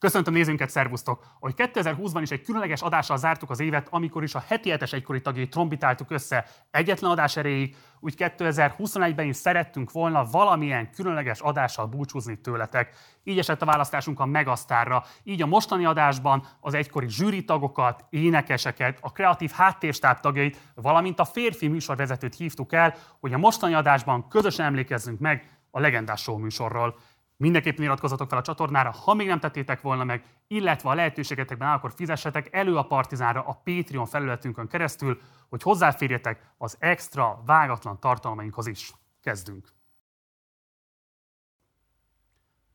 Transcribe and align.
Köszöntöm 0.00 0.34
nézőnket, 0.34 0.70
szervusztok! 0.70 1.24
Hogy 1.40 1.54
2020-ban 1.56 2.18
is 2.22 2.30
egy 2.30 2.42
különleges 2.42 2.82
adással 2.82 3.16
zártuk 3.16 3.50
az 3.50 3.60
évet, 3.60 3.88
amikor 3.90 4.22
is 4.22 4.34
a 4.34 4.44
heti 4.46 4.70
hetes 4.70 4.92
egykori 4.92 5.20
tagjait 5.20 5.50
trombitáltuk 5.50 6.10
össze 6.10 6.46
egyetlen 6.70 7.10
adás 7.10 7.36
erejéig, 7.36 7.76
úgy 8.00 8.14
2021-ben 8.18 9.26
is 9.26 9.36
szerettünk 9.36 9.92
volna 9.92 10.24
valamilyen 10.24 10.90
különleges 10.90 11.40
adással 11.40 11.86
búcsúzni 11.86 12.40
tőletek. 12.40 12.94
Így 13.24 13.38
esett 13.38 13.62
a 13.62 13.66
választásunk 13.66 14.20
a 14.20 14.26
Megasztárra. 14.26 15.04
Így 15.22 15.42
a 15.42 15.46
mostani 15.46 15.84
adásban 15.84 16.46
az 16.60 16.74
egykori 16.74 17.08
zsűri 17.08 17.44
tagokat, 17.44 18.04
énekeseket, 18.10 18.98
a 19.00 19.12
kreatív 19.12 19.50
háttérstáb 19.50 20.20
tagjait, 20.20 20.58
valamint 20.74 21.20
a 21.20 21.24
férfi 21.24 21.68
műsorvezetőt 21.68 22.36
hívtuk 22.36 22.72
el, 22.72 22.94
hogy 23.18 23.32
a 23.32 23.38
mostani 23.38 23.74
adásban 23.74 24.28
közösen 24.28 24.66
emlékezzünk 24.66 25.18
meg 25.18 25.58
a 25.70 25.80
legendás 25.80 26.20
show 26.20 26.38
műsorról. 26.38 26.98
Mindenképpen 27.40 27.84
iratkozzatok 27.84 28.28
fel 28.28 28.38
a 28.38 28.42
csatornára, 28.42 28.90
ha 28.90 29.14
még 29.14 29.26
nem 29.26 29.40
tettétek 29.40 29.80
volna 29.80 30.04
meg, 30.04 30.24
illetve 30.46 30.88
a 30.88 30.94
lehetőségetekben 30.94 31.68
áll, 31.68 31.76
akkor 31.76 31.92
fizessetek 31.92 32.52
elő 32.52 32.76
a 32.76 32.86
Partizánra 32.86 33.42
a 33.42 33.60
Patreon 33.64 34.06
felületünkön 34.06 34.66
keresztül, 34.68 35.20
hogy 35.48 35.62
hozzáférjetek 35.62 36.52
az 36.58 36.76
extra, 36.78 37.42
vágatlan 37.46 38.00
tartalmainkhoz 38.00 38.66
is. 38.66 38.92
Kezdünk! 39.22 39.68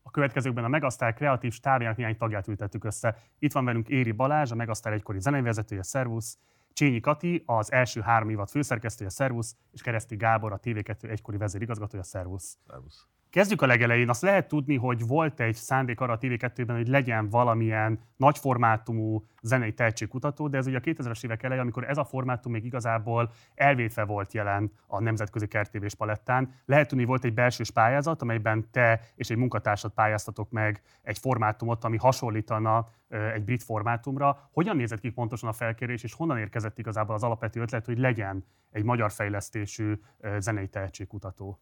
A 0.03 0.11
következőkben 0.11 0.63
a 0.63 0.67
Megasztár 0.67 1.13
kreatív 1.13 1.53
stábjának 1.53 1.97
néhány 1.97 2.17
tagját 2.17 2.47
ültettük 2.47 2.83
össze. 2.83 3.17
Itt 3.39 3.53
van 3.53 3.65
velünk 3.65 3.87
Éri 3.87 4.11
Balázs, 4.11 4.51
a 4.51 4.55
Megasztár 4.55 4.93
egykori 4.93 5.19
zenevezetője, 5.19 5.83
Szervusz, 5.83 6.37
Csényi 6.73 6.99
Kati, 6.99 7.43
az 7.45 7.71
első 7.71 8.01
három 8.01 8.29
évad 8.29 8.49
főszerkesztője, 8.49 9.09
Szervusz, 9.09 9.55
és 9.71 9.81
Kereszti 9.81 10.15
Gábor, 10.15 10.51
a 10.51 10.59
TV2 10.59 11.09
egykori 11.09 11.37
vezérigazgatója, 11.37 12.03
Szervusz. 12.03 12.57
Szervusz. 12.67 13.07
Kezdjük 13.35 13.61
a 13.61 13.65
legelején. 13.65 14.09
Azt 14.09 14.21
lehet 14.21 14.47
tudni, 14.47 14.75
hogy 14.75 15.07
volt 15.07 15.39
egy 15.39 15.55
szándék 15.55 15.99
arra 15.99 16.13
a 16.13 16.17
TV2-ben, 16.17 16.75
hogy 16.75 16.87
legyen 16.87 17.29
valamilyen 17.29 17.99
nagy 18.15 18.37
formátumú 18.37 19.25
zenei 19.41 19.73
tehetségkutató, 19.73 20.47
de 20.47 20.57
ez 20.57 20.67
ugye 20.67 20.77
a 20.77 20.81
2000-es 20.81 21.23
évek 21.23 21.43
elején, 21.43 21.61
amikor 21.61 21.89
ez 21.89 21.97
a 21.97 22.05
formátum 22.05 22.51
még 22.51 22.65
igazából 22.65 23.31
elvétve 23.55 24.03
volt 24.03 24.33
jelen 24.33 24.71
a 24.87 25.01
nemzetközi 25.01 25.47
kertévés 25.47 25.95
palettán. 25.95 26.53
Lehet 26.65 26.87
tudni, 26.87 27.05
volt 27.05 27.23
egy 27.23 27.33
belsős 27.33 27.71
pályázat, 27.71 28.21
amelyben 28.21 28.67
te 28.71 29.01
és 29.15 29.29
egy 29.29 29.37
munkatársad 29.37 29.91
pályáztatok 29.91 30.51
meg 30.51 30.81
egy 31.01 31.17
formátumot, 31.17 31.83
ami 31.83 31.97
hasonlítana 31.97 32.87
egy 33.33 33.43
brit 33.43 33.63
formátumra. 33.63 34.49
Hogyan 34.51 34.75
nézett 34.75 34.99
ki 34.99 35.09
pontosan 35.09 35.49
a 35.49 35.53
felkérés, 35.53 36.03
és 36.03 36.13
honnan 36.13 36.37
érkezett 36.37 36.77
igazából 36.77 37.15
az 37.15 37.23
alapvető 37.23 37.61
ötlet, 37.61 37.85
hogy 37.85 37.97
legyen 37.97 38.45
egy 38.71 38.83
magyar 38.83 39.11
fejlesztésű 39.11 39.93
zenei 40.37 40.67
tehetségkutató? 40.67 41.59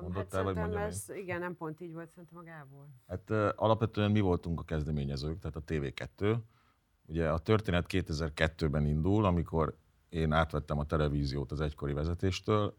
Mondott 0.00 0.32
hát 0.32 0.46
el, 0.46 0.54
vagy 0.54 0.74
ez, 0.74 1.04
igen, 1.08 1.40
nem 1.40 1.56
pont 1.56 1.80
így 1.80 1.92
volt 1.92 2.10
szerintem 2.10 2.38
a 2.38 2.42
Gábor. 2.42 2.86
Hát 3.06 3.30
uh, 3.30 3.48
alapvetően 3.56 4.10
mi 4.10 4.20
voltunk 4.20 4.60
a 4.60 4.64
kezdeményezők, 4.64 5.38
tehát 5.38 5.56
a 5.56 5.62
TV2. 5.66 6.36
Ugye 7.06 7.30
a 7.30 7.38
történet 7.38 7.86
2002-ben 7.88 8.86
indul, 8.86 9.24
amikor 9.24 9.76
én 10.08 10.32
átvettem 10.32 10.78
a 10.78 10.84
televíziót 10.84 11.52
az 11.52 11.60
egykori 11.60 11.92
vezetéstől, 11.92 12.74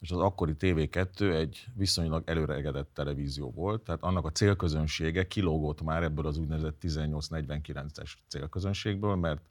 és 0.00 0.10
az 0.10 0.18
akkori 0.18 0.54
TV2 0.58 1.34
egy 1.34 1.66
viszonylag 1.74 2.22
előregedett 2.26 2.94
televízió 2.94 3.50
volt, 3.50 3.82
tehát 3.82 4.02
annak 4.02 4.24
a 4.24 4.30
célközönsége 4.30 5.26
kilógott 5.26 5.82
már 5.82 6.02
ebből 6.02 6.26
az 6.26 6.38
úgynevezett 6.38 6.76
18-49-es 6.82 8.12
célközönségből, 8.28 9.14
mert 9.14 9.42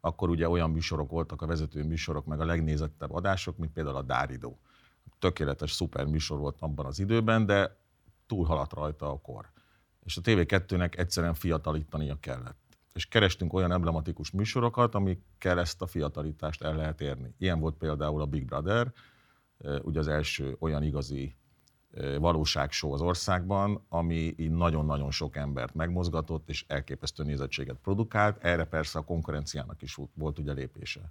akkor 0.00 0.28
ugye 0.28 0.48
olyan 0.48 0.70
műsorok 0.70 1.10
voltak, 1.10 1.42
a 1.42 1.46
vezető 1.46 1.84
műsorok, 1.84 2.26
meg 2.26 2.40
a 2.40 2.44
legnézettebb 2.44 3.12
adások, 3.12 3.56
mint 3.56 3.72
például 3.72 3.96
a 3.96 4.02
Dáridó 4.02 4.58
tökéletes, 5.18 5.72
szuper 5.72 6.06
műsor 6.06 6.38
volt 6.38 6.56
abban 6.60 6.86
az 6.86 6.98
időben, 6.98 7.46
de 7.46 7.76
túlhaladt 8.26 8.72
rajta 8.72 9.10
a 9.10 9.20
kor. 9.20 9.50
És 10.04 10.16
a 10.16 10.20
TV2-nek 10.20 10.98
egyszerűen 10.98 11.34
fiatalítania 11.34 12.16
kellett. 12.20 12.78
És 12.92 13.06
kerestünk 13.06 13.52
olyan 13.52 13.72
emblematikus 13.72 14.30
műsorokat, 14.30 14.94
amikkel 14.94 15.58
ezt 15.58 15.82
a 15.82 15.86
fiatalítást 15.86 16.62
el 16.62 16.76
lehet 16.76 17.00
érni. 17.00 17.34
Ilyen 17.38 17.60
volt 17.60 17.76
például 17.76 18.20
a 18.20 18.26
Big 18.26 18.44
Brother, 18.44 18.92
ugye 19.82 19.98
az 19.98 20.08
első 20.08 20.56
olyan 20.58 20.82
igazi 20.82 21.36
valóságshow 22.18 22.92
az 22.92 23.00
országban, 23.00 23.84
ami 23.88 24.34
így 24.36 24.50
nagyon-nagyon 24.50 25.10
sok 25.10 25.36
embert 25.36 25.74
megmozgatott, 25.74 26.48
és 26.48 26.64
elképesztő 26.68 27.22
nézettséget 27.22 27.76
produkált. 27.76 28.44
Erre 28.44 28.64
persze 28.64 28.98
a 28.98 29.04
konkurenciának 29.04 29.82
is 29.82 29.98
volt 30.14 30.38
ugye 30.38 30.52
lépése. 30.52 31.10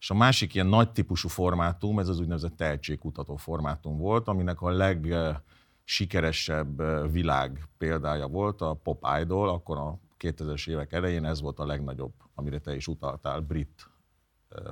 És 0.00 0.10
a 0.10 0.14
másik 0.14 0.54
ilyen 0.54 0.66
nagy 0.66 0.90
típusú 0.90 1.28
formátum, 1.28 1.98
ez 1.98 2.08
az 2.08 2.20
úgynevezett 2.20 2.56
tehetségkutató 2.56 3.36
formátum 3.36 3.98
volt, 3.98 4.28
aminek 4.28 4.60
a 4.60 4.70
legsikeresebb 4.70 6.82
világ 7.12 7.68
példája 7.78 8.26
volt 8.26 8.60
a 8.60 8.74
Pop 8.74 9.06
Idol, 9.20 9.48
akkor 9.48 9.78
a 9.78 9.98
2000-es 10.18 10.68
évek 10.68 10.92
elején 10.92 11.24
ez 11.24 11.40
volt 11.40 11.58
a 11.58 11.66
legnagyobb, 11.66 12.12
amire 12.34 12.58
te 12.58 12.74
is 12.74 12.86
utaltál, 12.86 13.40
brit 13.40 13.90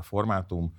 formátum. 0.01 0.75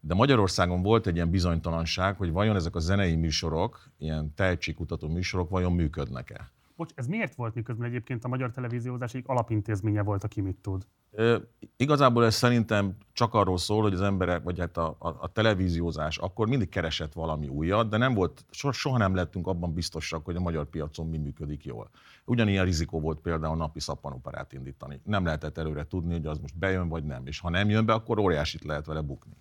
De 0.00 0.14
Magyarországon 0.14 0.82
volt 0.82 1.06
egy 1.06 1.14
ilyen 1.14 1.30
bizonytalanság, 1.30 2.16
hogy 2.16 2.32
vajon 2.32 2.56
ezek 2.56 2.74
a 2.74 2.80
zenei 2.80 3.16
műsorok, 3.16 3.90
ilyen 3.98 4.34
tehetségkutató 4.34 5.08
műsorok 5.08 5.50
vajon 5.50 5.72
működnek-e. 5.72 6.50
Bocs, 6.76 6.92
ez 6.94 7.06
miért 7.06 7.34
volt 7.34 7.54
miközben 7.54 7.88
egyébként 7.88 8.24
a 8.24 8.28
magyar 8.28 8.50
televíziózás 8.50 9.14
egyik 9.14 9.28
alapintézménye 9.28 10.02
volt, 10.02 10.24
aki 10.24 10.40
mit 10.40 10.56
tud? 10.56 10.86
E, 11.16 11.40
igazából 11.76 12.24
ez 12.24 12.34
szerintem 12.34 12.96
csak 13.12 13.34
arról 13.34 13.58
szól, 13.58 13.82
hogy 13.82 13.92
az 13.92 14.00
emberek, 14.00 14.42
vagy 14.42 14.58
hát 14.58 14.76
a, 14.76 14.96
a, 14.98 15.08
a 15.08 15.32
televíziózás 15.32 16.18
akkor 16.18 16.48
mindig 16.48 16.68
keresett 16.68 17.12
valami 17.12 17.48
újat, 17.48 17.88
de 17.88 17.96
nem 17.96 18.14
volt, 18.14 18.44
so, 18.50 18.72
soha 18.72 18.98
nem 18.98 19.14
lettünk 19.14 19.46
abban 19.46 19.72
biztosak, 19.72 20.24
hogy 20.24 20.36
a 20.36 20.40
magyar 20.40 20.66
piacon 20.66 21.08
mi 21.08 21.16
működik 21.18 21.64
jól. 21.64 21.90
Ugyanilyen 22.24 22.64
rizikó 22.64 23.00
volt 23.00 23.18
például 23.18 23.56
napi 23.56 23.80
szappanoperát 23.80 24.52
indítani. 24.52 25.00
Nem 25.04 25.24
lehetett 25.24 25.58
előre 25.58 25.86
tudni, 25.86 26.12
hogy 26.12 26.26
az 26.26 26.38
most 26.38 26.58
bejön 26.58 26.88
vagy 26.88 27.04
nem, 27.04 27.26
és 27.26 27.40
ha 27.40 27.50
nem 27.50 27.70
jön 27.70 27.86
be, 27.86 27.92
akkor 27.92 28.18
óriásit 28.18 28.64
lehet 28.64 28.86
vele 28.86 29.00
bukni. 29.00 29.36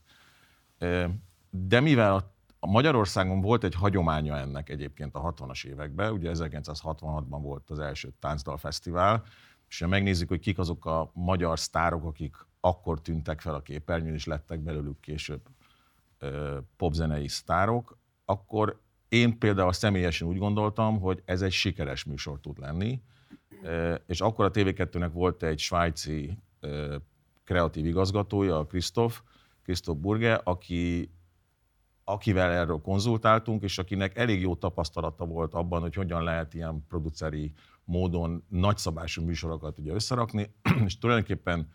E, 0.78 1.10
de 1.50 1.80
mivel 1.80 2.14
a 2.14 2.35
a 2.66 2.72
Magyarországon 2.72 3.42
volt 3.42 3.64
egy 3.64 3.76
hagyománya 3.76 4.38
ennek 4.38 4.70
egyébként 4.70 5.16
a 5.16 5.34
60-as 5.34 5.66
években, 5.66 6.12
ugye 6.12 6.32
1966-ban 6.34 7.40
volt 7.42 7.70
az 7.70 7.80
első 7.80 8.14
táncdal 8.20 8.58
fesztivál, 8.58 9.24
és 9.70 9.80
ha 9.80 9.88
megnézzük, 9.88 10.28
hogy 10.28 10.40
kik 10.40 10.58
azok 10.58 10.86
a 10.86 11.12
magyar 11.14 11.60
sztárok, 11.60 12.06
akik 12.06 12.36
akkor 12.60 13.02
tűntek 13.02 13.42
fel 13.42 13.54
a 13.54 13.62
képernyőn, 13.62 14.14
és 14.14 14.26
lettek 14.26 14.60
belőlük 14.60 15.00
később 15.00 15.42
popzenei 16.78 17.28
sztárok, 17.28 17.98
akkor 18.26 18.82
én 19.10 19.38
például 19.38 19.74
személyesen 19.74 20.28
úgy 20.28 20.38
gondoltam, 20.38 21.00
hogy 21.00 21.22
ez 21.26 21.42
egy 21.42 21.52
sikeres 21.52 22.04
műsor 22.04 22.40
tud 22.40 22.60
lenni, 22.60 23.02
és 24.06 24.22
akkor 24.22 24.46
a 24.46 24.52
TV2-nek 24.52 25.10
volt 25.14 25.44
egy 25.44 25.60
svájci 25.60 26.38
kreatív 27.44 27.86
igazgatója, 27.86 28.66
Christoph, 28.66 29.16
Christoph 29.64 30.00
Burge, 30.00 30.34
aki 30.34 31.10
akivel 32.06 32.52
erről 32.52 32.82
konzultáltunk, 32.82 33.64
és 33.64 33.78
akinek 33.78 34.18
elég 34.18 34.42
jó 34.42 34.56
tapasztalata 34.56 35.26
volt 35.26 35.54
abban, 35.54 35.82
hogy 35.82 35.94
hogyan 35.94 36.24
lehet 36.24 36.54
ilyen 36.54 36.86
produceri 36.88 37.54
módon 37.84 38.46
nagyszabású 38.50 39.24
műsorokat 39.24 39.80
ugye 39.80 39.94
összerakni, 39.94 40.54
és 40.86 40.98
tulajdonképpen 40.98 41.74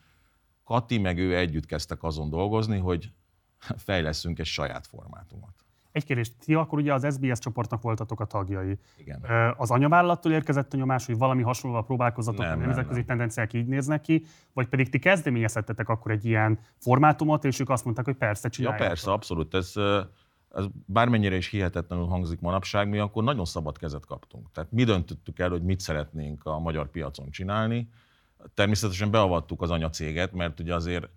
Kati 0.64 0.98
meg 0.98 1.18
ő 1.18 1.36
együtt 1.36 1.66
kezdtek 1.66 2.02
azon 2.02 2.30
dolgozni, 2.30 2.78
hogy 2.78 3.12
fejleszünk 3.76 4.38
egy 4.38 4.46
saját 4.46 4.86
formátumot. 4.86 5.54
Egy 5.92 6.04
kérdés, 6.04 6.36
ti 6.38 6.54
akkor 6.54 6.78
ugye 6.78 6.94
az 6.94 7.14
SBS 7.14 7.38
csoportnak 7.38 7.82
voltatok 7.82 8.20
a 8.20 8.24
tagjai. 8.24 8.78
Igen. 8.96 9.24
Az 9.56 9.70
anyavállalattól 9.70 10.32
érkezett 10.32 10.74
a 10.74 10.76
nyomás, 10.76 11.06
hogy 11.06 11.18
valami 11.18 11.42
hasonlóval 11.42 11.84
próbálkozatok, 11.84 12.40
nem, 12.40 12.58
a 12.58 12.64
nemzetközi 12.64 13.04
tendenciák 13.04 13.52
így 13.52 13.66
néznek 13.66 14.00
ki, 14.00 14.24
vagy 14.52 14.68
pedig 14.68 14.88
ti 14.88 14.98
kezdeményezhettetek 14.98 15.88
akkor 15.88 16.10
egy 16.10 16.24
ilyen 16.24 16.58
formátumot, 16.76 17.44
és 17.44 17.60
ők 17.60 17.68
azt 17.68 17.84
mondták, 17.84 18.04
hogy 18.04 18.16
persze, 18.16 18.48
csináljátok. 18.48 18.86
Ja, 18.86 18.92
persze, 18.92 19.12
abszolút. 19.12 19.54
Ez, 19.54 19.72
ez 20.54 20.64
bármennyire 20.86 21.36
is 21.36 21.48
hihetetlenül 21.48 22.06
hangzik 22.06 22.40
manapság, 22.40 22.88
mi 22.88 22.98
akkor 22.98 23.24
nagyon 23.24 23.44
szabad 23.44 23.78
kezet 23.78 24.06
kaptunk. 24.06 24.50
Tehát 24.52 24.72
mi 24.72 24.84
döntöttük 24.84 25.38
el, 25.38 25.50
hogy 25.50 25.62
mit 25.62 25.80
szeretnénk 25.80 26.44
a 26.44 26.58
magyar 26.58 26.90
piacon 26.90 27.30
csinálni. 27.30 27.88
Természetesen 28.54 29.10
beavattuk 29.10 29.62
az 29.62 29.70
anyacéget, 29.70 30.32
mert 30.32 30.60
ugye 30.60 30.74
azért 30.74 31.08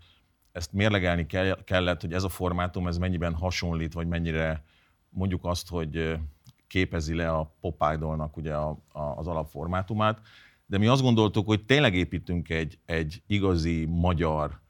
ezt 0.54 0.74
mérlegelni 0.74 1.26
kellett, 1.66 2.02
hogy 2.02 2.14
ez 2.14 2.24
a 2.24 2.30
formátum, 2.30 2.88
ez 2.88 2.98
mennyiben 2.98 3.34
hasonlít, 3.34 3.94
vagy 3.94 4.08
mennyire 4.08 4.64
mondjuk 5.10 5.46
azt, 5.46 5.70
hogy 5.70 6.20
képezi 6.68 7.16
le 7.16 7.32
a 7.32 7.56
Pop 7.60 7.84
Idolnak 7.94 8.38
ugye 8.38 8.54
a, 8.54 8.70
a, 8.92 9.02
az 9.02 9.28
alapformátumát. 9.28 10.22
De 10.66 10.78
mi 10.78 10.88
azt 10.88 11.02
gondoltuk, 11.02 11.46
hogy 11.46 11.66
tényleg 11.66 11.96
építünk 11.96 12.50
egy, 12.50 12.80
egy 12.86 13.24
igazi 13.28 13.86
magyar 13.86 14.62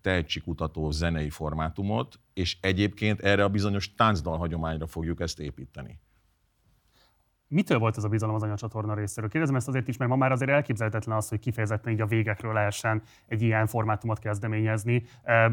tehetségkutató 0.00 0.90
zenei 0.90 1.30
formátumot, 1.30 2.20
és 2.34 2.58
egyébként 2.60 3.20
erre 3.20 3.44
a 3.44 3.48
bizonyos 3.48 3.94
táncdal 3.94 4.38
hagyományra 4.38 4.86
fogjuk 4.86 5.20
ezt 5.20 5.40
építeni. 5.40 5.98
Mitől 7.52 7.78
volt 7.78 7.96
ez 7.96 8.04
a 8.04 8.08
bizalom 8.08 8.34
az 8.34 8.42
anyacsatorna 8.42 8.94
részéről? 8.94 9.30
Kérdezem 9.30 9.56
ezt 9.56 9.68
azért 9.68 9.88
is, 9.88 9.96
mert 9.96 10.10
ma 10.10 10.16
már 10.16 10.32
azért 10.32 10.50
elképzelhetetlen 10.50 11.16
az, 11.16 11.28
hogy 11.28 11.38
kifejezetten 11.38 11.92
így 11.92 12.00
a 12.00 12.06
végekről 12.06 12.52
lehessen 12.52 13.02
egy 13.26 13.42
ilyen 13.42 13.66
formátumot 13.66 14.18
kezdeményezni. 14.18 15.02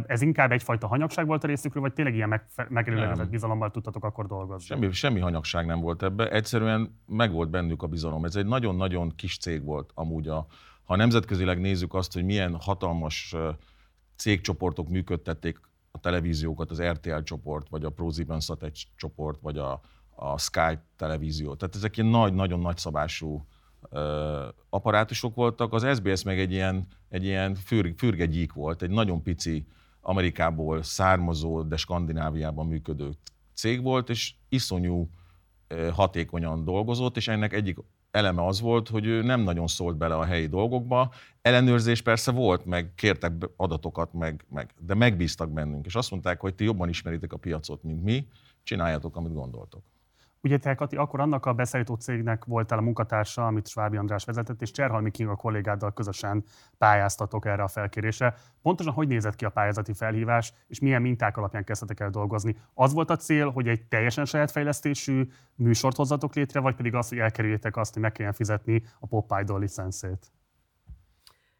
Ez 0.05 0.21
inkább 0.21 0.51
egyfajta 0.51 0.87
hanyagság 0.87 1.27
volt 1.27 1.43
a 1.43 1.47
részükről, 1.47 1.83
vagy 1.83 1.93
tényleg 1.93 2.15
ilyen 2.15 2.41
megelőlegezett 2.69 3.29
bizalommal 3.29 3.71
tudtatok 3.71 4.03
akkor 4.03 4.27
dolgozni? 4.27 4.65
Semmi, 4.65 4.91
semmi 4.91 5.19
hanyagság 5.19 5.65
nem 5.65 5.79
volt 5.79 6.03
ebbe. 6.03 6.29
Egyszerűen 6.29 6.99
meg 7.05 7.31
volt 7.31 7.49
bennük 7.49 7.83
a 7.83 7.87
bizalom. 7.87 8.25
Ez 8.25 8.35
egy 8.35 8.45
nagyon-nagyon 8.45 9.15
kis 9.15 9.37
cég 9.37 9.63
volt 9.63 9.91
amúgy 9.93 10.27
a, 10.27 10.47
ha 10.83 10.95
nemzetközileg 10.95 11.59
nézzük 11.59 11.93
azt, 11.93 12.13
hogy 12.13 12.25
milyen 12.25 12.55
hatalmas 12.59 13.35
cégcsoportok 14.15 14.89
működtették 14.89 15.59
a 15.91 15.99
televíziókat, 15.99 16.71
az 16.71 16.81
RTL 16.81 17.19
csoport, 17.23 17.69
vagy 17.69 17.83
a 17.83 17.89
ProSieben 17.89 18.39
Sat 18.39 18.71
csoport, 18.95 19.39
vagy 19.41 19.57
a, 19.57 19.81
a 20.19 20.37
Sky 20.37 20.79
televízió. 20.95 21.55
Tehát 21.55 21.75
ezek 21.75 21.97
ilyen 21.97 22.09
nagy, 22.09 22.33
nagyon 22.33 22.59
nagy 22.59 22.77
szabású 22.77 23.45
ö, 23.89 24.47
apparátusok 24.69 25.35
voltak. 25.35 25.73
Az 25.73 25.87
SBS 25.97 26.23
meg 26.23 26.39
egy 26.39 26.51
ilyen, 26.51 26.87
egy 27.09 27.23
ilyen 27.23 27.55
für, 27.55 27.93
fürgegyík 27.97 28.53
volt, 28.53 28.81
egy 28.81 28.89
nagyon 28.89 29.23
pici 29.23 29.65
Amerikából 30.01 30.83
származó, 30.83 31.61
de 31.61 31.77
Skandináviában 31.77 32.67
működő 32.67 33.09
cég 33.53 33.81
volt, 33.81 34.09
és 34.09 34.33
iszonyú 34.49 35.09
hatékonyan 35.91 36.63
dolgozott, 36.63 37.17
és 37.17 37.27
ennek 37.27 37.53
egyik 37.53 37.77
eleme 38.11 38.45
az 38.45 38.61
volt, 38.61 38.87
hogy 38.87 39.05
ő 39.05 39.21
nem 39.21 39.41
nagyon 39.41 39.67
szólt 39.67 39.97
bele 39.97 40.15
a 40.15 40.25
helyi 40.25 40.47
dolgokba. 40.47 41.13
Ellenőrzés 41.41 42.01
persze 42.01 42.31
volt, 42.31 42.65
meg 42.65 42.93
kértek 42.95 43.33
adatokat, 43.55 44.13
meg, 44.13 44.45
meg, 44.49 44.73
de 44.79 44.93
megbíztak 44.93 45.51
bennünk, 45.51 45.85
és 45.85 45.95
azt 45.95 46.11
mondták, 46.11 46.39
hogy 46.39 46.55
ti 46.55 46.63
jobban 46.63 46.89
ismeritek 46.89 47.33
a 47.33 47.37
piacot, 47.37 47.83
mint 47.83 48.03
mi, 48.03 48.27
csináljátok, 48.63 49.15
amit 49.15 49.33
gondoltok. 49.33 49.83
Ugye 50.41 50.57
te, 50.57 50.75
Kati, 50.75 50.95
akkor 50.95 51.19
annak 51.19 51.45
a 51.45 51.53
beszállító 51.53 51.95
cégnek 51.95 52.45
voltál 52.45 52.77
a 52.77 52.81
munkatársa, 52.81 53.45
amit 53.45 53.67
Svábi 53.67 53.97
András 53.97 54.25
vezetett, 54.25 54.61
és 54.61 54.71
Cserhalmi 54.71 55.11
King 55.11 55.29
a 55.29 55.35
kollégáddal 55.35 55.93
közösen 55.93 56.43
pályáztatok 56.77 57.45
erre 57.45 57.63
a 57.63 57.67
felkérésre. 57.67 58.35
Pontosan 58.61 58.93
hogy 58.93 59.07
nézett 59.07 59.35
ki 59.35 59.45
a 59.45 59.49
pályázati 59.49 59.93
felhívás, 59.93 60.53
és 60.67 60.79
milyen 60.79 61.01
minták 61.01 61.37
alapján 61.37 61.63
kezdtetek 61.63 61.99
el 61.99 62.09
dolgozni? 62.09 62.55
Az 62.73 62.93
volt 62.93 63.09
a 63.09 63.15
cél, 63.15 63.49
hogy 63.49 63.67
egy 63.67 63.87
teljesen 63.87 64.25
saját 64.25 64.51
fejlesztésű 64.51 65.27
műsort 65.55 65.95
hozzatok 65.95 66.35
létre, 66.35 66.59
vagy 66.59 66.75
pedig 66.75 66.95
az, 66.95 67.09
hogy 67.09 67.17
elkerüljétek 67.17 67.77
azt, 67.77 67.93
hogy 67.93 68.01
meg 68.01 68.11
kelljen 68.11 68.33
fizetni 68.33 68.83
a 68.99 69.07
Pop 69.07 69.33
Idol 69.41 69.59
licenszét? 69.59 70.31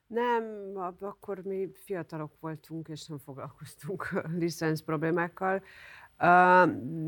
Nem, 0.07 0.43
akkor 0.99 1.39
mi 1.39 1.69
fiatalok 1.73 2.39
voltunk, 2.39 2.87
és 2.87 3.05
nem 3.05 3.17
foglalkoztunk 3.17 4.21
licensz 4.39 4.81
problémákkal. 4.81 5.63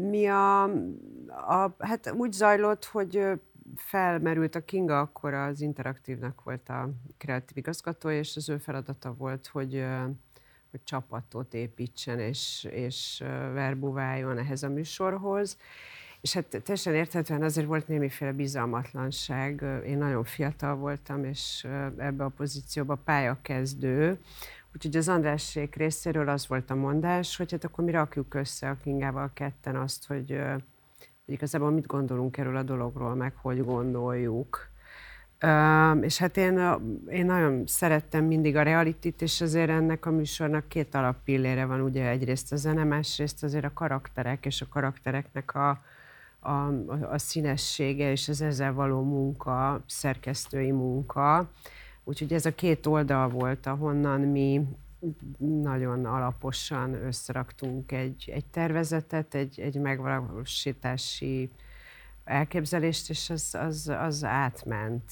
Mi 0.09 0.27
a, 0.27 0.63
a, 1.27 1.75
hát 1.79 2.11
úgy 2.11 2.31
zajlott, 2.31 2.85
hogy 2.85 3.39
felmerült 3.75 4.55
a 4.55 4.65
Kinga, 4.65 4.99
akkor 4.99 5.33
az 5.33 5.61
Interaktívnak 5.61 6.43
volt 6.43 6.69
a 6.69 6.89
kreatív 7.17 7.57
igazgató, 7.57 8.09
és 8.09 8.35
az 8.35 8.49
ő 8.49 8.57
feladata 8.57 9.13
volt, 9.13 9.47
hogy, 9.47 9.85
hogy 10.71 10.83
csapatot 10.83 11.53
építsen 11.53 12.19
és, 12.19 12.67
és 12.71 13.23
verbuváljon 13.53 14.37
ehhez 14.37 14.63
a 14.63 14.69
műsorhoz. 14.69 15.57
És 16.21 16.33
hát 16.33 16.45
teljesen 16.45 16.93
érthetően 16.93 17.43
azért 17.43 17.67
volt 17.67 17.87
némiféle 17.87 18.31
bizalmatlanság. 18.31 19.65
Én 19.85 19.97
nagyon 19.97 20.23
fiatal 20.23 20.75
voltam, 20.75 21.23
és 21.23 21.67
ebbe 21.97 22.23
a 22.23 22.29
pozícióba 22.29 22.95
pályakezdő, 22.95 24.19
Úgyhogy 24.75 24.97
az 24.97 25.07
Andrásség 25.07 25.75
részéről 25.75 26.29
az 26.29 26.47
volt 26.47 26.69
a 26.69 26.75
mondás, 26.75 27.37
hogy 27.37 27.51
hát 27.51 27.63
akkor 27.63 27.83
mi 27.83 27.91
rakjuk 27.91 28.33
össze 28.33 28.69
a 28.69 28.77
Kingával 28.83 29.31
ketten 29.33 29.75
azt, 29.75 30.07
hogy, 30.07 30.41
hogy 31.25 31.33
igazából 31.33 31.71
mit 31.71 31.87
gondolunk 31.87 32.37
erről 32.37 32.55
a 32.55 32.63
dologról, 32.63 33.15
meg 33.15 33.33
hogy 33.35 33.65
gondoljuk. 33.65 34.69
És 36.01 36.17
hát 36.17 36.37
én, 36.37 36.61
én 37.09 37.25
nagyon 37.25 37.63
szerettem 37.65 38.25
mindig 38.25 38.55
a 38.55 38.61
realitit, 38.61 39.21
és 39.21 39.41
azért 39.41 39.69
ennek 39.69 40.05
a 40.05 40.11
műsornak 40.11 40.67
két 40.67 40.95
alappillére 40.95 41.65
van, 41.65 41.81
ugye 41.81 42.07
egyrészt 42.07 42.51
a 42.51 42.55
zene, 42.55 42.83
másrészt 42.83 43.43
azért 43.43 43.65
a 43.65 43.73
karakterek, 43.73 44.45
és 44.45 44.61
a 44.61 44.67
karaktereknek 44.67 45.55
a, 45.55 45.81
a, 46.39 46.51
a 47.11 47.17
színessége, 47.17 48.11
és 48.11 48.27
az 48.27 48.41
ezzel 48.41 48.73
való 48.73 49.03
munka, 49.03 49.83
szerkesztői 49.85 50.71
munka. 50.71 51.49
Úgyhogy 52.09 52.33
ez 52.33 52.45
a 52.45 52.55
két 52.55 52.85
oldal 52.85 53.29
volt, 53.29 53.65
ahonnan 53.65 54.21
mi 54.21 54.67
nagyon 55.37 56.05
alaposan 56.05 56.93
összeraktunk 56.93 57.91
egy, 57.91 58.31
egy 58.33 58.45
tervezetet, 58.45 59.35
egy, 59.35 59.59
egy 59.59 59.75
megvalósítási 59.75 61.51
elképzelést, 62.23 63.09
és 63.09 63.29
az, 63.29 63.55
az, 63.59 63.91
az 63.99 64.23
átment. 64.23 65.11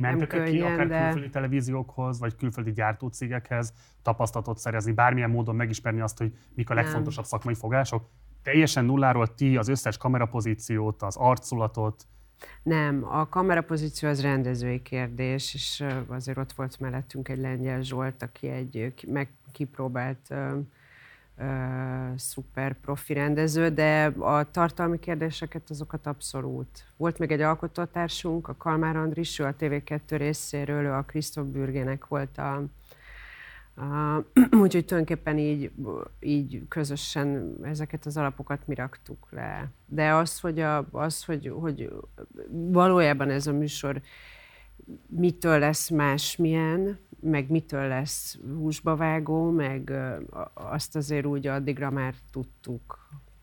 Mentek 0.00 0.28
könnyen, 0.28 0.50
ki 0.50 0.60
akár 0.60 0.88
de... 0.88 1.02
külföldi 1.02 1.30
televíziókhoz, 1.30 2.18
vagy 2.18 2.36
külföldi 2.36 2.72
gyártócégekhez 2.72 3.72
tapasztalatot 4.02 4.58
szerezni, 4.58 4.92
bármilyen 4.92 5.30
módon 5.30 5.56
megismerni 5.56 6.00
azt, 6.00 6.18
hogy 6.18 6.32
mik 6.54 6.70
a 6.70 6.74
legfontosabb 6.74 7.24
Nem. 7.24 7.30
szakmai 7.30 7.54
fogások? 7.54 8.08
Teljesen 8.42 8.84
nulláról 8.84 9.34
ti 9.34 9.56
az 9.56 9.68
összes 9.68 9.96
kamerapozíciót, 9.96 11.02
az 11.02 11.16
arculatot, 11.16 12.06
nem, 12.62 13.04
a 13.04 13.28
kamerapozíció 13.28 14.08
az 14.08 14.22
rendezői 14.22 14.82
kérdés, 14.82 15.54
és 15.54 15.84
azért 16.06 16.38
ott 16.38 16.52
volt 16.52 16.80
mellettünk 16.80 17.28
egy 17.28 17.38
lengyel 17.38 17.82
Zsolt, 17.82 18.22
aki 18.22 18.48
egy 18.48 18.92
meg 19.06 19.28
kipróbált 19.52 20.34
szuper 22.16 22.72
profi 22.80 23.12
rendező, 23.12 23.68
de 23.68 24.04
a 24.04 24.50
tartalmi 24.50 24.98
kérdéseket 24.98 25.70
azokat 25.70 26.06
abszolút. 26.06 26.84
Volt 26.96 27.18
még 27.18 27.30
egy 27.30 27.40
alkotótársunk, 27.40 28.48
a 28.48 28.56
Kalmár 28.56 28.96
Andris, 28.96 29.38
ő 29.38 29.44
a 29.44 29.54
TV2 29.54 30.00
részéről, 30.08 30.84
ő 30.84 30.92
a 30.92 31.02
Krisztof 31.02 31.46
Bürgének 31.46 32.06
volt 32.06 32.38
a 32.38 32.64
Uh, 33.80 34.24
úgyhogy 34.62 34.84
tulajdonképpen 34.84 35.38
így, 35.38 35.70
így 36.20 36.62
közösen 36.68 37.56
ezeket 37.62 38.06
az 38.06 38.16
alapokat 38.16 38.66
mi 38.66 38.74
raktuk 38.74 39.26
le. 39.30 39.70
De 39.86 40.12
az, 40.14 40.40
hogy, 40.40 40.60
a, 40.60 40.86
az 40.90 41.24
hogy, 41.24 41.52
hogy 41.60 41.92
valójában 42.50 43.30
ez 43.30 43.46
a 43.46 43.52
műsor 43.52 44.00
mitől 45.06 45.58
lesz 45.58 45.88
másmilyen, 45.88 46.98
meg 47.20 47.50
mitől 47.50 47.88
lesz 47.88 48.38
húsba 48.56 48.96
vágó, 48.96 49.50
meg 49.50 49.92
azt 50.54 50.96
azért 50.96 51.26
úgy 51.26 51.46
addigra 51.46 51.90
már 51.90 52.14
tudtuk 52.30 52.97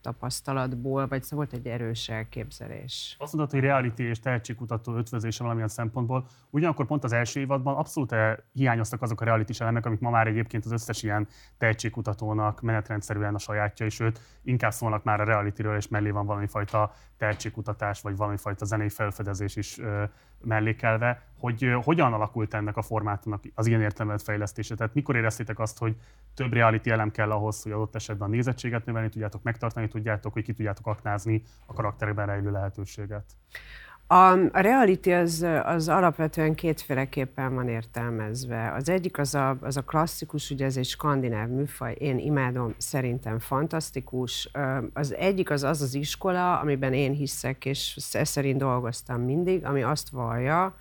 tapasztalatból, 0.05 1.07
vagy 1.07 1.23
szóval 1.23 1.45
volt 1.45 1.59
egy 1.59 1.71
erős 1.71 2.09
elképzelés. 2.09 3.15
Azt 3.19 3.33
mondod, 3.33 3.51
hogy 3.51 3.59
reality 3.59 3.99
és 3.99 4.19
tehetségkutató 4.19 4.95
ötvözése 4.95 5.41
valamilyen 5.41 5.69
szempontból. 5.69 6.25
Ugyanakkor 6.49 6.85
pont 6.85 7.03
az 7.03 7.11
első 7.11 7.39
évadban 7.39 7.75
abszolút 7.75 8.11
eh, 8.11 8.35
hiányoztak 8.53 9.01
azok 9.01 9.21
a 9.21 9.25
reality 9.25 9.61
elemek, 9.61 9.85
amik 9.85 9.99
ma 9.99 10.09
már 10.09 10.27
egyébként 10.27 10.65
az 10.65 10.71
összes 10.71 11.03
ilyen 11.03 11.27
tehetségkutatónak 11.57 12.61
menetrendszerűen 12.61 13.35
a 13.35 13.39
sajátja, 13.39 13.85
és 13.85 13.99
őt 13.99 14.19
inkább 14.43 14.71
szólnak 14.71 15.03
már 15.03 15.21
a 15.21 15.23
realityről, 15.23 15.75
és 15.75 15.87
mellé 15.87 16.09
van 16.09 16.25
valami 16.25 16.47
fajta 16.47 16.91
tehetségkutatás, 17.17 18.01
vagy 18.01 18.15
valami 18.15 18.37
fajta 18.37 18.65
zenei 18.65 18.89
felfedezés 18.89 19.55
is 19.55 19.79
mellékelve, 20.43 21.21
hogy 21.39 21.75
hogyan 21.83 22.13
alakult 22.13 22.53
ennek 22.53 22.77
a 22.77 22.81
formátumnak 22.81 23.43
az 23.55 23.67
ilyen 23.67 23.81
értelmet 23.81 24.21
fejlesztése. 24.21 24.75
Tehát 24.75 24.93
mikor 24.93 25.15
éreztétek 25.15 25.59
azt, 25.59 25.77
hogy 25.77 25.95
több 26.33 26.53
reality 26.53 26.89
elem 26.89 27.11
kell 27.11 27.31
ahhoz, 27.31 27.63
hogy 27.63 27.71
adott 27.71 27.95
esetben 27.95 28.27
a 28.27 28.31
nézettséget 28.31 28.85
növelni 28.85 29.09
tudjátok, 29.09 29.43
megtartani 29.43 29.87
tudjátok, 29.87 30.33
hogy 30.33 30.43
ki 30.43 30.53
tudjátok 30.53 30.87
aknázni 30.87 31.41
a 31.65 31.73
karakterekben 31.73 32.25
rejlő 32.25 32.51
lehetőséget? 32.51 33.25
A, 34.07 34.31
a 34.31 34.59
reality 34.59 35.11
az, 35.11 35.45
az 35.63 35.89
alapvetően 35.89 36.55
kétféleképpen 36.55 37.55
van 37.55 37.67
értelmezve. 37.67 38.71
Az 38.71 38.89
egyik 38.89 39.17
az 39.17 39.35
a, 39.35 39.57
az 39.61 39.77
a 39.77 39.81
klasszikus, 39.81 40.49
ugye 40.49 40.65
ez 40.65 40.77
egy 40.77 40.85
skandináv 40.85 41.49
műfaj, 41.49 41.95
én 41.99 42.17
imádom, 42.17 42.73
szerintem 42.77 43.39
fantasztikus. 43.39 44.49
Az 44.93 45.13
egyik 45.13 45.49
az 45.49 45.63
az 45.63 45.81
az 45.81 45.93
iskola, 45.93 46.59
amiben 46.59 46.93
én 46.93 47.13
hiszek, 47.13 47.65
és 47.65 47.95
szerint 47.99 48.59
dolgoztam 48.59 49.21
mindig, 49.21 49.65
ami 49.65 49.83
azt 49.83 50.09
vallja, 50.09 50.75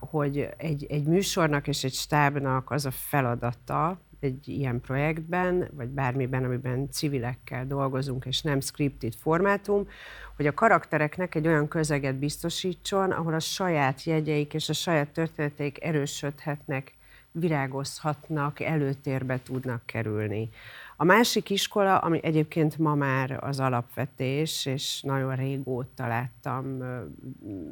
hogy 0.00 0.48
egy, 0.56 0.86
egy 0.88 1.04
műsornak 1.04 1.68
és 1.68 1.84
egy 1.84 1.94
stábnak 1.94 2.70
az 2.70 2.86
a 2.86 2.90
feladata, 2.90 4.00
egy 4.20 4.48
ilyen 4.48 4.80
projektben, 4.80 5.68
vagy 5.72 5.88
bármiben, 5.88 6.44
amiben 6.44 6.90
civilekkel 6.90 7.66
dolgozunk, 7.66 8.24
és 8.24 8.42
nem 8.42 8.60
scripted 8.60 9.14
formátum, 9.14 9.88
hogy 10.36 10.46
a 10.46 10.54
karaktereknek 10.54 11.34
egy 11.34 11.46
olyan 11.46 11.68
közeget 11.68 12.14
biztosítson, 12.14 13.10
ahol 13.10 13.34
a 13.34 13.40
saját 13.40 14.04
jegyeik 14.04 14.54
és 14.54 14.68
a 14.68 14.72
saját 14.72 15.08
történeteik 15.08 15.84
erősödhetnek, 15.84 16.94
virágozhatnak, 17.38 18.60
előtérbe 18.60 19.40
tudnak 19.42 19.82
kerülni. 19.86 20.48
A 20.96 21.04
másik 21.04 21.50
iskola, 21.50 21.98
ami 21.98 22.20
egyébként 22.22 22.78
ma 22.78 22.94
már 22.94 23.44
az 23.44 23.60
alapvetés, 23.60 24.66
és 24.66 25.02
nagyon 25.02 25.36
régóta 25.36 26.06
láttam, 26.06 26.80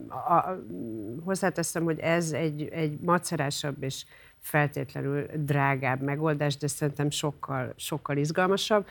a, 0.09 0.33
a, 0.35 0.65
hozzáteszem, 1.25 1.85
hogy 1.85 1.99
ez 1.99 2.33
egy, 2.33 2.69
egy 2.69 3.01
macerásabb 3.01 3.83
és 3.83 4.05
feltétlenül 4.45 5.27
drágább 5.37 6.01
megoldás, 6.01 6.57
de 6.57 6.67
szerintem 6.67 7.11
sokkal, 7.11 7.73
sokkal 7.77 8.17
izgalmasabb. 8.17 8.87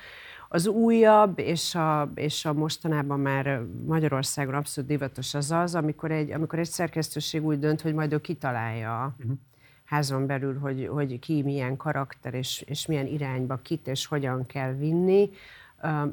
Az 0.49 0.67
újabb, 0.67 1.39
és 1.39 1.75
a, 1.75 2.11
és 2.15 2.45
a 2.45 2.53
mostanában 2.53 3.19
már 3.19 3.61
Magyarországon 3.85 4.53
abszolút 4.53 4.89
divatos 4.89 5.33
az 5.33 5.51
az, 5.51 5.75
amikor 5.75 6.11
egy, 6.11 6.31
amikor 6.31 6.59
egy 6.59 6.67
szerkesztőség 6.67 7.45
úgy 7.45 7.59
dönt, 7.59 7.81
hogy 7.81 7.93
majd 7.93 8.13
ő 8.13 8.21
kitalálja 8.21 9.15
uh-huh. 9.19 9.37
házon 9.85 10.25
belül, 10.25 10.59
hogy, 10.59 10.87
hogy 10.91 11.19
ki 11.19 11.41
milyen 11.41 11.77
karakter, 11.77 12.33
és, 12.33 12.61
és 12.67 12.85
milyen 12.85 13.07
irányba 13.07 13.55
kit 13.55 13.87
és 13.87 14.05
hogyan 14.05 14.45
kell 14.45 14.73
vinni. 14.73 15.29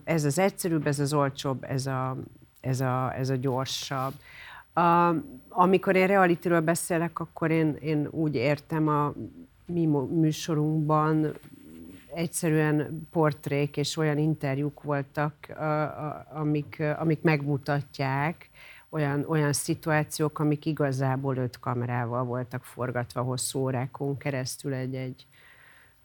Ez 0.04 0.24
az 0.24 0.38
egyszerűbb, 0.38 0.86
ez 0.86 0.98
az 0.98 1.12
olcsóbb, 1.12 1.64
ez 1.64 1.86
a, 1.86 2.16
ez 2.60 2.80
a, 2.80 3.14
ez 3.16 3.28
a 3.28 3.36
gyorsabb. 3.36 4.12
A, 4.72 5.14
amikor 5.48 5.96
én 5.96 6.06
realityről 6.06 6.60
beszélek, 6.60 7.18
akkor 7.18 7.50
én, 7.50 7.76
én 7.80 8.08
úgy 8.10 8.34
értem 8.34 8.88
a 8.88 9.14
mi 9.66 9.86
műsorunkban 10.10 11.32
egyszerűen 12.14 13.06
portrék 13.10 13.76
és 13.76 13.96
olyan 13.96 14.18
interjúk 14.18 14.82
voltak, 14.82 15.34
amik, 16.32 16.82
amik 16.98 17.22
megmutatják, 17.22 18.50
olyan, 18.88 19.24
olyan 19.28 19.52
szituációk, 19.52 20.38
amik 20.38 20.66
igazából 20.66 21.36
öt 21.36 21.58
kamerával 21.58 22.24
voltak 22.24 22.64
forgatva 22.64 23.22
hosszú 23.22 23.58
órákon 23.58 24.16
keresztül 24.16 24.72
egy-egy 24.72 25.26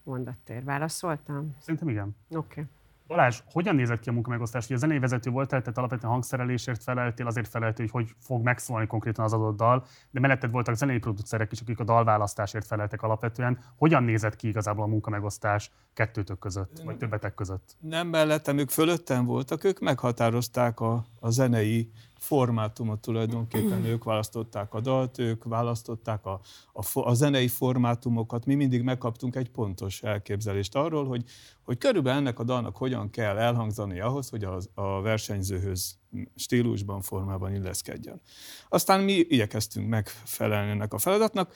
mondattér. 0.03 0.63
Válaszoltam? 0.63 1.55
Szerintem 1.59 1.89
igen. 1.89 2.15
Oké. 2.29 2.37
Okay. 2.37 2.63
Balázs, 3.07 3.39
hogyan 3.51 3.75
nézett 3.75 3.99
ki 3.99 4.09
a 4.09 4.11
munkamegosztás? 4.11 4.65
Ugye 4.65 4.77
zenei 4.77 4.99
vezető 4.99 5.29
voltál, 5.29 5.61
tehát 5.61 5.77
alapvetően 5.77 6.11
hangszerelésért 6.11 6.83
feleltél, 6.83 7.27
azért 7.27 7.47
feleltél, 7.47 7.87
hogy 7.91 8.05
hogy 8.05 8.15
fog 8.19 8.43
megszólni 8.43 8.87
konkrétan 8.87 9.25
az 9.25 9.33
adott 9.33 9.57
dal, 9.57 9.85
de 10.11 10.19
melletted 10.19 10.51
voltak 10.51 10.75
zenei 10.75 10.97
producerek 10.97 11.51
is, 11.51 11.61
akik 11.61 11.79
a 11.79 11.83
dalválasztásért 11.83 12.65
feleltek 12.65 13.01
alapvetően. 13.01 13.59
Hogyan 13.77 14.03
nézett 14.03 14.35
ki 14.35 14.47
igazából 14.47 14.83
a 14.83 14.87
munkamegosztás 14.87 15.71
kettőtök 15.93 16.39
között, 16.39 16.81
vagy 16.83 16.97
többetek 16.97 17.33
között? 17.33 17.75
Nem 17.79 18.07
mellettem, 18.07 18.57
ők 18.57 18.69
fölöttem 18.69 19.25
voltak, 19.25 19.63
ők 19.63 19.79
meghatározták 19.79 20.79
a, 20.79 21.05
a 21.19 21.29
zenei 21.29 21.91
formátumot 22.25 22.99
tulajdonképpen 22.99 23.85
ők 23.85 24.03
választották 24.03 24.73
a 24.73 24.79
dalt, 24.79 25.17
ők 25.17 25.43
választották 25.43 26.25
a, 26.25 26.39
a, 26.73 26.99
a 26.99 27.13
zenei 27.13 27.47
formátumokat. 27.47 28.45
Mi 28.45 28.55
mindig 28.55 28.81
megkaptunk 28.81 29.35
egy 29.35 29.49
pontos 29.49 30.01
elképzelést 30.01 30.75
arról, 30.75 31.05
hogy, 31.05 31.23
hogy 31.63 31.77
körülbelül 31.77 32.19
ennek 32.19 32.39
a 32.39 32.43
dalnak 32.43 32.77
hogyan 32.77 33.09
kell 33.09 33.37
elhangzani 33.37 33.99
ahhoz, 33.99 34.29
hogy 34.29 34.43
a, 34.43 34.59
a 34.73 35.01
versenyzőhöz 35.01 35.97
stílusban, 36.35 37.01
formában 37.01 37.53
illeszkedjen. 37.53 38.21
Aztán 38.69 39.01
mi 39.01 39.13
igyekeztünk 39.13 39.89
megfelelni 39.89 40.71
ennek 40.71 40.93
a 40.93 40.97
feladatnak. 40.97 41.53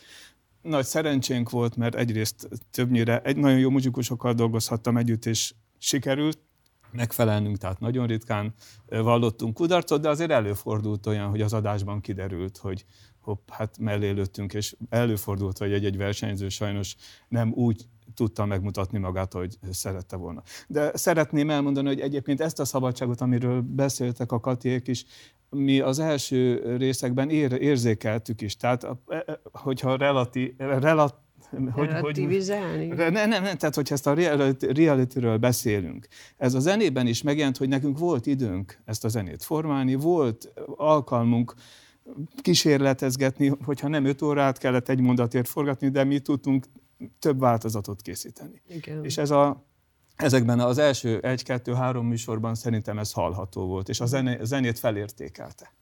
Nagy 0.61 0.85
szerencsénk 0.85 1.49
volt, 1.49 1.75
mert 1.75 1.95
egyrészt 1.95 2.49
többnyire 2.71 3.21
egy 3.21 3.37
nagyon 3.37 3.59
jó 3.59 3.69
muzsikusokkal 3.69 4.33
dolgozhattam 4.33 4.97
együtt, 4.97 5.25
és 5.25 5.53
sikerült, 5.77 6.39
megfelelnünk, 6.91 7.57
tehát 7.57 7.79
nagyon 7.79 8.07
ritkán 8.07 8.53
vallottunk 8.87 9.53
kudarcot, 9.53 10.01
de 10.01 10.09
azért 10.09 10.31
előfordult 10.31 11.05
olyan, 11.05 11.29
hogy 11.29 11.41
az 11.41 11.53
adásban 11.53 12.01
kiderült, 12.01 12.57
hogy 12.57 12.85
hopp, 13.19 13.49
hát 13.49 13.77
mellé 13.79 14.09
lőttünk, 14.09 14.53
és 14.53 14.75
előfordult, 14.89 15.57
hogy 15.57 15.73
egy-egy 15.73 15.97
versenyző 15.97 16.49
sajnos 16.49 16.95
nem 17.27 17.51
úgy 17.53 17.87
tudta 18.15 18.45
megmutatni 18.45 18.99
magát, 18.99 19.33
hogy 19.33 19.57
szerette 19.71 20.15
volna. 20.15 20.43
De 20.67 20.97
szeretném 20.97 21.49
elmondani, 21.49 21.87
hogy 21.87 21.99
egyébként 21.99 22.41
ezt 22.41 22.59
a 22.59 22.65
szabadságot, 22.65 23.21
amiről 23.21 23.61
beszéltek 23.61 24.31
a 24.31 24.39
Katiék 24.39 24.87
is, 24.87 25.05
mi 25.49 25.79
az 25.79 25.99
első 25.99 26.61
részekben 26.77 27.29
ér, 27.29 27.51
érzékeltük 27.51 28.41
is. 28.41 28.57
Tehát, 28.57 28.83
e, 28.83 28.97
e, 29.07 29.39
hogyha 29.51 29.95
relati, 29.95 30.55
relat, 30.57 31.15
hogy, 31.71 31.87
Relativizálni? 31.87 32.87
Hogy, 32.87 32.97
nem, 32.97 33.11
nem, 33.11 33.43
nem, 33.43 33.57
tehát 33.57 33.75
hogyha 33.75 33.93
ezt 33.93 34.07
a 34.07 34.13
reality-ről 34.59 35.37
beszélünk, 35.37 36.07
ez 36.37 36.53
a 36.53 36.59
zenében 36.59 37.07
is 37.07 37.21
megjelent, 37.21 37.57
hogy 37.57 37.67
nekünk 37.67 37.97
volt 37.97 38.25
időnk 38.25 38.81
ezt 38.85 39.05
a 39.05 39.07
zenét 39.07 39.43
formálni, 39.43 39.95
volt 39.95 40.53
alkalmunk 40.75 41.53
kísérletezgetni, 42.41 43.51
hogyha 43.63 43.87
nem 43.87 44.05
öt 44.05 44.21
órát 44.21 44.57
kellett 44.57 44.89
egy 44.89 44.99
mondatért 44.99 45.47
forgatni, 45.47 45.89
de 45.89 46.03
mi 46.03 46.19
tudtunk 46.19 46.65
több 47.19 47.39
változatot 47.39 48.01
készíteni. 48.01 48.61
Igen. 48.67 49.03
És 49.03 49.17
ez 49.17 49.31
a, 49.31 49.65
ezekben 50.15 50.59
az 50.59 50.77
első 50.77 51.19
egy-kettő-három 51.19 52.07
műsorban 52.07 52.55
szerintem 52.55 52.99
ez 52.99 53.11
hallható 53.11 53.65
volt, 53.65 53.89
és 53.89 53.99
a 53.99 54.05
zenét 54.41 54.79
felértékelte. 54.79 55.73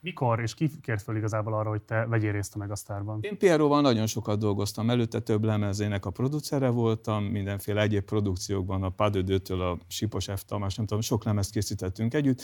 Mikor 0.00 0.40
és 0.40 0.54
ki 0.54 0.70
kért 0.82 1.02
föl 1.02 1.16
igazából 1.16 1.54
arra, 1.54 1.68
hogy 1.68 1.82
te 1.82 2.06
vegyél 2.06 2.32
részt 2.32 2.54
a 2.54 2.58
Megasztárban? 2.58 3.18
Én 3.20 3.38
Pieróval 3.38 3.80
nagyon 3.80 4.06
sokat 4.06 4.38
dolgoztam, 4.38 4.90
előtte 4.90 5.20
több 5.20 5.44
lemezének 5.44 6.06
a 6.06 6.10
producere 6.10 6.68
voltam, 6.68 7.24
mindenféle 7.24 7.80
egyéb 7.80 8.04
produkciókban, 8.04 8.82
a 8.82 8.88
Padödőtől 8.88 9.60
a 9.60 9.78
Sipos 9.88 10.24
F. 10.24 10.44
Tamás, 10.44 10.74
nem 10.74 10.86
tudom, 10.86 11.02
sok 11.02 11.24
lemezt 11.24 11.52
készítettünk 11.52 12.14
együtt. 12.14 12.42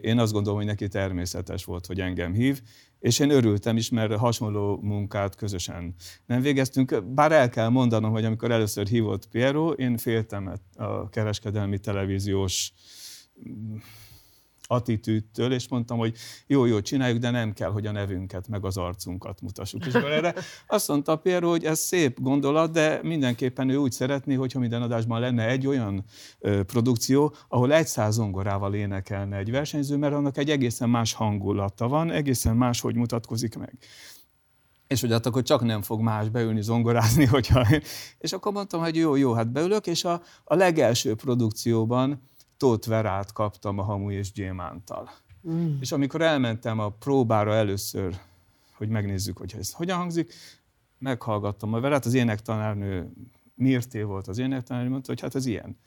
Én 0.00 0.18
azt 0.18 0.32
gondolom, 0.32 0.58
hogy 0.58 0.66
neki 0.66 0.88
természetes 0.88 1.64
volt, 1.64 1.86
hogy 1.86 2.00
engem 2.00 2.32
hív, 2.32 2.62
és 2.98 3.18
én 3.18 3.30
örültem 3.30 3.76
is, 3.76 3.90
mert 3.90 4.16
hasonló 4.16 4.78
munkát 4.82 5.34
közösen 5.34 5.94
nem 6.26 6.40
végeztünk. 6.40 7.04
Bár 7.04 7.32
el 7.32 7.48
kell 7.48 7.68
mondanom, 7.68 8.10
hogy 8.10 8.24
amikor 8.24 8.50
először 8.50 8.86
hívott 8.86 9.26
Piero, 9.26 9.70
én 9.70 9.96
féltem 9.96 10.52
a 10.76 11.08
kereskedelmi 11.08 11.78
televíziós 11.78 12.72
attitűdtől, 14.70 15.52
és 15.52 15.68
mondtam, 15.68 15.98
hogy 15.98 16.14
jó, 16.46 16.64
jó, 16.64 16.80
csináljuk, 16.80 17.18
de 17.18 17.30
nem 17.30 17.52
kell, 17.52 17.70
hogy 17.70 17.86
a 17.86 17.92
nevünket 17.92 18.48
meg 18.48 18.64
az 18.64 18.76
arcunkat 18.76 19.40
mutassuk. 19.40 19.86
És 19.86 19.94
erre 19.94 20.34
azt 20.66 20.88
mondta 20.88 21.16
Piero, 21.16 21.48
hogy 21.48 21.64
ez 21.64 21.78
szép 21.78 22.20
gondolat, 22.20 22.70
de 22.70 23.00
mindenképpen 23.02 23.68
ő 23.68 23.76
úgy 23.76 23.92
szeretné, 23.92 24.34
hogyha 24.34 24.58
minden 24.58 24.82
adásban 24.82 25.20
lenne 25.20 25.48
egy 25.48 25.66
olyan 25.66 26.04
ö, 26.38 26.62
produkció, 26.62 27.34
ahol 27.48 27.72
egy 27.72 27.86
száz 27.86 28.14
zongorával 28.14 28.74
énekelne 28.74 29.36
egy 29.36 29.50
versenyző, 29.50 29.96
mert 29.96 30.14
annak 30.14 30.36
egy 30.36 30.50
egészen 30.50 30.88
más 30.88 31.12
hangulata 31.12 31.88
van, 31.88 32.10
egészen 32.10 32.56
más, 32.56 32.80
hogy 32.80 32.94
mutatkozik 32.94 33.56
meg 33.56 33.78
és 34.86 35.00
hogy 35.00 35.10
hát 35.10 35.26
akkor 35.26 35.42
csak 35.42 35.62
nem 35.62 35.82
fog 35.82 36.00
más 36.00 36.28
beülni 36.28 36.62
zongorázni, 36.62 37.24
hogyha... 37.36 37.66
És 38.18 38.32
akkor 38.32 38.52
mondtam, 38.52 38.80
hogy 38.80 38.96
jó, 38.96 39.16
jó, 39.16 39.32
hát 39.32 39.52
beülök, 39.52 39.86
és 39.86 40.04
a, 40.04 40.22
a 40.44 40.54
legelső 40.54 41.14
produkcióban 41.14 42.29
Tóth 42.60 42.88
Verát 42.88 43.32
kaptam 43.32 43.78
a 43.78 43.82
Hamu 43.82 44.10
és 44.10 44.32
Gyémántal. 44.32 45.10
Mm. 45.48 45.76
És 45.80 45.92
amikor 45.92 46.22
elmentem 46.22 46.78
a 46.78 46.88
próbára 46.88 47.54
először, 47.54 48.20
hogy 48.76 48.88
megnézzük, 48.88 49.38
hogy 49.38 49.54
ez 49.58 49.72
hogyan 49.72 49.96
hangzik, 49.96 50.34
meghallgattam 50.98 51.72
a 51.72 51.80
Verát, 51.80 52.04
az 52.04 52.14
énektanárnő 52.14 53.12
Mirté 53.54 54.02
volt 54.02 54.28
az 54.28 54.38
énektanárnő, 54.38 54.90
mondta, 54.90 55.10
hogy 55.10 55.20
hát 55.20 55.34
ez 55.34 55.46
ilyen. 55.46 55.78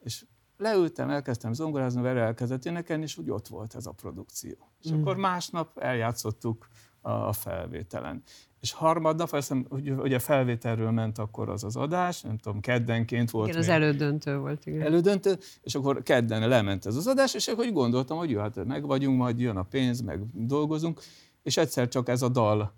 És 0.00 0.24
leültem, 0.56 1.10
elkezdtem 1.10 1.52
zongorázni, 1.52 2.02
Vera 2.02 2.20
elkezdett 2.20 2.64
énekelni, 2.64 3.02
és 3.02 3.18
úgy 3.18 3.30
ott 3.30 3.48
volt 3.48 3.74
ez 3.74 3.86
a 3.86 3.92
produkció. 3.92 4.56
És 4.82 4.90
mm. 4.90 5.00
akkor 5.00 5.16
másnap 5.16 5.78
eljátszottuk 5.78 6.68
a 7.08 7.32
felvételen. 7.32 8.22
És 8.60 8.72
harmadnap, 8.72 9.32
azt 9.32 9.48
hiszem, 9.48 9.66
hogy 9.68 9.90
ugye 9.90 10.18
felvételről 10.18 10.90
ment 10.90 11.18
akkor 11.18 11.48
az 11.48 11.64
az 11.64 11.76
adás, 11.76 12.20
nem 12.20 12.38
tudom, 12.38 12.60
keddenként 12.60 13.30
volt. 13.30 13.48
Igen, 13.48 13.60
az 13.60 13.68
elődöntő 13.68 14.38
volt, 14.38 14.66
igen. 14.66 14.82
Elődöntő, 14.82 15.38
és 15.62 15.74
akkor 15.74 16.02
kedden 16.02 16.48
lement 16.48 16.86
ez 16.86 16.96
az 16.96 17.06
adás, 17.06 17.34
és 17.34 17.48
akkor 17.48 17.64
úgy 17.64 17.72
gondoltam, 17.72 18.18
hogy 18.18 18.30
jó, 18.30 18.40
hát 18.40 18.64
meg 18.64 18.86
vagyunk, 18.86 19.18
majd 19.18 19.40
jön 19.40 19.56
a 19.56 19.62
pénz, 19.62 20.00
meg 20.00 20.20
dolgozunk, 20.32 21.00
és 21.42 21.56
egyszer 21.56 21.88
csak 21.88 22.08
ez 22.08 22.22
a 22.22 22.28
dal 22.28 22.74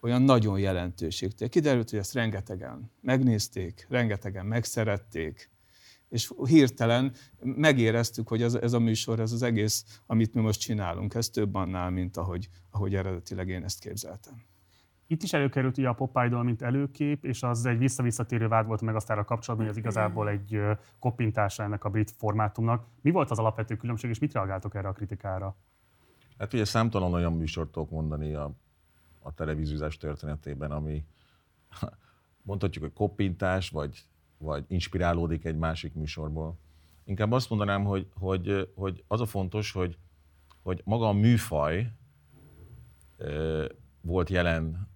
olyan 0.00 0.22
nagyon 0.22 0.58
jelentőségtel. 0.58 1.48
Kiderült, 1.48 1.90
hogy 1.90 1.98
ezt 1.98 2.14
rengetegen 2.14 2.90
megnézték, 3.00 3.86
rengetegen 3.88 4.46
megszerették, 4.46 5.50
és 6.14 6.32
hirtelen 6.44 7.12
megéreztük, 7.40 8.28
hogy 8.28 8.42
ez, 8.42 8.54
ez 8.54 8.72
a 8.72 8.78
műsor, 8.78 9.20
ez 9.20 9.32
az 9.32 9.42
egész, 9.42 10.00
amit 10.06 10.34
mi 10.34 10.40
most 10.40 10.60
csinálunk, 10.60 11.14
ez 11.14 11.28
több 11.28 11.54
annál, 11.54 11.90
mint 11.90 12.16
ahogy, 12.16 12.48
ahogy 12.70 12.94
eredetileg 12.94 13.48
én 13.48 13.64
ezt 13.64 13.80
képzeltem. 13.80 14.42
Itt 15.06 15.22
is 15.22 15.32
előkerült 15.32 15.78
ugye 15.78 15.88
a 15.88 15.92
Pop 15.92 16.18
Idol, 16.26 16.42
mint 16.42 16.62
előkép, 16.62 17.24
és 17.24 17.42
az 17.42 17.66
egy 17.66 17.78
visszavisszatérő 17.78 18.48
vád 18.48 18.66
volt 18.66 18.80
meg 18.80 18.94
aztán 18.94 19.18
a 19.18 19.24
kapcsolatban, 19.24 19.68
hogy 19.68 19.78
az 19.78 19.82
igazából 19.82 20.28
egy 20.28 20.60
koppintása 20.98 21.62
ennek 21.62 21.84
a 21.84 21.88
brit 21.88 22.10
formátumnak. 22.10 22.86
Mi 23.00 23.10
volt 23.10 23.30
az 23.30 23.38
alapvető 23.38 23.76
különbség, 23.76 24.10
és 24.10 24.18
mit 24.18 24.32
reagáltok 24.32 24.74
erre 24.74 24.88
a 24.88 24.92
kritikára? 24.92 25.56
Hát 26.38 26.52
ugye 26.52 26.64
számtalan 26.64 27.12
olyan 27.12 27.32
műsort 27.32 27.72
tudok 27.72 27.90
mondani 27.90 28.34
a, 28.34 28.52
a 29.18 29.34
televíziózás 29.34 29.96
történetében, 29.96 30.70
ami 30.70 31.04
mondhatjuk, 32.42 32.84
hogy 32.84 32.92
koppintás, 32.92 33.70
vagy, 33.70 34.04
vagy 34.38 34.64
inspirálódik 34.68 35.44
egy 35.44 35.56
másik 35.56 35.94
műsorból. 35.94 36.58
Inkább 37.04 37.32
azt 37.32 37.50
mondanám, 37.50 37.84
hogy, 37.84 38.08
hogy, 38.14 38.70
hogy 38.74 39.04
az 39.08 39.20
a 39.20 39.26
fontos, 39.26 39.72
hogy, 39.72 39.98
hogy 40.62 40.80
maga 40.84 41.08
a 41.08 41.12
műfaj 41.12 41.92
volt 44.00 44.28
jelen 44.28 44.88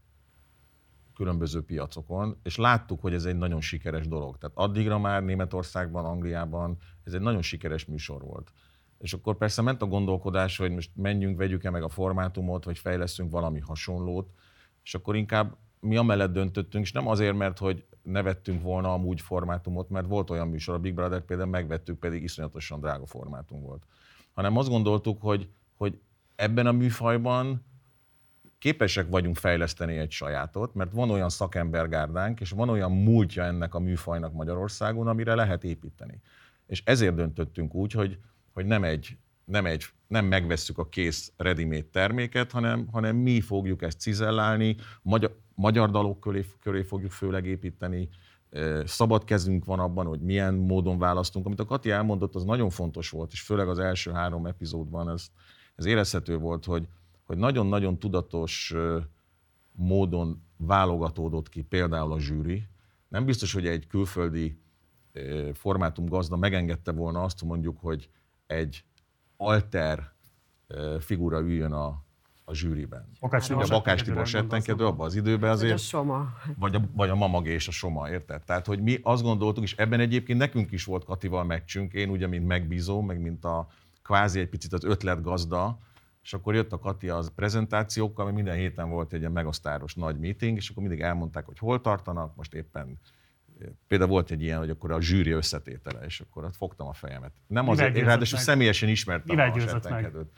különböző 1.15 1.63
piacokon, 1.63 2.37
és 2.43 2.57
láttuk, 2.57 3.01
hogy 3.01 3.15
ez 3.15 3.25
egy 3.25 3.37
nagyon 3.37 3.61
sikeres 3.61 4.09
dolog. 4.09 4.39
Tehát 4.39 4.57
addigra 4.57 4.99
már 4.99 5.25
Németországban, 5.25 6.05
Angliában 6.05 6.77
ez 7.05 7.13
egy 7.13 7.21
nagyon 7.21 7.43
sikeres 7.43 7.85
műsor 7.85 8.23
volt. 8.23 8.53
És 8.99 9.13
akkor 9.13 9.37
persze 9.37 9.63
ment 9.63 9.83
a 9.83 9.87
gondolkodás, 9.87 10.57
hogy 10.57 10.71
most 10.71 10.91
menjünk, 10.95 11.39
vegyük-e 11.39 11.71
meg 11.71 11.83
a 11.83 11.89
formátumot, 11.89 12.65
vagy 12.65 12.79
fejleszünk 12.79 13.31
valami 13.31 13.61
hasonlót, 13.61 14.31
és 14.83 14.95
akkor 14.95 15.17
inkább 15.17 15.57
mi 15.81 15.97
amellett 15.97 16.33
döntöttünk, 16.33 16.85
és 16.85 16.93
nem 16.93 17.09
azért, 17.09 17.37
mert 17.37 17.59
hogy 17.59 17.85
nevettünk 18.11 18.63
volna 18.63 18.93
amúgy 18.93 19.21
formátumot, 19.21 19.89
mert 19.89 20.07
volt 20.07 20.31
olyan 20.31 20.49
műsor, 20.49 20.75
a 20.75 20.79
Big 20.79 20.95
Brother 20.95 21.21
például 21.21 21.49
megvettük, 21.49 21.99
pedig 21.99 22.23
iszonyatosan 22.23 22.81
drága 22.81 23.07
formátum 23.07 23.61
volt. 23.61 23.87
Hanem 24.33 24.57
azt 24.57 24.69
gondoltuk, 24.69 25.23
hogy, 25.23 25.49
hogy 25.77 26.01
ebben 26.37 26.67
a 26.67 26.73
műfajban 26.73 27.67
képesek 28.59 29.09
vagyunk 29.09 29.37
fejleszteni 29.37 29.97
egy 29.97 30.11
sajátot, 30.11 30.75
mert 30.75 30.93
van 30.93 31.11
olyan 31.11 31.29
szakembergárdánk, 31.29 32.41
és 32.41 32.51
van 32.51 32.69
olyan 32.69 32.93
múltja 32.93 33.45
ennek 33.45 33.75
a 33.75 33.79
műfajnak 33.79 34.33
Magyarországon, 34.33 35.07
amire 35.07 35.35
lehet 35.35 35.65
építeni. 35.65 36.21
És 36.67 36.83
ezért 36.85 37.15
döntöttünk 37.15 37.75
úgy, 37.75 37.93
hogy, 37.93 38.19
hogy 38.53 38.67
nem 38.67 38.85
egy 38.85 39.17
nem, 39.49 39.67
egy, 39.67 39.85
nem 40.07 40.25
megvesszük 40.25 40.79
a 40.79 40.89
kész 40.89 41.33
ready 41.37 41.89
terméket, 41.91 42.53
hanem, 42.53 42.89
hanem 42.93 43.17
mi 43.17 43.41
fogjuk 43.41 43.83
ezt 43.83 44.01
cizellálni, 44.01 44.77
magyar, 45.03 45.39
magyar 45.55 45.91
dalok 45.91 46.21
köré, 46.21 46.45
köré 46.61 46.83
fogjuk 46.83 47.11
főleg 47.11 47.47
építeni, 47.47 48.09
szabad 48.85 49.25
kezünk 49.25 49.65
van 49.65 49.79
abban, 49.79 50.07
hogy 50.07 50.21
milyen 50.21 50.55
módon 50.55 50.99
választunk. 50.99 51.47
Amit 51.47 51.61
a 51.61 51.65
Kati 51.65 51.91
elmondott, 51.91 52.35
az 52.35 52.45
nagyon 52.45 52.71
fontos 52.71 53.11
volt, 53.11 53.33
és 53.33 53.41
főleg 53.41 53.69
az 53.69 53.79
első 53.79 54.11
három 54.11 54.47
epizódban 54.47 55.11
ez, 55.11 55.27
ez 55.75 55.85
érezhető 55.85 56.37
volt, 56.37 56.65
hogy, 56.65 56.89
hogy 57.25 57.37
nagyon-nagyon 57.37 57.99
tudatos 57.99 58.75
módon 59.73 60.43
válogatódott 60.57 61.49
ki 61.49 61.63
például 61.63 62.13
a 62.13 62.21
zsűri. 62.21 62.69
Nem 63.09 63.25
biztos, 63.25 63.53
hogy 63.53 63.67
egy 63.67 63.87
külföldi 63.87 64.59
formátum 65.53 66.07
gazda 66.07 66.37
megengedte 66.37 66.93
volna 66.93 67.23
azt, 67.23 67.43
mondjuk, 67.43 67.79
hogy 67.81 68.09
egy 68.47 68.85
alter 69.39 70.13
figura 71.01 71.41
üljön 71.41 71.73
a, 71.73 72.03
a 72.45 72.55
zsűriben. 72.55 73.09
Bakács 73.21 73.51
a 73.51 73.67
Bakács 73.69 74.03
Tibor 74.03 74.27
settenkedő 74.27 74.87
abban 74.87 75.07
az 75.07 75.15
időben 75.15 75.51
azért. 75.51 75.71
Vagy 75.71 75.81
a 75.81 75.83
Soma. 75.83 76.33
Vagy 76.59 76.75
a, 76.75 76.81
vagy 76.93 77.09
a 77.09 77.15
Mamagé 77.15 77.53
és 77.53 77.69
a 77.69 77.71
Soma, 77.71 78.11
érted? 78.11 78.43
Tehát, 78.43 78.67
hogy 78.67 78.83
mi 78.83 78.99
azt 79.03 79.23
gondoltuk, 79.23 79.65
és 79.65 79.75
ebben 79.77 80.01
egyébként 80.01 80.39
nekünk 80.39 80.73
is 80.73 80.85
volt 80.85 81.05
Katival 81.05 81.45
meccsünk, 81.45 81.93
én 81.93 82.11
ugye, 82.11 82.27
mint 82.27 82.47
megbízó, 82.47 83.01
meg 83.01 83.21
mint 83.21 83.45
a 83.45 83.69
kvázi 84.03 84.41
egy 84.41 84.49
picit 84.49 84.73
az 84.73 84.85
ötletgazda, 84.85 85.79
és 86.23 86.35
akkor 86.35 86.55
jött 86.55 86.73
a 86.73 86.79
Kati 86.79 87.09
az 87.09 87.33
prezentációkkal, 87.35 88.25
mert 88.25 88.37
minden 88.37 88.57
héten 88.57 88.91
volt 88.91 89.13
egy 89.13 89.21
ilyen 89.21 89.33
megasztáros 89.33 89.95
nagy 89.95 90.19
meeting, 90.19 90.57
és 90.57 90.69
akkor 90.69 90.83
mindig 90.83 91.01
elmondták, 91.01 91.47
hogy 91.47 91.59
hol 91.59 91.81
tartanak, 91.81 92.37
most 92.37 92.55
éppen 92.55 92.99
Például 93.87 94.11
volt 94.11 94.31
egy 94.31 94.43
ilyen, 94.43 94.59
hogy 94.59 94.71
akkor 94.71 94.93
a 94.93 95.01
zsűri 95.01 95.31
összetétele, 95.31 96.05
és 96.05 96.21
akkor 96.21 96.45
ott 96.45 96.57
fogtam 96.57 96.87
a 96.87 96.93
fejemet. 96.93 97.33
Nem 97.47 97.69
azért, 97.69 97.97
én 97.97 98.05
ráadásul 98.05 98.39
személyesen 98.39 98.89
ismertem 98.89 99.37
Mivel 99.37 99.51
a 99.51 99.61
settenkedőt. 99.61 100.31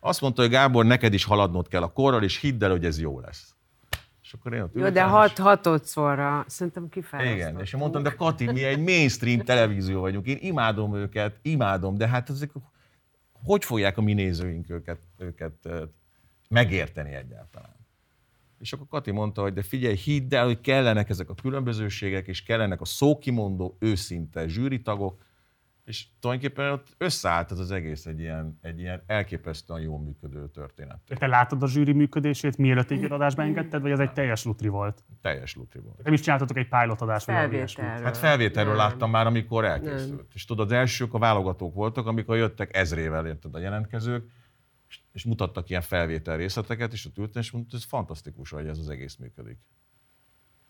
Azt 0.00 0.20
mondta, 0.20 0.42
hogy 0.42 0.50
Gábor, 0.50 0.84
neked 0.84 1.12
is 1.12 1.24
haladnod 1.24 1.68
kell 1.68 1.82
a 1.82 1.92
korral, 1.92 2.22
és 2.22 2.40
hidd 2.40 2.64
el, 2.64 2.70
hogy 2.70 2.84
ez 2.84 3.00
jó 3.00 3.20
lesz. 3.20 3.54
És 4.22 4.32
akkor 4.32 4.52
én 4.52 4.60
ott 4.60 4.74
Jó, 4.74 4.90
de 4.90 5.02
hat, 5.02 5.38
hatodszorra 5.38 6.44
szerintem 6.48 6.88
kifejeztem. 6.88 7.36
Igen, 7.36 7.60
és 7.60 7.72
én 7.72 7.80
mondtam, 7.80 8.02
de 8.02 8.10
Kati, 8.10 8.50
mi 8.50 8.64
egy 8.64 8.78
mainstream 8.78 9.40
televízió 9.40 10.00
vagyunk, 10.00 10.26
én 10.26 10.38
imádom 10.40 10.96
őket, 10.96 11.38
imádom, 11.42 11.96
de 11.96 12.08
hát 12.08 12.30
ezek, 12.30 12.50
hogy 13.32 13.64
fogják 13.64 13.98
a 13.98 14.02
mi 14.02 14.12
nézőink 14.12 14.70
őket, 14.70 15.00
őket 15.18 15.68
megérteni 16.48 17.14
egyáltalán? 17.14 17.85
És 18.58 18.72
akkor 18.72 18.86
Kati 18.88 19.10
mondta, 19.10 19.42
hogy 19.42 19.52
de 19.52 19.62
figyelj, 19.62 19.96
hidd 19.96 20.34
el, 20.34 20.44
hogy 20.44 20.60
kellenek 20.60 21.08
ezek 21.08 21.30
a 21.30 21.34
különbözőségek, 21.34 22.26
és 22.26 22.42
kellenek 22.42 22.80
a 22.80 22.84
szókimondó, 22.84 23.76
őszinte 23.78 24.48
zsűritagok, 24.48 25.24
és 25.86 26.06
tulajdonképpen 26.20 26.72
ott 26.72 26.86
összeállt 26.98 27.50
ez 27.50 27.58
az 27.58 27.70
egész 27.70 28.06
egy 28.06 28.20
ilyen, 28.20 28.58
egy 28.62 28.78
ilyen 28.78 29.02
elképesztően 29.06 29.80
jól 29.80 30.00
működő 30.00 30.48
történet. 30.48 30.98
Te 31.18 31.26
látod 31.26 31.62
a 31.62 31.68
zsűri 31.68 31.92
működését, 31.92 32.56
mielőtt 32.56 32.90
egy 32.90 33.04
adásba 33.04 33.42
engedted, 33.42 33.82
vagy 33.82 33.90
ez 33.90 33.98
egy 33.98 34.12
teljes 34.12 34.44
lutri 34.44 34.68
volt? 34.68 35.04
Teljes 35.22 35.54
lutri 35.54 35.80
volt. 35.80 36.02
Nem 36.02 36.12
is 36.12 36.20
csináltatok 36.20 36.56
egy 36.56 36.68
pilot 36.68 37.00
adást, 37.00 37.26
vagy. 37.26 37.74
Hát 37.76 38.16
felvételről 38.16 38.74
nem. 38.74 38.82
láttam 38.82 39.10
már, 39.10 39.26
amikor 39.26 39.64
elkészült. 39.64 40.16
Nem. 40.16 40.26
És 40.34 40.44
tudod, 40.44 40.66
az 40.66 40.72
elsők 40.72 41.14
a 41.14 41.18
válogatók 41.18 41.74
voltak, 41.74 42.06
amikor 42.06 42.36
jöttek 42.36 42.76
ezrével, 42.76 43.26
érted 43.26 43.54
a 43.54 43.58
jelentkezők, 43.58 44.30
és, 45.16 45.24
mutattak 45.24 45.68
ilyen 45.68 45.82
felvétel 45.82 46.36
részleteket, 46.36 46.92
és 46.92 47.06
ott 47.06 47.18
ültem, 47.18 47.42
és 47.42 47.50
mondta, 47.50 47.76
ez 47.76 47.84
fantasztikus, 47.84 48.50
hogy 48.50 48.66
ez 48.66 48.78
az 48.78 48.88
egész 48.88 49.16
működik. 49.16 49.58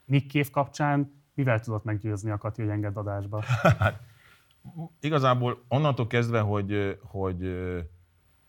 Nick 0.05 0.31
Cave 0.31 0.51
kapcsán 0.51 1.23
mivel 1.35 1.61
tudott 1.61 1.85
meggyőzni 1.85 2.31
a 2.31 2.39
Kati, 2.39 2.63
hogy 2.63 2.71
enged 2.71 2.97
adásba? 2.97 3.43
Hát, 3.79 4.03
igazából 5.01 5.65
onnantól 5.69 6.07
kezdve, 6.07 6.41
hogy, 6.41 6.99
hogy, 7.03 7.59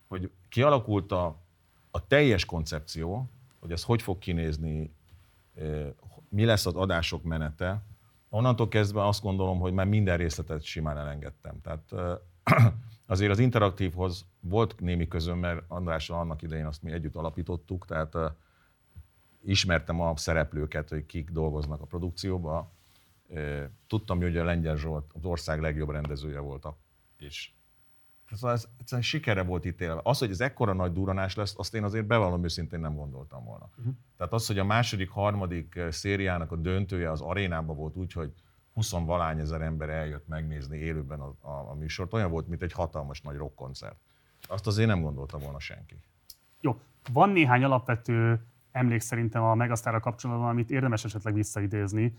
hogy 0.07 0.31
kialakult 0.49 1.11
a, 1.11 1.41
a 1.91 2.07
teljes 2.07 2.45
koncepció, 2.45 3.29
hogy 3.59 3.71
ez 3.71 3.83
hogy 3.83 4.01
fog 4.01 4.17
kinézni, 4.17 4.93
mi 6.29 6.45
lesz 6.45 6.65
az 6.65 6.73
adások 6.75 7.23
menete, 7.23 7.83
onnantól 8.29 8.67
kezdve 8.67 9.07
azt 9.07 9.21
gondolom, 9.21 9.59
hogy 9.59 9.73
már 9.73 9.85
minden 9.85 10.17
részletet 10.17 10.63
simán 10.63 10.97
elengedtem. 10.97 11.61
Tehát 11.61 11.93
azért 13.05 13.31
az 13.31 13.39
interaktívhoz 13.39 14.25
volt 14.49 14.79
némi 14.79 15.07
közöm, 15.07 15.39
mert 15.39 15.63
Andrással 15.67 16.19
annak 16.19 16.41
idején 16.41 16.65
azt 16.65 16.83
mi 16.83 16.91
együtt 16.91 17.15
alapítottuk, 17.15 17.85
tehát 17.85 18.15
ismertem 19.43 20.01
a 20.01 20.17
szereplőket, 20.17 20.89
hogy 20.89 21.05
kik 21.05 21.29
dolgoznak 21.29 21.81
a 21.81 21.85
produkcióban, 21.85 22.69
Tudtam, 23.87 24.21
hogy 24.21 24.37
a 24.37 24.43
Lengyel 24.43 24.75
Zsolt 24.75 25.11
az 25.13 25.25
ország 25.25 25.61
legjobb 25.61 25.89
rendezője 25.89 26.39
volt, 26.39 26.67
és 27.17 27.51
Szóval 28.31 28.55
ez 28.55 28.67
egyszerűen 28.77 29.07
sikere 29.07 29.43
volt 29.43 29.65
ítélve. 29.65 30.01
Az, 30.03 30.19
hogy 30.19 30.29
ez 30.29 30.41
ekkora 30.41 30.73
nagy 30.73 30.93
duranás 30.93 31.35
lesz, 31.35 31.53
azt 31.57 31.75
én 31.75 31.83
azért 31.83 32.05
bevallom 32.05 32.43
őszintén 32.43 32.79
nem 32.79 32.95
gondoltam 32.95 33.43
volna. 33.43 33.69
Uh-huh. 33.77 33.93
Tehát 34.17 34.33
az, 34.33 34.47
hogy 34.47 34.59
a 34.59 34.63
második, 34.63 35.09
harmadik 35.09 35.79
szériának 35.89 36.51
a 36.51 36.55
döntője 36.55 37.11
az 37.11 37.21
arénában 37.21 37.75
volt 37.75 37.95
úgy, 37.95 38.11
hogy 38.11 38.33
20 38.73 38.91
valány 38.91 39.39
ezer 39.39 39.61
ember 39.61 39.89
eljött 39.89 40.27
megnézni 40.27 40.77
élőben 40.77 41.19
a, 41.19 41.35
a, 41.39 41.69
a 41.69 41.73
műsort, 41.73 42.13
olyan 42.13 42.31
volt, 42.31 42.47
mint 42.47 42.61
egy 42.61 42.71
hatalmas 42.71 43.21
nagy 43.21 43.35
rockkoncert. 43.35 43.99
Azt 44.47 44.67
azért 44.67 44.87
nem 44.87 45.01
gondolta 45.01 45.37
volna 45.37 45.59
senki. 45.59 46.01
Jó, 46.61 46.79
van 47.13 47.29
néhány 47.29 47.63
alapvető 47.63 48.45
emlék 48.71 48.99
szerintem 48.99 49.43
a 49.43 49.55
Megasztára 49.55 49.99
kapcsolatban, 49.99 50.49
amit 50.49 50.71
érdemes 50.71 51.03
esetleg 51.03 51.33
visszaidézni. 51.33 52.13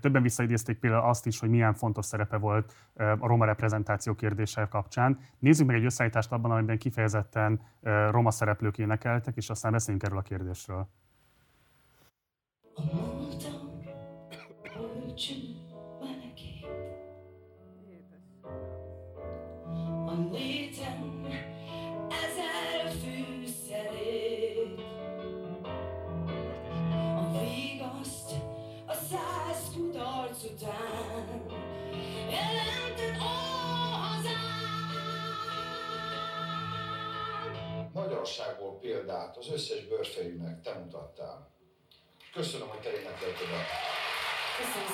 Többen 0.00 0.22
visszaidézték 0.22 0.78
például 0.78 1.08
azt 1.08 1.26
is, 1.26 1.38
hogy 1.38 1.48
milyen 1.48 1.74
fontos 1.74 2.06
szerepe 2.06 2.36
volt 2.36 2.74
a 2.94 3.26
roma 3.26 3.44
reprezentáció 3.44 4.14
kérdéssel 4.14 4.68
kapcsán. 4.68 5.18
Nézzük 5.38 5.66
meg 5.66 5.76
egy 5.76 5.84
összeállítást 5.84 6.32
abban, 6.32 6.50
amiben 6.50 6.78
kifejezetten 6.78 7.60
roma 8.10 8.30
szereplők 8.30 8.78
énekeltek, 8.78 9.36
és 9.36 9.50
aztán 9.50 9.72
beszéljünk 9.72 10.04
erről 10.04 10.18
a 10.18 10.22
kérdésről. 10.22 10.88
A 12.74 12.82
múltam, 12.94 13.72
magyarságból 38.22 38.78
példát 38.78 39.36
az 39.36 39.50
összes 39.52 39.84
bőrfejűnek 39.84 40.60
te 40.62 40.72
mutattál. 40.74 41.50
Köszönöm, 42.32 42.68
hogy 42.68 42.78
te 42.78 42.90
énekelted 42.90 43.48
el. 43.52 43.66
Köszönöm 44.58 44.92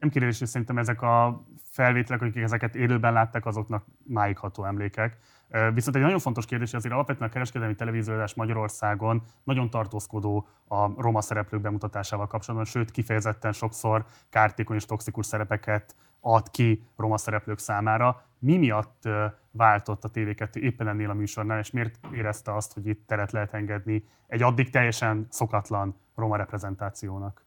nem 0.00 0.10
kérdés, 0.10 0.38
hogy 0.38 0.48
szerintem 0.48 0.78
ezek 0.78 1.02
a 1.02 1.44
felvételek, 1.64 2.22
akik 2.22 2.36
ezeket 2.36 2.74
élőben 2.74 3.12
látták, 3.12 3.46
azoknak 3.46 3.84
máigható 4.06 4.64
emlékek. 4.64 5.18
Viszont 5.74 5.96
egy 5.96 6.02
nagyon 6.02 6.18
fontos 6.18 6.46
kérdés, 6.46 6.74
azért 6.74 6.94
alapvetően 6.94 7.28
a 7.28 7.32
kereskedelmi 7.32 7.74
televíziózás 7.74 8.34
Magyarországon 8.34 9.22
nagyon 9.44 9.70
tartózkodó 9.70 10.46
a 10.68 11.02
roma 11.02 11.20
szereplők 11.20 11.60
bemutatásával 11.60 12.26
kapcsolatban, 12.26 12.70
sőt 12.70 12.90
kifejezetten 12.90 13.52
sokszor 13.52 14.04
kártékony 14.30 14.76
és 14.76 14.84
toxikus 14.84 15.26
szerepeket 15.26 15.94
ad 16.20 16.50
ki 16.50 16.86
roma 16.96 17.18
szereplők 17.18 17.58
számára. 17.58 18.22
mi 18.38 18.56
miatt 18.56 19.08
váltott 19.50 20.04
a 20.04 20.10
TV2 20.10 20.54
éppen 20.54 20.88
ennél 20.88 21.10
a 21.10 21.14
műsornál, 21.14 21.58
és 21.58 21.70
miért 21.70 21.98
érezte 22.12 22.54
azt, 22.54 22.72
hogy 22.72 22.86
itt 22.86 23.06
teret 23.06 23.32
lehet 23.32 23.54
engedni 23.54 24.04
egy 24.26 24.42
addig 24.42 24.70
teljesen 24.70 25.26
szokatlan 25.30 25.96
roma 26.14 26.36
reprezentációnak? 26.36 27.44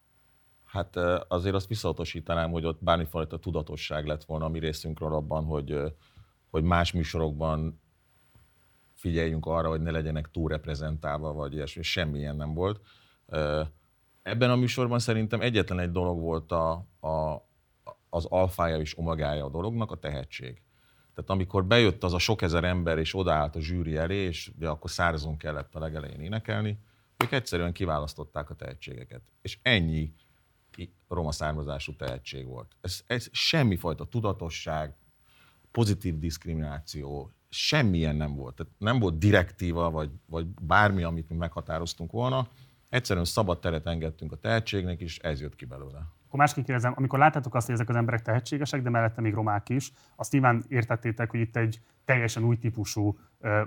Hát 0.74 0.96
azért 1.28 1.56
azt 1.56 1.68
visszautasítanám, 1.68 2.52
hogy 2.52 2.66
ott 2.66 2.84
bármifajta 2.84 3.40
tudatosság 3.40 4.06
lett 4.06 4.24
volna 4.24 4.46
a 4.46 4.50
mi 4.50 4.60
részünkről 4.60 5.14
abban, 5.14 5.46
hogy, 5.46 5.82
hogy 6.50 6.64
más 6.64 6.92
műsorokban 6.92 7.82
figyeljünk 8.94 9.46
arra, 9.46 9.70
hogy 9.70 9.82
ne 9.82 9.92
legyenek 9.92 10.32
túl 10.32 10.50
reprezentálva, 10.50 11.34
vagy 11.34 11.54
ilyesmi, 11.54 11.84
semmilyen 11.84 12.36
nem 12.36 12.54
volt. 12.54 12.82
Ebben 14.22 14.50
a 14.50 14.56
műsorban 14.56 15.00
szerintem 15.00 15.42
egyetlen 15.42 15.80
egy 15.80 15.92
dolog 15.92 16.20
volt 16.20 16.52
a, 16.52 16.72
a, 17.00 17.46
az 18.10 18.26
alfája 18.26 18.78
és 18.78 18.98
omegája 18.98 19.46
a 19.46 19.50
dolognak, 19.50 19.92
a 19.92 20.00
tehetség. 20.00 20.62
Tehát 21.16 21.30
amikor 21.30 21.66
bejött 21.66 22.04
az 22.04 22.14
a 22.14 22.20
sok 22.20 22.42
ezer 22.42 22.64
ember, 22.64 22.98
és 22.98 23.16
odaállt 23.16 23.56
a 23.56 23.62
zsűri 23.62 23.98
elé, 23.98 24.16
és 24.16 24.52
ugye 24.56 24.68
akkor 24.68 24.90
szárazon 24.90 25.38
kellett 25.38 25.76
a 25.76 25.80
legelején 25.80 26.20
énekelni, 26.20 26.80
ők 27.24 27.32
egyszerűen 27.32 27.74
kiválasztották 27.74 28.50
a 28.50 28.56
tehetségeket. 28.56 29.22
És 29.42 29.60
ennyi 29.62 30.14
roma 31.08 31.32
származású 31.32 31.96
tehetség 31.96 32.48
volt. 32.48 32.72
Ez, 32.82 33.02
ez 33.08 33.28
semmifajta 33.32 34.06
tudatosság, 34.06 34.96
pozitív 35.72 36.20
diszkrimináció, 36.20 37.34
semmilyen 37.50 38.16
nem 38.16 38.36
volt. 38.36 38.56
Tehát 38.56 38.72
nem 38.78 39.00
volt 39.00 39.18
direktíva, 39.18 39.92
vagy, 39.92 40.12
vagy 40.26 40.48
bármi, 40.48 41.04
amit 41.04 41.30
mi 41.30 41.36
meghatároztunk 41.36 42.12
volna. 42.12 42.48
Egyszerűen 42.90 43.26
szabad 43.26 43.60
teret 43.60 43.88
engedtünk 43.88 44.32
a 44.32 44.36
tehetségnek, 44.36 45.00
és 45.00 45.20
ez 45.20 45.42
jött 45.42 45.56
ki 45.56 45.66
belőle. 45.66 46.02
Akkor 46.28 46.40
másként 46.40 46.66
kérdezem, 46.66 46.94
amikor 46.96 47.20
láttátok 47.20 47.56
azt, 47.56 47.66
hogy 47.66 47.76
ezek 47.76 47.90
az 47.90 47.96
emberek 47.96 48.22
tehetségesek, 48.22 48.82
de 48.82 48.90
mellette 48.90 49.22
még 49.22 49.34
romák 49.34 49.70
is, 49.70 49.92
azt 50.16 50.32
nyilván 50.32 50.66
értettétek, 50.68 51.32
hogy 51.32 51.40
itt 51.40 51.56
egy 51.56 51.82
teljesen 52.06 52.44
új 52.44 52.58
típusú 52.58 53.18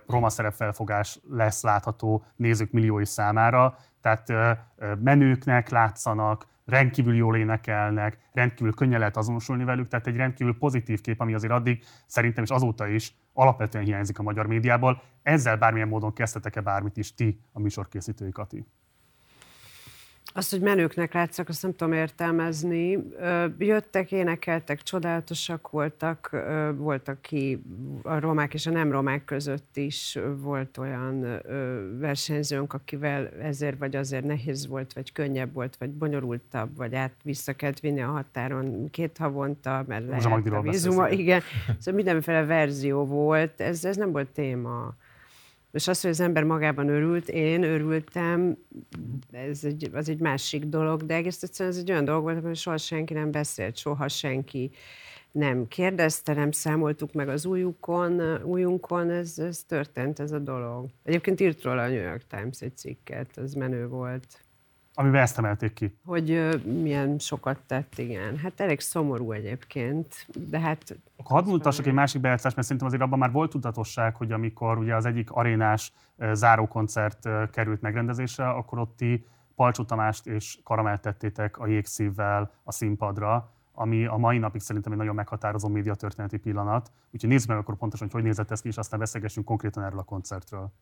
roma 0.07 0.29
szerepfelfogás 0.29 1.19
lesz 1.31 1.63
látható 1.63 2.25
nézők 2.37 2.71
milliói 2.71 3.05
számára. 3.05 3.79
Tehát 4.01 4.33
menőknek 5.03 5.69
látszanak, 5.69 6.47
rendkívül 6.67 7.15
jól 7.15 7.37
énekelnek, 7.37 8.19
rendkívül 8.33 8.75
könnyen 8.75 8.99
lehet 8.99 9.17
azonosulni 9.17 9.65
velük, 9.65 9.89
tehát 9.89 10.07
egy 10.07 10.17
rendkívül 10.17 10.59
pozitív 10.59 11.01
kép, 11.01 11.21
ami 11.21 11.35
azért 11.35 11.53
addig 11.53 11.85
szerintem 12.07 12.45
is 12.45 12.51
azóta 12.51 12.87
is 12.87 13.15
alapvetően 13.33 13.85
hiányzik 13.85 14.19
a 14.19 14.23
magyar 14.23 14.47
médiából. 14.47 15.03
Ezzel 15.23 15.57
bármilyen 15.57 15.89
módon 15.89 16.13
kezdtetek-e 16.13 16.61
bármit 16.61 16.97
is 16.97 17.15
ti, 17.15 17.41
a 17.53 17.61
műsorkészítői 17.61 18.31
Kati? 18.31 18.67
Azt, 20.37 20.51
hogy 20.51 20.61
menőknek 20.61 21.13
látszak, 21.13 21.49
azt 21.49 21.63
nem 21.63 21.75
tudom 21.75 21.93
értelmezni. 21.93 22.99
Jöttek, 23.59 24.13
énekeltek, 24.13 24.83
csodálatosak 24.83 25.71
voltak, 25.71 26.37
voltak 26.77 27.23
ki 27.23 27.63
a 28.03 28.19
romák 28.19 28.55
és 28.55 28.67
a 28.67 28.71
nem 28.71 28.91
romák 28.91 29.25
között 29.25 29.77
is 29.77 30.19
volt 30.41 30.79
olyan 30.79 31.41
versenyzőnk, 31.99 32.73
akivel 32.73 33.29
ezért 33.43 33.79
vagy 33.79 33.97
azért 33.97 34.25
nehéz 34.25 34.67
volt, 34.67 34.93
vagy 34.93 35.13
könnyebb 35.13 35.53
volt, 35.53 35.77
vagy 35.77 35.91
bonyolultabb, 35.91 36.77
vagy 36.77 36.95
át 36.95 37.13
vissza 37.23 37.53
kellett 37.53 37.81
vinni 37.81 38.03
a 38.03 38.11
határon 38.11 38.91
két 38.91 39.17
havonta, 39.19 39.85
mert 39.87 40.09
lehet 40.09 40.47
a 40.51 40.61
vízuma. 40.61 41.09
Igen, 41.09 41.41
szóval 41.79 41.95
mindenféle 41.95 42.45
verzió 42.45 43.05
volt, 43.05 43.61
ez, 43.61 43.85
ez 43.85 43.97
nem 43.97 44.13
volt 44.13 44.29
téma. 44.29 44.95
És 45.73 45.89
az, 45.89 46.01
hogy 46.01 46.11
az 46.11 46.21
ember 46.21 46.45
magában 46.45 46.89
örült, 46.89 47.29
én 47.29 47.63
örültem, 47.63 48.57
ez 49.31 49.65
egy, 49.65 49.91
az 49.93 50.09
egy 50.09 50.21
másik 50.21 50.65
dolog, 50.65 51.03
de 51.03 51.15
egész 51.15 51.43
egyszerűen 51.43 51.75
ez 51.75 51.81
egy 51.81 51.91
olyan 51.91 52.05
dolog 52.05 52.23
volt, 52.23 52.37
amiről 52.37 52.55
soha 52.55 52.77
senki 52.77 53.15
nem 53.15 53.31
beszélt, 53.31 53.77
soha 53.77 54.09
senki 54.09 54.71
nem 55.37 55.69
kérdezte, 55.69 56.35
nem 56.35 56.51
számoltuk 56.51 57.13
meg 57.13 57.29
az 57.29 57.47
újukon, 57.47 58.43
újunkon, 58.43 59.11
ez, 59.11 59.39
ez 59.39 59.65
történt 59.65 60.21
ez 60.21 60.33
a 60.33 60.39
dolog. 60.39 60.87
Egyébként 61.03 61.41
írt 61.41 61.63
róla 61.63 61.83
a 61.83 61.89
New 61.89 62.03
York 62.03 62.27
Times 62.27 62.61
egy 62.61 62.77
cikket, 62.77 63.37
az 63.37 63.53
menő 63.53 63.89
volt. 63.89 64.46
Amiben 64.99 65.21
ezt 65.23 65.39
emelték 65.39 65.73
ki. 65.73 65.97
Hogy 66.05 66.31
uh, 66.31 66.63
milyen 66.65 67.19
sokat 67.19 67.59
tett, 67.67 67.99
igen. 67.99 68.37
Hát 68.37 68.61
elég 68.61 68.81
szomorú 68.81 69.33
egyébként, 69.33 70.27
de 70.49 70.61
hát... 70.61 70.99
Akkor 71.17 71.41
hadd 71.41 71.49
mutassak 71.51 71.87
egy 71.87 71.93
másik 71.93 72.21
bejátszást, 72.21 72.55
mert 72.55 72.67
szerintem 72.67 72.87
azért 72.87 73.03
abban 73.03 73.19
már 73.19 73.33
volt 73.33 73.51
tudatosság, 73.51 74.17
hogy 74.17 74.33
amikor 74.33 74.79
ugye 74.79 74.95
az 74.95 75.05
egyik 75.05 75.31
arénás 75.31 75.93
uh, 76.17 76.33
zárókoncert 76.33 77.25
uh, 77.25 77.51
került 77.51 77.81
megrendezésre, 77.81 78.49
akkor 78.49 78.79
ott 78.79 78.97
ti 78.97 79.27
Palcsó 79.55 79.85
Tamást 79.85 80.27
és 80.27 80.59
Karamelt 80.65 81.01
tettétek 81.01 81.59
a 81.59 81.67
jégszívvel 81.67 82.51
a 82.65 82.73
színpadra, 82.73 83.51
ami 83.73 84.07
a 84.07 84.17
mai 84.17 84.39
napig 84.39 84.61
szerintem 84.61 84.93
egy 84.93 84.99
nagyon 84.99 85.15
meghatározó 85.15 85.69
médiatörténeti 85.69 86.37
pillanat. 86.37 86.91
Úgyhogy 87.11 87.31
nézzük 87.31 87.49
meg 87.49 87.59
akkor 87.59 87.77
pontosan, 87.77 88.07
hogy 88.07 88.21
hogy 88.21 88.29
nézett 88.29 88.51
ez 88.51 88.61
ki, 88.61 88.69
és 88.69 88.77
aztán 88.77 88.99
beszélgessünk 88.99 89.47
konkrétan 89.47 89.85
erről 89.85 89.99
a 89.99 90.03
koncertről. 90.03 90.73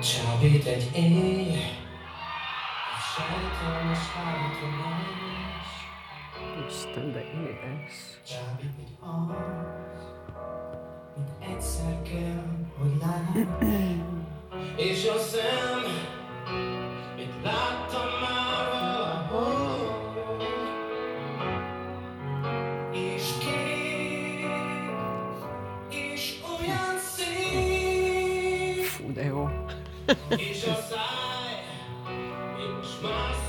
Csábít 0.00 0.66
egy 0.66 0.90
éj, 0.94 1.54
Isten, 6.68 7.12
de 7.12 7.20
édes. 7.20 8.20
Csábít 8.26 8.74
egy 8.78 8.96
az 9.00 10.04
Mint 11.16 11.28
egyszer 11.54 12.02
kell, 12.02 12.44
hogy 12.78 12.92
lát. 13.00 13.46
És 14.76 15.08
a 15.08 15.18
szem 15.18 15.80
Mit 17.16 17.42
láttam 17.42 18.08
már 18.20 18.70
valahol. 18.72 20.02
És 22.92 23.30
kék 23.38 24.46
És 25.88 26.40
olyan 26.60 26.98
szép. 26.98 28.84
Fú, 28.84 29.12
de 29.12 29.24
jó. 29.24 29.48
És 30.36 30.64
a 30.66 30.74
szám 30.74 31.03
Boston. 33.04 33.43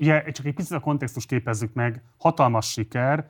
Ugye 0.00 0.30
csak 0.30 0.46
egy 0.46 0.54
picit 0.54 0.72
a 0.72 0.80
kontextus 0.80 1.26
képezzük 1.26 1.72
meg, 1.72 2.02
hatalmas 2.18 2.70
siker, 2.70 3.28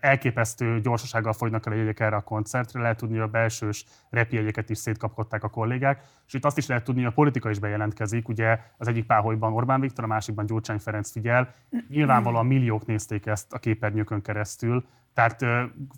elképesztő 0.00 0.80
gyorsasággal 0.80 1.32
folynak 1.32 1.66
el 1.66 1.72
a 1.72 1.76
jegyek 1.76 2.00
erre 2.00 2.16
a 2.16 2.20
koncertre, 2.20 2.80
lehet 2.80 2.96
tudni, 2.96 3.14
hogy 3.16 3.26
a 3.26 3.30
belsős 3.30 3.84
repjegyeket 4.10 4.70
is 4.70 4.78
szétkapkodták 4.78 5.44
a 5.44 5.48
kollégák, 5.48 6.02
és 6.26 6.34
itt 6.34 6.44
azt 6.44 6.58
is 6.58 6.66
lehet 6.66 6.84
tudni, 6.84 7.02
hogy 7.02 7.10
a 7.10 7.14
politika 7.14 7.50
is 7.50 7.58
bejelentkezik, 7.58 8.28
ugye 8.28 8.58
az 8.76 8.88
egyik 8.88 9.06
páholyban 9.06 9.52
Orbán 9.52 9.80
Viktor, 9.80 10.04
a 10.04 10.06
másikban 10.06 10.46
Gyurcsány 10.46 10.78
Ferenc 10.78 11.10
figyel, 11.10 11.54
nyilvánvalóan 11.88 12.46
milliók 12.46 12.86
nézték 12.86 13.26
ezt 13.26 13.52
a 13.52 13.58
képernyőkön 13.58 14.22
keresztül, 14.22 14.84
tehát 15.14 15.44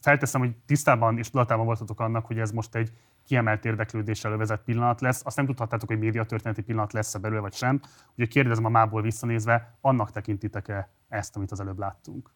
felteszem, 0.01 0.41
hogy 0.41 0.55
tisztában 0.67 1.19
és 1.19 1.31
tudatában 1.31 1.67
voltatok 1.67 2.01
annak, 2.01 2.27
hogy 2.27 2.39
ez 2.39 2.51
most 2.51 2.75
egy 2.75 2.93
kiemelt 3.25 3.65
érdeklődéssel 3.65 4.33
övezett 4.33 4.65
pillanat 4.65 5.01
lesz. 5.01 5.27
Azt 5.27 5.37
nem 5.37 5.47
tudhattátok, 5.47 5.89
hogy 5.89 5.99
médiatörténeti 5.99 6.63
pillanat 6.63 6.93
lesz-e 6.93 7.19
belőle, 7.19 7.41
vagy 7.41 7.55
sem. 7.55 7.81
Úgyhogy 8.11 8.29
kérdezem 8.29 8.65
a 8.65 8.69
mából 8.69 9.03
visszanézve, 9.03 9.79
annak 9.81 10.11
tekintitek-e 10.11 10.91
ezt, 11.09 11.37
amit 11.37 11.51
az 11.51 11.61
előbb 11.61 11.79
láttunk? 11.79 12.31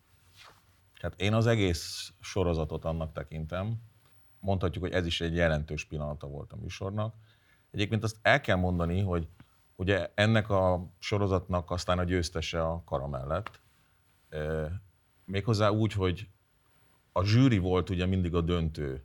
Hát 1.01 1.20
én 1.20 1.35
az 1.35 1.46
egész 1.46 2.12
sorozatot 2.20 2.85
annak 2.85 3.12
tekintem. 3.12 3.75
Mondhatjuk, 4.40 4.85
hogy 4.85 4.92
ez 4.92 5.07
is 5.07 5.20
egy 5.20 5.35
jelentős 5.35 5.85
pillanata 5.85 6.27
volt 6.27 6.53
a 6.53 6.57
műsornak. 6.57 7.14
Egyébként 7.70 8.03
azt 8.03 8.16
el 8.22 8.40
kell 8.40 8.57
mondani, 8.57 9.03
hogy 9.03 9.29
ugye 9.77 10.11
ennek 10.14 10.51
a 10.51 10.92
sorozatnak 10.99 11.70
aztán 11.70 11.99
a 11.99 12.05
győztese 12.05 12.62
a 12.62 12.83
kara 12.85 13.07
mellett. 13.07 13.61
Méghozzá 15.25 15.68
úgy, 15.68 15.92
hogy 15.92 16.29
a 17.12 17.25
zsűri 17.25 17.59
volt 17.59 17.90
ugye 17.90 18.07
mindig 18.07 18.35
a 18.35 18.40
döntő 18.40 19.05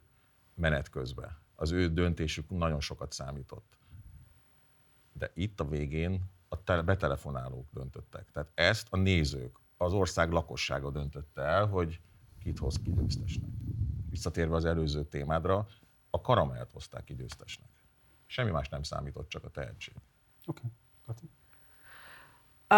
menet 0.55 0.89
közben 0.89 1.40
az 1.61 1.71
ő 1.71 1.93
döntésük 1.93 2.49
nagyon 2.49 2.79
sokat 2.79 3.11
számított. 3.11 3.77
De 5.13 5.31
itt 5.33 5.59
a 5.59 5.67
végén 5.67 6.21
a 6.47 6.81
betelefonálók 6.81 7.67
döntöttek. 7.71 8.31
Tehát 8.31 8.51
ezt 8.53 8.87
a 8.89 8.97
nézők, 8.97 9.59
az 9.77 9.93
ország 9.93 10.31
lakossága 10.31 10.91
döntötte 10.91 11.41
el, 11.41 11.65
hogy 11.65 12.01
kit 12.39 12.59
hoz 12.59 12.79
ki 12.83 12.91
győztesnek. 12.91 13.49
Visszatérve 14.09 14.55
az 14.55 14.65
előző 14.65 15.03
témádra, 15.03 15.67
a 16.09 16.21
karamelt 16.21 16.71
hozták 16.71 17.03
ki 17.03 17.15
győztesnek. 17.15 17.69
Semmi 18.25 18.51
más 18.51 18.69
nem 18.69 18.83
számított, 18.83 19.29
csak 19.29 19.43
a 19.43 19.49
tehetség. 19.49 19.93
Oké. 20.45 20.61
Okay. 21.05 21.29
Uh, 22.71 22.77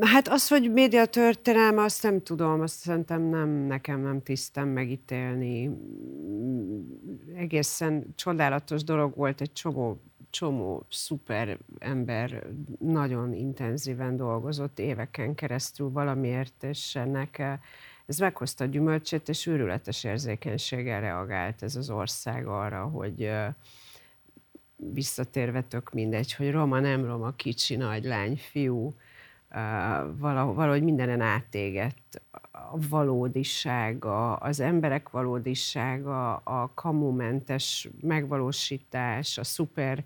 hát 0.00 0.28
az, 0.28 0.48
hogy 0.48 0.72
média 0.72 1.06
történelme, 1.06 1.82
azt 1.82 2.02
nem 2.02 2.22
tudom, 2.22 2.60
azt 2.60 2.78
szerintem 2.78 3.22
nem, 3.22 3.48
nekem 3.48 4.00
nem 4.00 4.22
tisztem 4.22 4.68
megítélni. 4.68 5.70
Egészen 7.36 8.14
csodálatos 8.14 8.84
dolog 8.84 9.16
volt, 9.16 9.40
egy 9.40 9.52
csomó, 9.52 10.00
csomó 10.30 10.86
szuper 10.90 11.58
ember 11.78 12.46
nagyon 12.78 13.34
intenzíven 13.34 14.16
dolgozott 14.16 14.78
éveken 14.78 15.34
keresztül 15.34 15.90
valamiért, 15.90 16.62
és 16.62 16.94
ennek 16.94 17.42
ez 18.06 18.18
meghozta 18.18 18.64
a 18.64 18.66
gyümölcsét, 18.66 19.28
és 19.28 19.46
őrületes 19.46 20.04
érzékenységgel 20.04 21.00
reagált 21.00 21.62
ez 21.62 21.76
az 21.76 21.90
ország 21.90 22.46
arra, 22.46 22.82
hogy 22.84 23.30
visszatérve 24.92 25.62
tök 25.62 25.92
mindegy, 25.92 26.34
hogy 26.34 26.50
roma, 26.50 26.80
nem 26.80 27.04
roma, 27.04 27.30
kicsi, 27.30 27.76
nagy, 27.76 28.04
lány, 28.04 28.36
fiú, 28.36 28.94
valahogy 30.16 30.82
mindenen 30.82 31.20
átégett 31.20 32.22
a 32.50 32.78
valódisága, 32.88 34.34
az 34.36 34.60
emberek 34.60 35.08
valódisága, 35.08 36.36
a 36.36 36.70
kamumentes 36.74 37.88
megvalósítás, 38.00 39.38
a 39.38 39.44
szuper 39.44 40.04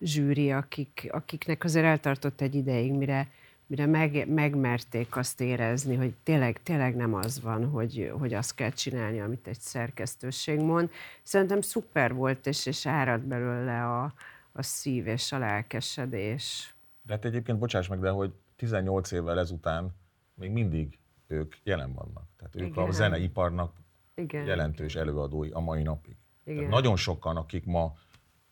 zsűri, 0.00 0.52
akik, 0.52 1.08
akiknek 1.10 1.64
azért 1.64 1.84
eltartott 1.84 2.40
egy 2.40 2.54
ideig, 2.54 2.92
mire 2.92 3.28
mire 3.70 3.86
meg, 3.86 4.28
megmerték 4.28 5.16
azt 5.16 5.40
érezni, 5.40 5.94
hogy 5.94 6.14
tényleg, 6.22 6.62
tényleg 6.62 6.96
nem 6.96 7.14
az 7.14 7.40
van, 7.40 7.68
hogy, 7.68 8.12
hogy 8.18 8.34
azt 8.34 8.54
kell 8.54 8.70
csinálni, 8.70 9.20
amit 9.20 9.46
egy 9.46 9.60
szerkesztőség 9.60 10.60
mond. 10.60 10.90
Szerintem 11.22 11.60
szuper 11.60 12.14
volt, 12.14 12.46
és, 12.46 12.66
és 12.66 12.86
árad 12.86 13.20
belőle 13.20 13.84
a, 13.84 14.14
a 14.52 14.62
szív 14.62 15.06
és 15.06 15.32
a 15.32 15.38
lelkesedés. 15.38 16.74
De 17.02 17.12
hát 17.12 17.24
egyébként, 17.24 17.58
bocsáss 17.58 17.88
meg, 17.88 18.00
de 18.00 18.10
hogy 18.10 18.32
18 18.56 19.10
évvel 19.10 19.38
ezután 19.38 19.94
még 20.34 20.50
mindig 20.50 20.98
ők 21.26 21.54
jelen 21.62 21.92
vannak. 21.92 22.24
Tehát 22.36 22.56
ők 22.56 22.66
Igen. 22.66 22.84
a 22.84 22.90
zeneiparnak 22.90 23.72
Igen. 24.14 24.44
jelentős 24.44 24.94
előadói 24.94 25.50
a 25.50 25.60
mai 25.60 25.82
napig. 25.82 26.16
Igen. 26.44 26.56
Tehát 26.56 26.70
nagyon 26.70 26.96
sokan, 26.96 27.36
akik 27.36 27.64
ma 27.64 27.92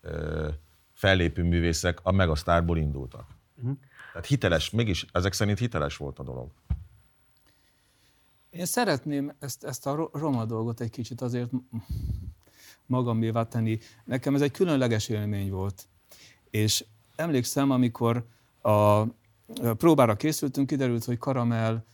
ö, 0.00 0.48
fellépő 0.92 1.42
művészek, 1.42 1.98
a 2.02 2.12
Megasztárból 2.12 2.78
indultak. 2.78 3.26
Uh-huh. 3.54 3.78
Tehát 4.18 4.33
hiteles, 4.33 4.70
mégis 4.70 5.07
ezek 5.12 5.33
szerint 5.33 5.59
hiteles 5.59 5.96
volt 5.96 6.18
a 6.18 6.22
dolog. 6.22 6.50
Én 8.50 8.64
szeretném 8.64 9.33
ezt, 9.38 9.64
ezt 9.64 9.87
a 9.87 10.11
roma 10.12 10.44
dolgot 10.44 10.81
egy 10.81 10.90
kicsit 10.90 11.20
azért 11.20 11.50
magamévá 12.87 13.48
tenni. 13.48 13.78
Nekem 14.04 14.35
ez 14.35 14.40
egy 14.40 14.50
különleges 14.50 15.09
élmény 15.09 15.50
volt. 15.50 15.88
És 16.50 16.85
emlékszem, 17.16 17.70
amikor 17.70 18.26
a 18.62 19.04
próbára 19.76 20.16
készültünk, 20.16 20.66
kiderült, 20.66 21.04
hogy 21.04 21.18
Karamel 21.18 21.85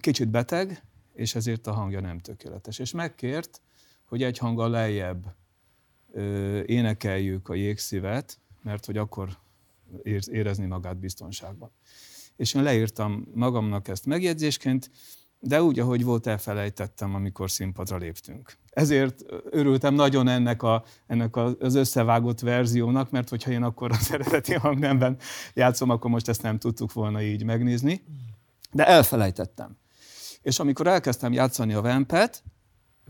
kicsit 0.00 0.28
beteg, 0.28 0.82
és 1.12 1.34
ezért 1.34 1.66
a 1.66 1.72
hangja 1.72 2.00
nem 2.00 2.18
tökéletes. 2.18 2.78
És 2.78 2.92
megkért, 2.92 3.60
hogy 4.04 4.22
egy 4.22 4.38
hanggal 4.38 4.70
lejjebb 4.70 5.34
énekeljük 6.66 7.48
a 7.48 7.54
jégszívet, 7.54 8.38
mert 8.62 8.86
hogy 8.86 8.96
akkor 8.96 9.42
érezni 10.26 10.66
magát 10.66 10.98
biztonságban. 10.98 11.70
És 12.36 12.54
én 12.54 12.62
leírtam 12.62 13.26
magamnak 13.34 13.88
ezt 13.88 14.06
megjegyzésként, 14.06 14.90
de 15.46 15.62
úgy, 15.62 15.78
ahogy 15.78 16.04
volt, 16.04 16.26
elfelejtettem, 16.26 17.14
amikor 17.14 17.50
színpadra 17.50 17.96
léptünk. 17.96 18.56
Ezért 18.70 19.24
örültem 19.50 19.94
nagyon 19.94 20.28
ennek, 20.28 20.62
a, 20.62 20.84
ennek 21.06 21.36
az 21.36 21.74
összevágott 21.74 22.40
verziónak, 22.40 23.10
mert 23.10 23.28
hogyha 23.28 23.50
én 23.50 23.62
akkor 23.62 23.90
az 23.90 24.12
eredeti 24.12 24.54
hangnemben 24.54 25.16
játszom, 25.54 25.90
akkor 25.90 26.10
most 26.10 26.28
ezt 26.28 26.42
nem 26.42 26.58
tudtuk 26.58 26.92
volna 26.92 27.22
így 27.22 27.44
megnézni. 27.44 28.04
De 28.72 28.86
elfelejtettem. 28.86 29.76
És 30.42 30.58
amikor 30.58 30.86
elkezdtem 30.86 31.32
játszani 31.32 31.72
a 31.72 31.80
Vempet, 31.80 32.42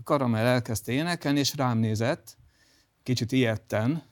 Karamel 0.03 0.45
elkezdte 0.45 0.91
énekelni, 0.91 1.39
és 1.39 1.55
rám 1.55 1.77
nézett, 1.77 2.37
kicsit 3.03 3.31
ilyetten, 3.31 4.03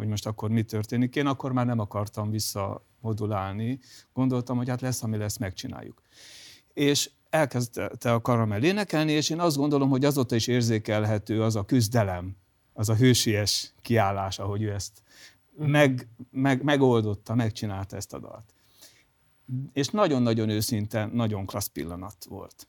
hogy 0.00 0.08
most 0.08 0.26
akkor 0.26 0.50
mi 0.50 0.62
történik. 0.62 1.16
Én 1.16 1.26
akkor 1.26 1.52
már 1.52 1.66
nem 1.66 1.78
akartam 1.78 2.30
visszamodulálni, 2.30 3.78
gondoltam, 4.12 4.56
hogy 4.56 4.68
hát 4.68 4.80
lesz, 4.80 5.02
ami 5.02 5.16
lesz, 5.16 5.36
megcsináljuk. 5.36 6.02
És 6.72 7.10
elkezdte 7.30 8.12
a 8.12 8.20
karamell 8.20 8.62
énekelni, 8.62 9.12
és 9.12 9.30
én 9.30 9.40
azt 9.40 9.56
gondolom, 9.56 9.88
hogy 9.88 10.04
azóta 10.04 10.34
is 10.34 10.46
érzékelhető 10.46 11.42
az 11.42 11.56
a 11.56 11.64
küzdelem, 11.64 12.36
az 12.72 12.88
a 12.88 12.94
hősies 12.94 13.72
kiállás, 13.82 14.38
ahogy 14.38 14.62
ő 14.62 14.72
ezt 14.72 15.02
meg, 15.56 16.08
meg, 16.30 16.62
megoldotta, 16.62 17.34
megcsinálta 17.34 17.96
ezt 17.96 18.12
a 18.12 18.18
dalt. 18.18 18.54
És 19.72 19.88
nagyon-nagyon 19.88 20.48
őszinte, 20.48 21.06
nagyon 21.12 21.46
klassz 21.46 21.66
pillanat 21.66 22.24
volt. 22.28 22.68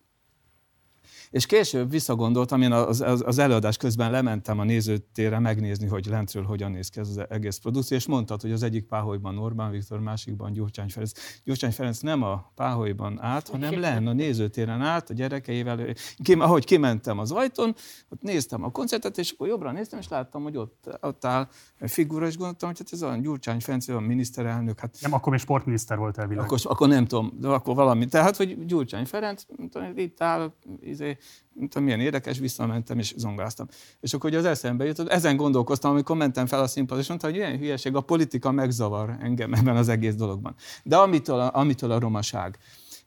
És 1.32 1.46
később 1.46 1.89
visszagondoltam, 1.89 2.62
én 2.62 2.72
az, 2.72 3.02
az, 3.02 3.24
az 3.26 3.38
előadás 3.38 3.78
közben 3.78 4.12
lementem 4.12 4.60
a 4.60 4.63
nézőtérre 4.63 5.39
megnézni, 5.39 5.88
hogy 5.88 6.06
lentről 6.06 6.44
hogyan 6.44 6.72
néz 6.72 6.89
ki 6.89 7.00
ez 7.00 7.08
az 7.10 7.26
egész 7.30 7.58
produkció, 7.58 7.98
és 7.98 8.08
mondtad, 8.08 8.41
hogy 8.41 8.52
az 8.52 8.63
egyik 8.63 8.86
páholyban 8.86 9.38
Orbán 9.38 9.72
Viktor, 9.72 10.00
másikban 10.00 10.54
Gyurcsány 10.54 10.89
Ferenc. 10.89 11.12
Gyurcsány 11.44 11.72
Ferenc 11.72 12.00
nem 12.00 12.24
a 12.24 12.52
páholyban 12.56 13.22
át, 13.22 13.50
hanem 13.50 13.80
len 13.86 14.08
a 14.08 14.13
nézőtéren 14.13 14.82
át, 14.82 15.10
a 15.10 15.13
gyerekeivel. 15.13 15.94
Kim, 16.24 16.39
ahogy 16.39 16.65
kimentem 16.65 17.20
az 17.20 17.32
ajtón, 17.32 17.76
ott 18.10 18.22
néztem 18.22 18.63
a 18.63 18.72
koncertet, 18.72 19.17
és 19.17 19.32
akkor 19.32 19.48
jobbra 19.48 19.72
néztem, 19.72 20.00
és 20.00 20.08
láttam, 20.08 20.44
hogy 20.44 20.58
ott, 20.58 20.98
ott 21.02 21.26
áll 21.26 21.48
egy 21.80 21.91
figura, 21.91 22.28
és 22.28 22.38
gondoltam, 22.38 22.70
hogy 22.70 22.78
hát 22.78 22.94
ez 22.94 23.02
a 23.02 23.15
Gyurcsány 23.15 23.60
Ferenc, 23.60 23.88
a 23.88 24.00
miniszterelnök. 24.00 24.80
Hát, 24.80 24.98
nem, 25.02 25.13
akkor 25.13 25.32
még 25.32 25.41
sportminiszter 25.41 25.98
volt 25.98 26.17
elvileg. 26.17 26.44
Akkor, 26.44 26.60
akkor 26.63 26.88
nem 26.88 27.06
tudom, 27.06 27.34
de 27.39 27.48
akkor 27.48 27.76
valami. 27.76 28.06
Tehát, 28.06 28.36
hogy 28.36 28.65
Gyurcsány 28.65 29.06
Ferenc, 29.06 29.44
itt 29.96 30.22
áll, 30.22 30.54
izé, 30.82 31.17
tudom, 31.60 31.84
milyen 31.84 32.00
érdekes, 32.00 32.40
visszamentem 32.40 33.00
és 33.00 33.14
zongáztam. 33.18 33.68
És 34.00 34.14
akkor 34.14 34.30
hogy 34.30 34.40
az 34.40 34.46
eszembe 34.46 34.86
jutott, 34.86 35.08
ezen 35.08 35.36
gondolkoztam, 35.36 35.92
amikor 35.92 36.16
mentem 36.16 36.46
fel 36.46 36.62
a 36.62 36.68
színpadra, 36.68 37.02
és 37.02 37.08
mondta, 37.08 37.28
hogy 37.28 37.36
ilyen 37.36 37.58
hülyeség, 37.58 37.96
a 37.96 38.02
politika 38.02 38.52
megzavar 38.52 39.18
engem 39.22 39.54
ebben 39.54 39.78
az 39.78 39.88
egész 39.88 40.16
dologban. 40.16 40.56
De 40.84 40.98
amitől 40.98 41.40
a, 41.40 41.50
amitől 41.54 41.92
a 41.92 42.00
romaság. 42.00 42.58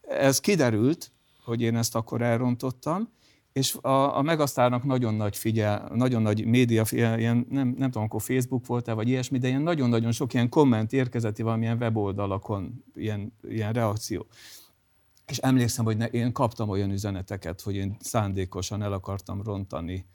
Ez 0.01 0.41
kiderült, 0.41 1.11
hogy 1.45 1.61
én 1.61 1.77
ezt 1.77 1.95
akkor 1.95 2.23
elrontottam, 2.23 3.09
és 3.53 3.75
a, 3.75 4.17
a 4.17 4.23
Megasztárnak 4.23 4.85
nagyon 4.85 5.15
nagy 5.15 5.37
figyel, 5.37 5.91
nagyon 5.95 6.23
nagy 6.23 6.47
média, 6.47 6.85
ilyen, 6.91 7.47
nem, 7.51 7.75
nem 7.79 7.91
tudom, 7.91 8.03
akkor 8.03 8.23
Facebook 8.23 8.67
volt-e, 8.67 8.93
vagy 8.93 9.09
ilyesmi, 9.09 9.39
de 9.39 9.49
ilyen 9.49 9.63
nagyon-nagyon 9.63 10.13
sok 10.13 10.35
ilyen 10.35 10.49
komment 10.49 10.93
érkezett 10.93 11.39
valamilyen 11.39 11.77
weboldalakon, 11.77 12.85
ilyen, 12.95 13.33
ilyen 13.49 13.73
reakció. 13.73 14.27
És 15.27 15.39
emlékszem, 15.39 15.85
hogy 15.85 15.97
ne, 15.97 16.07
én 16.07 16.33
kaptam 16.33 16.69
olyan 16.69 16.91
üzeneteket, 16.91 17.61
hogy 17.61 17.75
én 17.75 17.97
szándékosan 18.01 18.83
el 18.83 18.93
akartam 18.93 19.43
rontani 19.43 20.07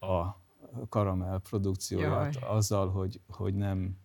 a 0.00 0.44
karamell 0.88 1.38
produkcióját 1.38 2.34
Jaj. 2.34 2.56
azzal, 2.56 2.90
hogy, 2.90 3.20
hogy 3.28 3.54
nem, 3.54 3.96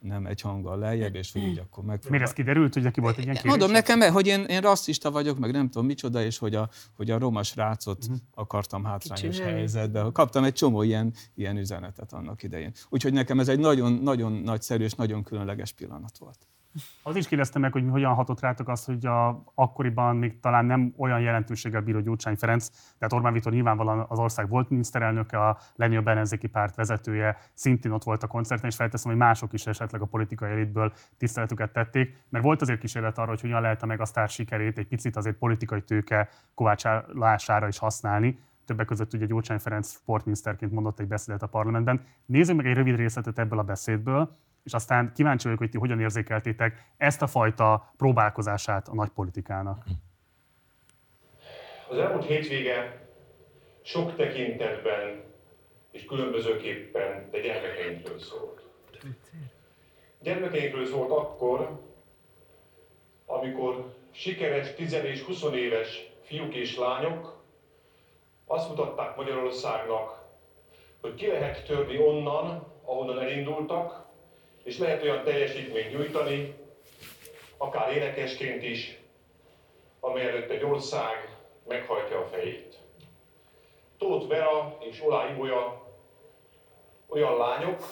nem 0.00 0.26
egy 0.26 0.40
hanggal 0.40 0.78
lejjebb, 0.78 1.14
és 1.14 1.32
hogy 1.32 1.42
így 1.42 1.58
akkor 1.58 1.84
meg. 1.84 2.00
Miért 2.08 2.24
ez 2.24 2.32
kiderült, 2.32 2.74
hogy 2.74 2.82
neki 2.82 3.00
volt 3.00 3.16
egy 3.16 3.22
ilyen 3.22 3.34
kérés? 3.34 3.50
Mondom 3.50 3.70
nekem, 3.70 4.00
hogy 4.00 4.26
én, 4.26 4.44
én 4.44 4.60
rasszista 4.60 5.10
vagyok, 5.10 5.38
meg 5.38 5.52
nem 5.52 5.68
tudom 5.68 5.86
micsoda, 5.86 6.22
és 6.22 6.38
hogy 6.38 6.54
a, 6.54 6.68
hogy 6.96 7.10
a 7.10 7.18
roma 7.18 7.42
srácot 7.42 8.04
uh-huh. 8.04 8.18
akartam 8.34 8.84
hátrányos 8.84 9.36
Kicsi 9.36 9.42
helyzetbe. 9.42 10.10
Kaptam 10.12 10.44
egy 10.44 10.52
csomó 10.52 10.82
ilyen, 10.82 11.14
ilyen 11.34 11.56
üzenetet 11.56 12.12
annak 12.12 12.42
idején. 12.42 12.72
Úgyhogy 12.88 13.12
nekem 13.12 13.40
ez 13.40 13.48
egy 13.48 13.58
nagyon, 13.58 13.92
nagyon 13.92 14.32
nagyszerű 14.32 14.84
és 14.84 14.92
nagyon 14.92 15.22
különleges 15.22 15.72
pillanat 15.72 16.18
volt. 16.18 16.38
Az 17.02 17.16
is 17.16 17.28
kérdeztem 17.28 17.60
meg, 17.60 17.72
hogy 17.72 17.84
hogyan 17.90 18.14
hatott 18.14 18.40
rátok 18.40 18.68
az, 18.68 18.84
hogy 18.84 19.06
a, 19.06 19.42
akkoriban 19.54 20.16
még 20.16 20.40
talán 20.40 20.64
nem 20.64 20.94
olyan 20.96 21.20
jelentőséggel 21.20 21.80
bíró 21.80 22.00
Gyurcsány 22.00 22.36
Ferenc, 22.36 22.68
tehát 22.98 23.12
Orbán 23.12 23.32
Viktor 23.32 23.52
nyilvánvalóan 23.52 24.06
az 24.08 24.18
ország 24.18 24.48
volt 24.48 24.70
miniszterelnöke, 24.70 25.48
a 25.48 25.58
legnagyobb 25.74 26.08
ellenzéki 26.08 26.46
párt 26.46 26.74
vezetője, 26.74 27.36
szintén 27.54 27.92
ott 27.92 28.04
volt 28.04 28.22
a 28.22 28.26
koncerten, 28.26 28.68
és 28.68 28.76
felteszem, 28.76 29.10
hogy 29.10 29.20
mások 29.20 29.52
is 29.52 29.66
esetleg 29.66 30.00
a 30.00 30.06
politikai 30.06 30.50
elitből 30.50 30.92
tiszteletüket 31.18 31.72
tették, 31.72 32.16
mert 32.28 32.44
volt 32.44 32.62
azért 32.62 32.80
kísérlet 32.80 33.18
arra, 33.18 33.28
hogy 33.28 33.40
hogyan 33.40 33.60
lehet 33.60 33.82
a 33.82 33.86
megasztár 33.86 34.28
sikerét 34.28 34.78
egy 34.78 34.88
picit 34.88 35.16
azért 35.16 35.36
politikai 35.36 35.82
tőke 35.82 36.28
kovácsolására 36.54 37.68
is 37.68 37.78
használni 37.78 38.38
többek 38.64 38.86
között 38.86 39.14
ugye 39.14 39.26
Gyurcsány 39.26 39.58
Ferenc 39.58 39.90
sportminiszterként 39.90 40.72
mondott 40.72 41.00
egy 41.00 41.06
beszédet 41.06 41.42
a 41.42 41.46
parlamentben. 41.46 42.04
Nézzük 42.26 42.56
meg 42.56 42.66
egy 42.66 42.74
rövid 42.74 42.96
részletet 42.96 43.38
ebből 43.38 43.58
a 43.58 43.62
beszédből, 43.62 44.36
és 44.70 44.76
aztán 44.76 45.12
kíváncsi 45.14 45.44
vagyok, 45.44 45.58
hogy 45.58 45.70
ti 45.70 45.78
hogyan 45.78 46.00
érzékeltétek 46.00 46.84
ezt 46.96 47.22
a 47.22 47.26
fajta 47.26 47.92
próbálkozását 47.96 48.88
a 48.88 48.94
nagypolitikának. 48.94 49.84
Az 51.88 51.98
elmúlt 51.98 52.24
hétvége 52.24 53.08
sok 53.82 54.16
tekintetben 54.16 55.22
és 55.90 56.04
különbözőképpen 56.04 57.28
de 57.30 57.40
gyermekeinkről 57.40 58.18
szólt. 58.18 58.62
Gyermekeinkről 60.22 60.86
szólt 60.86 61.10
akkor, 61.10 61.80
amikor 63.26 63.94
sikeres 64.10 64.74
10 64.74 64.92
és 64.92 65.22
20 65.22 65.42
éves 65.52 66.12
fiúk 66.22 66.54
és 66.54 66.76
lányok 66.76 67.42
azt 68.46 68.68
mutatták 68.68 69.16
Magyarországnak, 69.16 70.24
hogy 71.00 71.14
ki 71.14 71.26
lehet 71.26 71.66
törni 71.66 71.98
onnan, 71.98 72.66
ahonnan 72.84 73.18
elindultak, 73.18 74.09
és 74.62 74.78
lehet 74.78 75.02
olyan 75.02 75.24
teljesítményt 75.24 75.92
nyújtani, 75.92 76.54
akár 77.56 77.96
énekesként 77.96 78.62
is, 78.62 78.98
amely 80.00 80.26
előtt 80.26 80.50
egy 80.50 80.64
ország 80.64 81.36
meghajtja 81.68 82.18
a 82.18 82.26
fejét. 82.26 82.76
Tóth 83.98 84.28
Vera 84.28 84.76
és 84.80 85.02
Olá 85.02 85.30
Ibolya 85.30 85.88
olyan 87.08 87.36
lányok, 87.36 87.82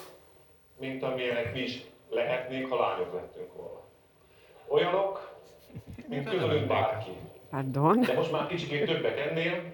mint 0.78 1.02
amilyenek 1.02 1.52
mi 1.52 1.60
is 1.60 1.80
lehetnénk, 2.08 2.70
ha 2.70 2.80
lányok 2.80 3.14
lettünk 3.14 3.52
volna. 3.52 3.80
Olyanok, 4.68 5.36
mint 6.08 6.30
közülünk 6.30 6.66
bárki. 6.66 7.10
Pardon. 7.50 8.00
De 8.00 8.12
most 8.12 8.32
már 8.32 8.46
kicsikét 8.46 8.86
többek 8.86 9.18
ennél. 9.18 9.72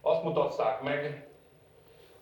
Azt 0.00 0.22
mutatták 0.22 0.82
meg, 0.82 1.28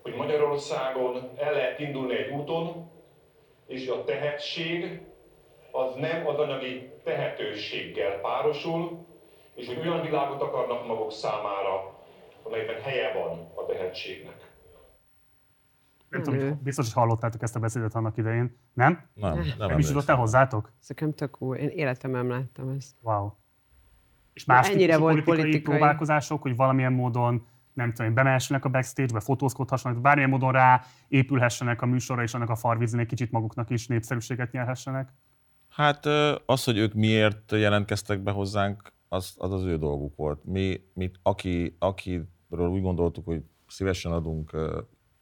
hogy 0.02 0.14
Magyarországon 0.14 1.30
el 1.36 1.52
lehet 1.52 1.78
indulni 1.78 2.16
egy 2.16 2.30
úton, 2.30 2.90
és 3.66 3.88
a 3.88 4.04
tehetség 4.04 5.00
az 5.72 5.94
nem 5.94 6.26
az 6.26 6.38
anyagi 6.38 6.92
tehetőséggel 7.04 8.20
párosul, 8.20 9.06
és 9.54 9.66
hogy 9.66 9.78
olyan 9.78 10.02
világot 10.02 10.42
akarnak 10.42 10.86
maguk 10.86 11.12
számára, 11.12 11.98
amelyben 12.42 12.82
helye 12.82 13.12
van 13.12 13.50
a 13.54 13.66
tehetségnek. 13.66 14.52
Nem 16.08 16.22
tudom, 16.22 16.60
biztos, 16.62 16.84
hogy 16.84 17.02
hallottátok 17.02 17.42
ezt 17.42 17.56
a 17.56 17.60
beszédet 17.60 17.94
annak 17.94 18.16
idején. 18.16 18.58
Nem? 18.72 19.10
Nem, 19.14 19.34
nem 19.58 19.68
Nem 19.68 19.78
is 19.78 19.88
jutott 19.88 20.08
el 20.08 20.16
hozzátok? 20.16 20.72
Nekem 20.88 21.14
tök 21.14 21.42
új. 21.42 21.58
Én 21.58 21.68
életemben 21.68 22.26
nem 22.26 22.38
láttam 22.38 22.68
ezt. 22.68 22.96
Wow. 23.02 23.30
És 24.32 24.44
más 24.44 24.68
Ennyire 24.68 24.98
volt 24.98 25.12
politikai, 25.12 25.36
politikai. 25.36 25.76
próbálkozások, 25.76 26.42
hogy 26.42 26.56
valamilyen 26.56 26.92
módon 26.92 27.46
nem 27.74 27.92
tudom, 27.92 28.14
bemehessenek 28.14 28.64
a 28.64 28.68
backstage-be, 28.68 29.20
fotózkodhassanak, 29.20 30.00
bármilyen 30.00 30.30
módon 30.30 30.52
rá 30.52 30.84
épülhessenek 31.08 31.82
a 31.82 31.86
műsorra, 31.86 32.22
és 32.22 32.34
annak 32.34 32.50
a 32.50 32.56
farvízén 32.56 33.00
egy 33.00 33.06
kicsit 33.06 33.30
maguknak 33.30 33.70
is 33.70 33.86
népszerűséget 33.86 34.52
nyerhessenek. 34.52 35.12
Hát 35.68 36.06
az, 36.46 36.64
hogy 36.64 36.78
ők 36.78 36.94
miért 36.94 37.52
jelentkeztek 37.52 38.20
be 38.20 38.30
hozzánk, 38.30 38.92
az 39.08 39.34
az, 39.38 39.52
az 39.52 39.62
ő 39.62 39.78
dolguk 39.78 40.16
volt. 40.16 40.44
Mi, 40.44 40.80
mi 40.94 41.10
aki, 41.22 41.76
akiről 41.78 42.68
úgy 42.68 42.82
gondoltuk, 42.82 43.24
hogy 43.24 43.42
szívesen 43.66 44.12
adunk 44.12 44.56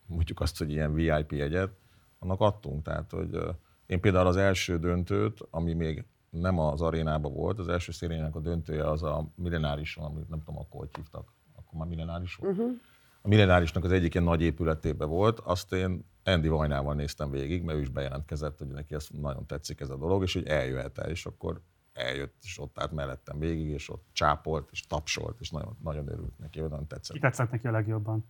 mondjuk 0.07 0.41
azt, 0.41 0.59
hogy 0.59 0.71
ilyen 0.71 0.95
VIP 0.95 1.33
jegyet, 1.33 1.73
annak 2.19 2.41
adtunk. 2.41 2.83
Tehát, 2.83 3.11
hogy 3.11 3.39
én 3.87 4.01
például 4.01 4.27
az 4.27 4.37
első 4.37 4.79
döntőt, 4.79 5.39
ami 5.51 5.73
még 5.73 6.05
nem 6.31 6.59
az 6.59 6.81
arénában 6.81 7.33
volt, 7.33 7.59
az 7.59 7.69
első 7.69 7.93
szériának 7.93 8.37
a 8.37 8.41
döntője 8.41 8.91
az 8.91 9.03
a 9.03 9.33
millenárison, 9.35 10.05
amit 10.05 10.29
nem 10.29 10.39
tudom 10.39 10.61
akkor, 10.61 10.81
hogy 10.81 10.97
hívtak, 10.97 11.33
akkor 11.73 11.87
már 11.87 11.97
millenáris 11.97 12.35
volt. 12.35 12.53
Uh-huh. 12.53 12.81
A 13.23 13.29
millenárisnak 13.29 13.85
az 13.85 13.93
egyik 13.93 14.15
ilyen 14.15 14.27
nagy 14.27 14.43
épületébe 14.43 15.05
volt, 15.05 15.39
azt 15.39 15.73
én 15.73 16.05
Andy 16.25 16.49
Vajnával 16.49 16.95
néztem 16.95 17.31
végig, 17.31 17.63
mert 17.63 17.79
ő 17.79 17.81
is 17.81 17.89
bejelentkezett, 17.89 18.59
hogy 18.59 18.67
neki 18.67 18.95
ez 18.95 19.09
nagyon 19.13 19.47
tetszik 19.47 19.81
ez 19.81 19.91
a 19.91 19.97
dolog, 19.97 20.23
és 20.23 20.33
hogy 20.33 20.47
eljöhet 20.47 20.99
el, 20.99 21.11
és 21.11 21.27
akkor 21.27 21.61
eljött, 21.93 22.35
és 22.43 22.59
ott 22.59 22.79
állt 22.79 22.93
mellettem 22.93 23.39
végig, 23.39 23.69
és 23.69 23.91
ott 23.91 24.07
csápolt, 24.13 24.69
és 24.71 24.87
tapsolt, 24.87 25.41
és 25.41 25.51
nagyon, 25.51 25.77
nagyon 25.83 26.09
örült 26.09 26.39
neki, 26.39 26.61
nagyon 26.61 26.87
tetszett. 26.87 27.15
Ki 27.15 27.23
tetszett 27.23 27.51
neki 27.51 27.67
a 27.67 27.71
legjobban? 27.71 28.25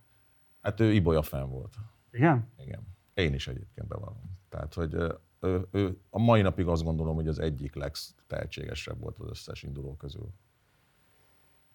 Hát 0.61 0.81
ő 0.81 0.93
Ibolya 0.93 1.23
fenn 1.23 1.49
volt. 1.49 1.75
Igen? 2.11 2.49
Igen. 2.59 2.81
Én 3.15 3.35
is 3.35 3.49
egyébként 3.49 3.89
bevallom. 3.89 4.31
Tehát, 4.49 4.75
hogy 4.75 4.95
ő, 5.41 5.67
ő, 5.71 5.99
a 6.11 6.19
mai 6.19 6.43
napig 6.43 6.67
azt 6.67 6.83
gondolom, 6.83 7.15
hogy 7.15 7.29
az 7.29 7.39
egyik 7.39 7.75
legtehetségesebb 7.75 9.01
volt 9.01 9.19
az 9.19 9.29
összes 9.29 9.63
induló 9.63 9.97
közül. 9.97 10.29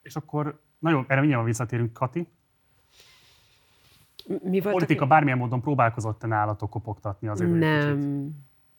És 0.01 0.15
akkor, 0.15 0.61
na 0.79 0.89
jó, 0.89 1.03
erre 1.07 1.19
mindjárt 1.19 1.45
visszatérünk, 1.45 1.93
Kati. 1.93 2.27
Mi 4.27 4.59
A 4.59 4.61
volt 4.61 4.73
politika 4.73 5.05
bármilyen 5.07 5.37
módon 5.37 5.61
próbálkozott-e 5.61 6.27
nálatok 6.27 6.69
kopogtatni 6.69 7.27
azért? 7.27 7.49
kicsit- 7.49 7.63
Nem. 7.69 8.35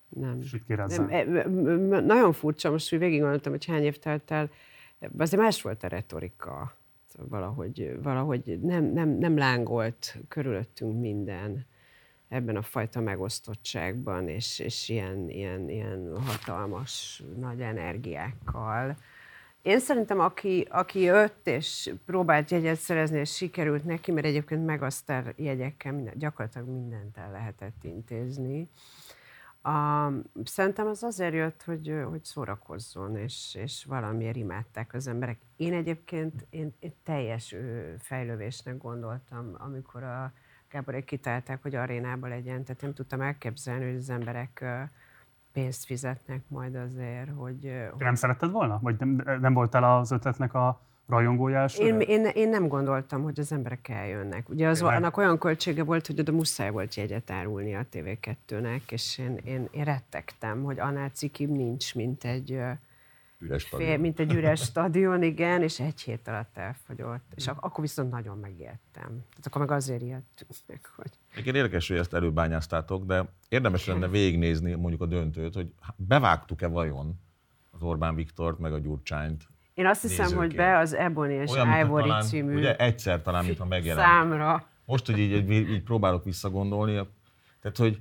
Nem. 0.08 0.38
Nem, 1.06 1.08
e- 1.10 2.00
nagyon 2.00 2.32
furcsa, 2.32 2.70
most 2.70 2.92
úgy 2.92 2.98
végig 2.98 3.20
gondoltam, 3.20 3.52
hogy 3.52 3.64
hány 3.64 3.82
év 3.82 3.98
telt 3.98 4.30
el, 4.30 4.50
azért 5.18 5.42
más 5.42 5.62
volt 5.62 5.82
a 5.82 5.86
retorika. 5.86 6.72
Szóval 7.06 7.28
Valahogy, 7.28 7.98
valahogy 8.02 8.58
nem, 8.62 8.84
nem, 8.84 9.08
nem 9.08 9.36
lángolt 9.36 10.16
körülöttünk 10.28 11.00
minden 11.00 11.66
ebben 12.28 12.56
a 12.56 12.62
fajta 12.62 13.00
megosztottságban, 13.00 14.28
és, 14.28 14.58
és 14.58 14.88
ilyen, 14.88 15.28
ilyen, 15.28 15.68
ilyen 15.68 16.12
hatalmas, 16.26 17.22
nagy 17.36 17.60
energiákkal. 17.60 18.96
Én 19.62 19.80
szerintem, 19.80 20.20
aki, 20.20 20.66
aki 20.70 21.00
jött 21.00 21.46
és 21.46 21.94
próbált 22.06 22.50
jegyet 22.50 22.78
szerezni, 22.78 23.18
és 23.18 23.36
sikerült 23.36 23.84
neki, 23.84 24.12
mert 24.12 24.26
egyébként 24.26 24.66
megasztár 24.66 25.34
jegyekkel 25.36 25.92
minden, 25.92 26.18
gyakorlatilag 26.18 26.68
mindent 26.68 27.16
el 27.16 27.30
lehetett 27.30 27.84
intézni, 27.84 28.68
a, 29.62 30.10
szerintem 30.44 30.86
az 30.86 31.02
azért 31.02 31.34
jött, 31.34 31.62
hogy, 31.62 31.94
hogy 32.08 32.24
szórakozzon, 32.24 33.16
és, 33.16 33.56
és 33.62 33.84
valamiért 33.84 34.36
imádták 34.36 34.94
az 34.94 35.06
emberek. 35.06 35.38
Én 35.56 35.72
egyébként 35.72 36.46
én, 36.50 36.74
én 36.78 36.94
teljes 37.02 37.54
fejlővésnek 37.98 38.78
gondoltam, 38.78 39.54
amikor 39.58 40.02
a 40.02 40.32
Gáborék 40.70 41.04
kitálták, 41.04 41.62
hogy 41.62 41.74
arénába 41.74 42.28
legyen, 42.28 42.64
tehát 42.64 42.80
nem 42.80 42.94
tudtam 42.94 43.20
elképzelni, 43.20 43.84
hogy 43.84 43.96
az 43.96 44.10
emberek 44.10 44.60
ö, 44.60 44.82
pénzt 45.60 45.84
fizetnek 45.84 46.40
majd 46.48 46.74
azért, 46.74 47.30
hogy... 47.36 47.60
Te 47.98 48.04
nem 48.04 48.14
szeretted 48.14 48.50
volna? 48.50 48.78
Vagy 48.82 48.96
nem, 48.98 49.38
nem 49.40 49.54
voltál 49.54 49.98
az 49.98 50.10
ötletnek 50.10 50.54
a 50.54 50.80
rajongója? 51.08 51.66
Én, 51.78 52.00
én, 52.00 52.24
én 52.24 52.48
nem 52.48 52.68
gondoltam, 52.68 53.22
hogy 53.22 53.40
az 53.40 53.52
emberek 53.52 53.88
eljönnek. 53.88 54.48
Ugye 54.48 54.68
az, 54.68 54.82
annak 54.82 55.16
olyan 55.16 55.38
költsége 55.38 55.84
volt, 55.84 56.06
hogy 56.06 56.20
oda 56.20 56.32
muszáj 56.32 56.70
volt 56.70 56.94
jegyet 56.94 57.30
árulni 57.30 57.74
a 57.74 57.86
TV2-nek, 57.92 58.90
és 58.90 59.18
én, 59.18 59.38
én, 59.44 59.68
én 59.70 59.84
rettegtem, 59.84 60.62
hogy 60.62 60.78
annál 60.78 61.08
cikibb 61.08 61.50
nincs, 61.50 61.94
mint 61.94 62.24
egy, 62.24 62.60
Üres 63.40 63.64
fél, 63.64 63.78
stadion. 63.78 64.00
mint 64.00 64.20
egy 64.20 64.32
üres 64.32 64.60
stadion, 64.70 65.22
igen, 65.22 65.62
és 65.62 65.80
egy 65.80 66.00
hét 66.00 66.28
alatt 66.28 66.56
elfogyott. 66.58 67.32
És 67.34 67.46
ak- 67.46 67.64
akkor 67.64 67.80
viszont 67.80 68.10
nagyon 68.10 68.38
megijedtem. 68.38 69.02
Tehát 69.08 69.46
akkor 69.46 69.60
meg 69.60 69.70
azért 69.70 70.02
ijedtünk 70.02 70.50
meg, 70.66 70.80
hogy... 70.96 71.10
Egyébként 71.32 71.56
érdekes, 71.56 71.88
hogy 71.88 71.96
ezt 71.96 72.14
előbányáztátok, 72.14 73.04
de 73.04 73.24
érdemes 73.48 73.86
lenne 73.86 74.08
végignézni 74.08 74.74
mondjuk 74.74 75.00
a 75.02 75.06
döntőt, 75.06 75.54
hogy 75.54 75.72
bevágtuk-e 75.96 76.66
vajon 76.66 77.20
az 77.70 77.82
Orbán 77.82 78.14
Viktort, 78.14 78.58
meg 78.58 78.72
a 78.72 78.78
Gyurcsányt. 78.78 79.48
Én 79.74 79.86
azt 79.86 80.02
hiszem, 80.02 80.24
hogy 80.26 80.34
Nézőként. 80.34 80.56
be 80.56 80.78
az 80.78 80.94
Ebony 80.94 81.30
és 81.30 81.52
mintha 81.52 81.78
Ivory 81.80 82.02
talán, 82.02 82.22
című 82.22 82.56
Ugye 82.56 82.76
egyszer 82.76 83.22
talán, 83.22 83.44
mintha 83.44 83.64
megjelent. 83.64 84.06
számra. 84.08 84.66
Most, 84.84 85.06
hogy 85.06 85.18
így, 85.18 85.50
így, 85.50 85.70
így 85.70 85.82
próbálok 85.82 86.24
visszagondolni, 86.24 86.92
tehát, 87.60 87.76
hogy, 87.76 88.00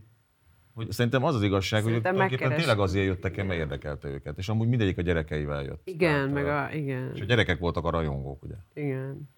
hogy 0.77 0.91
szerintem 0.91 1.23
az 1.23 1.35
az 1.35 1.43
igazság, 1.43 1.83
hogy 1.83 1.91
ők 1.91 2.03
Szerintem 2.03 2.13
tulajdonképpen 2.13 2.49
megkeres- 2.49 2.77
tényleg 2.77 2.89
azért 2.89 3.05
jöttek 3.05 3.37
el, 3.37 3.45
mert 3.45 3.59
érdekelte 3.59 4.07
őket. 4.07 4.37
És 4.37 4.49
amúgy 4.49 4.67
mindegyik 4.67 4.97
a 4.97 5.01
gyerekeivel 5.01 5.63
jött. 5.63 5.87
Igen, 5.87 6.13
Tehát, 6.13 6.33
meg 6.33 6.47
a... 6.47 6.75
Igen, 6.75 7.11
És 7.13 7.21
a 7.21 7.25
gyerekek 7.25 7.59
voltak 7.59 7.85
a 7.85 7.89
rajongók, 7.89 8.43
ugye? 8.43 8.55
igen. 8.73 9.29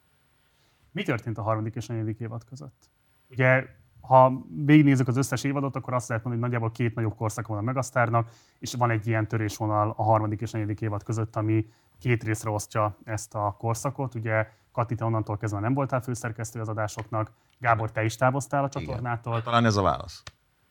Mi 0.91 1.03
történt 1.03 1.37
a 1.37 1.41
harmadik 1.41 1.75
és 1.75 1.89
a 1.89 1.93
negyedik 1.93 2.19
évad 2.19 2.43
között? 2.43 2.89
Ugye, 3.29 3.65
ha 4.01 4.45
végignézzük 4.65 5.07
az 5.07 5.17
összes 5.17 5.43
évadot, 5.43 5.75
akkor 5.75 5.93
azt 5.93 6.07
lehet 6.07 6.23
mondani, 6.23 6.43
hogy 6.43 6.53
nagyjából 6.53 6.77
két 6.77 6.95
nagyobb 6.95 7.15
korszak 7.15 7.47
van 7.47 7.57
a 7.57 7.61
Megasztárnak, 7.61 8.29
és 8.59 8.73
van 8.73 8.89
egy 8.89 9.07
ilyen 9.07 9.27
törésvonal 9.27 9.93
a 9.97 10.03
harmadik 10.03 10.41
és 10.41 10.51
negyedik 10.51 10.81
évad 10.81 11.03
között, 11.03 11.35
ami 11.35 11.65
két 11.99 12.23
részre 12.23 12.49
osztja 12.49 12.97
ezt 13.03 13.35
a 13.35 13.55
korszakot. 13.57 14.15
Ugye 14.15 14.47
Kati, 14.71 14.95
te 14.95 15.05
onnantól 15.05 15.37
kezdve 15.37 15.59
nem 15.59 15.73
voltál 15.73 16.01
főszerkesztő 16.01 16.59
az 16.59 16.69
adásoknak, 16.69 17.31
Gábor, 17.59 17.91
te 17.91 18.03
is 18.03 18.15
távoztál 18.15 18.63
a 18.63 18.69
csatornától, 18.69 19.41
Talán 19.41 19.65
ez 19.65 19.75
a 19.75 19.81
válasz. 19.81 20.23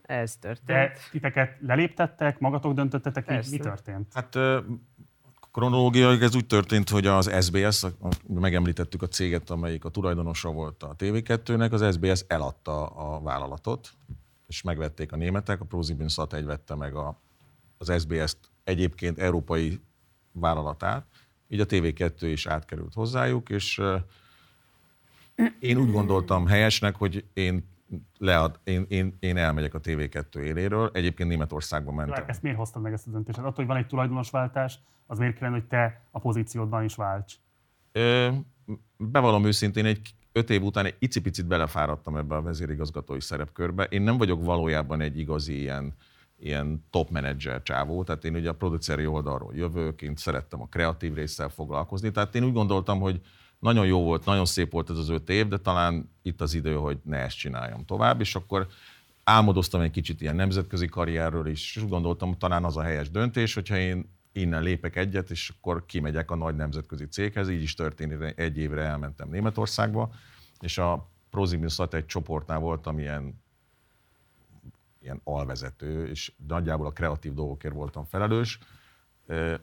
Ez 0.09 0.37
történt. 0.37 0.67
de 0.67 0.93
titeket 1.11 1.57
leléptettek, 1.61 2.39
magatok 2.39 2.75
döntöttetek, 2.75 3.25
Persze. 3.25 3.51
mi 3.51 3.57
történt? 3.59 4.13
Hát 4.15 4.35
ö, 4.35 4.61
kronológiailag 5.53 6.23
ez 6.23 6.35
úgy 6.35 6.47
történt, 6.47 6.89
hogy 6.89 7.07
az 7.07 7.45
SBS, 7.45 7.83
a- 7.83 7.87
a- 8.01 8.33
megemlítettük 8.41 9.03
a 9.03 9.09
céget, 9.09 9.51
amelyik 9.51 9.85
a 9.85 9.89
tulajdonosa 9.89 10.51
volt 10.51 10.83
a 10.83 10.95
TV2-nek, 10.99 11.71
az 11.71 11.95
SBS 11.95 12.25
eladta 12.27 12.87
a 12.87 13.21
vállalatot, 13.21 13.91
és 14.47 14.63
megvették 14.63 15.13
a 15.13 15.17
németek, 15.17 15.61
a 15.61 15.65
ProSieben 15.65 16.09
egy 16.31 16.45
vette 16.45 16.75
meg 16.75 16.95
a, 16.95 17.21
az 17.79 17.93
SBS-t 18.03 18.39
egyébként 18.65 19.19
európai 19.19 19.81
vállalatát, 20.33 21.07
így 21.49 21.61
a 21.61 21.67
TV2 21.67 22.13
is 22.21 22.47
átkerült 22.47 22.95
hozzájuk, 22.95 23.49
és 23.49 23.83
én 25.59 25.77
úgy 25.77 25.91
gondoltam 25.91 26.47
helyesnek, 26.47 26.97
hogy 26.97 27.25
én, 27.33 27.65
lead, 28.19 28.61
én, 28.65 28.85
én, 28.89 29.17
én 29.21 29.37
elmegyek 29.37 29.75
a 29.75 29.81
TV2 29.81 30.37
éléről. 30.37 30.91
Egyébként 30.93 31.29
Németországba 31.29 31.93
mentem. 31.93 32.15
Várj, 32.15 32.31
Ezt 32.31 32.43
miért 32.43 32.59
hoztad 32.59 32.83
meg 32.83 32.93
ezt 32.93 33.07
a 33.07 33.11
döntést? 33.11 33.37
Hát 33.37 33.47
attól, 33.47 33.57
hogy 33.65 33.67
van 33.67 33.77
egy 33.77 33.87
tulajdonosváltás, 33.87 34.79
az 35.07 35.19
miért 35.19 35.39
kellene, 35.39 35.57
hogy 35.57 35.67
te 35.67 36.03
a 36.11 36.19
pozíciódban 36.19 36.85
is 36.85 36.95
válts? 36.95 37.35
Ö, 37.93 38.29
bevallom 38.97 39.45
őszintén, 39.45 39.85
egy 39.85 40.15
öt 40.33 40.51
év 40.51 40.63
után 40.63 40.85
egy 40.85 40.97
icipicit 40.99 41.47
belefáradtam 41.47 42.17
ebbe 42.17 42.35
a 42.35 42.43
vezérigazgatói 42.43 43.21
szerepkörbe. 43.21 43.85
Én 43.85 44.03
nem 44.03 44.17
vagyok 44.17 44.45
valójában 44.45 45.01
egy 45.01 45.19
igazi 45.19 45.61
ilyen, 45.61 45.95
ilyen 46.39 46.87
top 46.91 47.11
menedzser 47.11 47.63
csávó, 47.63 48.05
tehát 48.05 48.25
én 48.25 48.35
ugye 48.35 48.49
a 48.49 48.55
produceri 48.55 49.07
oldalról 49.07 49.55
jövök, 49.55 50.03
én 50.03 50.17
szerettem 50.17 50.61
a 50.61 50.67
kreatív 50.67 51.15
résszel 51.15 51.49
foglalkozni, 51.49 52.11
tehát 52.11 52.35
én 52.35 52.45
úgy 52.45 52.53
gondoltam, 52.53 53.01
hogy 53.01 53.21
nagyon 53.59 53.87
jó 53.87 54.03
volt, 54.03 54.25
nagyon 54.25 54.45
szép 54.45 54.73
volt 54.73 54.91
ez 54.91 54.99
az 54.99 55.09
öt 55.09 55.29
év, 55.29 55.49
de 55.49 55.57
talán 55.57 56.11
itt 56.23 56.41
az 56.41 56.55
idő, 56.55 56.75
hogy 56.75 56.99
ne 57.03 57.17
ezt 57.17 57.37
csináljam 57.37 57.85
tovább, 57.85 58.21
és 58.21 58.35
akkor 58.35 58.67
álmodoztam 59.25 59.81
egy 59.81 59.91
kicsit 59.91 60.21
ilyen 60.21 60.37
nemzetközi 60.37 60.87
karrierről 60.87 61.47
is, 61.47 61.77
és 61.77 61.89
gondoltam, 61.89 62.29
hogy 62.29 62.39
talán 62.39 62.65
az 62.65 62.77
a 62.77 62.83
helyes 62.83 63.11
döntés, 63.11 63.55
hogyha 63.55 63.77
én 63.77 64.17
innen 64.33 64.63
lépek 64.63 64.97
egyet, 64.97 65.31
és 65.31 65.53
akkor 65.59 65.85
kimegyek 65.87 66.31
a 66.31 66.37
nagy 66.37 66.57
nemzetközi 66.57 67.09
céghez. 67.09 67.49
Így 67.49 67.63
is 67.63 67.75
történt, 67.75 68.23
egy 68.39 68.59
évre 68.59 68.83
elmentem 68.83 69.29
Németországba, 69.29 70.11
és 70.61 70.79
a 70.79 71.09
Prozimiusat 71.31 71.95
egy 71.95 72.07
csoportnál 72.07 72.59
voltam 72.59 72.99
ilyen, 72.99 73.43
ilyen 75.03 75.21
alvezető, 75.25 76.07
és 76.07 76.33
nagyjából 76.47 76.87
a 76.87 76.93
kreatív 76.93 77.35
dolgokért 77.35 77.75
voltam 77.75 78.05
felelős. 78.05 78.59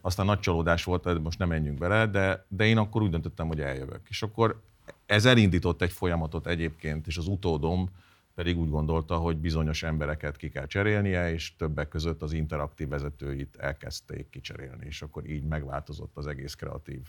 Aztán 0.01 0.26
nagy 0.26 0.39
csalódás 0.39 0.84
volt, 0.84 1.22
most 1.24 1.39
nem 1.39 1.47
menjünk 1.47 1.78
bele, 1.78 2.07
de, 2.07 2.45
de 2.47 2.66
én 2.66 2.78
akkor 2.78 3.01
úgy 3.01 3.09
döntöttem, 3.09 3.47
hogy 3.47 3.61
eljövök. 3.61 4.01
És 4.09 4.22
akkor 4.22 4.61
ez 5.05 5.26
elindított 5.26 5.82
egy 5.82 5.91
folyamatot 5.91 6.47
egyébként, 6.47 7.07
és 7.07 7.18
az 7.18 7.28
utódom 7.28 7.89
pedig 8.36 8.57
úgy 8.57 8.70
gondolta, 8.70 9.18
hogy 9.18 9.38
bizonyos 9.38 9.84
embereket 9.84 10.38
ki 10.38 10.49
kell 10.49 10.66
cserélnie, 10.66 11.34
és 11.34 11.55
többek 11.55 11.88
között 11.88 12.22
az 12.22 12.34
interaktív 12.34 12.88
vezetőit 12.88 13.55
elkezdték 13.55 14.30
kicserélni, 14.30 14.86
és 14.86 15.01
akkor 15.01 15.30
így 15.30 15.43
megváltozott 15.43 16.18
az 16.18 16.28
egész 16.28 16.53
kreatív 16.53 17.01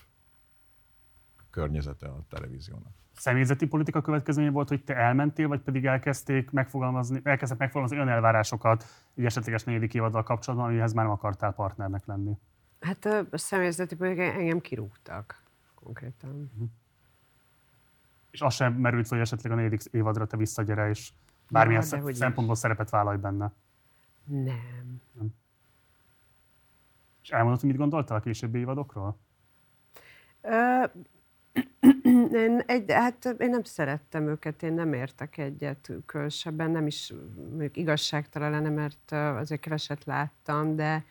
környezete 1.51 2.07
a 2.07 2.25
televíziónak. 2.29 2.93
Személyzeti 3.13 3.67
politika 3.67 4.01
következménye 4.01 4.51
volt, 4.51 4.69
hogy 4.69 4.85
te 4.85 4.95
elmentél, 4.97 5.49
vagy 5.49 5.61
pedig 5.61 5.87
elkezdték 5.87 6.51
megfogalmazni, 6.51 7.21
elkezdtek 7.23 7.59
megfogalmazni 7.59 7.97
olyan 7.97 8.09
elvárásokat 8.09 8.85
egy 9.15 9.25
esetleges 9.25 9.65
negyedik 9.65 9.95
évaddal 9.95 10.23
kapcsolatban, 10.23 10.69
amihez 10.69 10.93
már 10.93 11.05
nem 11.05 11.15
akartál 11.15 11.53
partnernek 11.53 12.07
lenni? 12.07 12.39
Hát 12.81 13.05
a 13.05 13.39
személyzeti 13.39 13.97
politika 13.97 14.23
engem 14.23 14.61
kirúgtak 14.61 15.43
konkrétan. 15.75 16.31
Uh-huh 16.31 16.69
és 18.37 18.43
az 18.43 18.55
sem 18.55 18.73
merült, 18.73 19.09
hogy 19.09 19.19
esetleg 19.19 19.53
a 19.53 19.55
negyedik 19.55 19.81
évadra 19.91 20.27
te 20.27 20.37
visszagyere, 20.37 20.89
és 20.89 21.13
bármilyen 21.51 21.83
ja, 21.83 22.13
szempontból 22.13 22.55
is. 22.55 22.61
szerepet 22.61 22.91
vállalj 22.91 23.17
benne. 23.17 23.53
Nem. 24.25 25.01
nem. 25.13 25.35
És 27.23 27.31
elmondod, 27.31 27.61
hogy 27.61 27.69
mit 27.69 27.79
gondoltál 27.79 28.17
a 28.17 28.21
későbbi 28.21 28.59
évadokról? 28.59 29.19
Ö, 30.41 30.85
én, 32.33 32.63
egy, 32.67 32.93
hát 32.93 33.35
én 33.39 33.51
nem 33.51 33.63
szerettem 33.63 34.29
őket, 34.29 34.63
én 34.63 34.73
nem 34.73 34.93
értek 34.93 35.39
egyet 35.39 35.91
különösebben, 36.07 36.71
nem 36.71 36.87
is 36.87 37.13
igazságtalan 37.73 38.51
lenne, 38.51 38.69
mert 38.69 39.13
azért 39.13 39.61
keveset 39.61 40.05
láttam, 40.05 40.77
de 40.77 41.05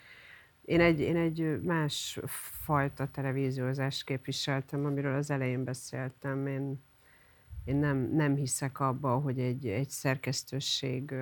én 0.66 0.80
egy, 0.80 1.00
én 1.00 1.16
egy 1.16 1.62
más 1.62 2.20
fajta 2.64 3.08
televíziózást 3.08 4.04
képviseltem, 4.04 4.86
amiről 4.86 5.16
az 5.16 5.30
elején 5.30 5.64
beszéltem. 5.64 6.48
Én 6.48 6.84
én 7.66 7.76
nem, 7.76 8.10
nem 8.14 8.36
hiszek 8.36 8.80
abba, 8.80 9.20
hogy 9.20 9.40
egy, 9.40 9.68
egy 9.68 9.90
szerkesztőség 9.90 11.14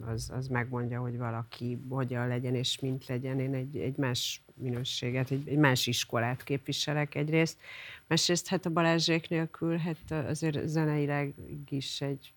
az, 0.00 0.30
az 0.34 0.48
megmondja, 0.48 1.00
hogy 1.00 1.16
valaki 1.16 1.78
hogyan 1.88 2.28
legyen 2.28 2.54
és 2.54 2.78
mint 2.80 3.06
legyen. 3.06 3.40
Én 3.40 3.54
egy, 3.54 3.76
egy 3.76 3.96
más 3.96 4.44
minőséget, 4.54 5.30
egy, 5.30 5.48
egy 5.48 5.56
más 5.56 5.86
iskolát 5.86 6.42
képviselek 6.42 7.14
egyrészt. 7.14 7.58
Másrészt 8.06 8.48
hát 8.48 8.66
a 8.66 8.70
Balázsék 8.70 9.28
nélkül, 9.28 9.76
hát 9.76 10.10
azért 10.10 10.68
zeneileg 10.68 11.34
is 11.68 12.00
egy 12.00 12.32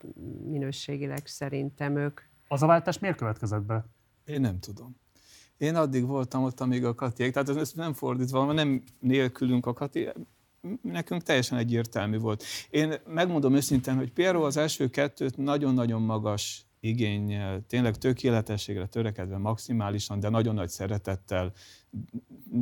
minőségileg 0.49 1.27
szerintem 1.27 1.97
ők. 1.97 2.21
Az 2.47 2.63
a 2.63 2.67
váltás 2.67 2.99
miért 2.99 3.17
következett 3.17 3.63
be? 3.63 3.85
Én 4.25 4.41
nem 4.41 4.59
tudom. 4.59 4.95
Én 5.57 5.75
addig 5.75 6.05
voltam 6.05 6.43
ott, 6.43 6.59
amíg 6.59 6.85
a 6.85 6.95
Katiék, 6.95 7.33
tehát 7.33 7.49
ez 7.49 7.71
nem 7.71 7.93
fordítva, 7.93 8.53
nem 8.53 8.83
nélkülünk 8.99 9.65
a 9.65 9.73
Kati, 9.73 10.09
nekünk 10.81 11.23
teljesen 11.23 11.57
egyértelmű 11.57 12.17
volt. 12.17 12.43
Én 12.69 12.93
megmondom 13.07 13.55
őszintén, 13.55 13.95
hogy 13.95 14.11
Piero 14.11 14.45
az 14.45 14.57
első 14.57 14.89
kettőt 14.89 15.37
nagyon-nagyon 15.37 16.01
magas 16.01 16.65
igényel, 16.79 17.65
tényleg 17.67 17.97
tökéletességre 17.97 18.85
törekedve 18.85 19.37
maximálisan, 19.37 20.19
de 20.19 20.29
nagyon 20.29 20.55
nagy 20.55 20.69
szeretettel 20.69 21.53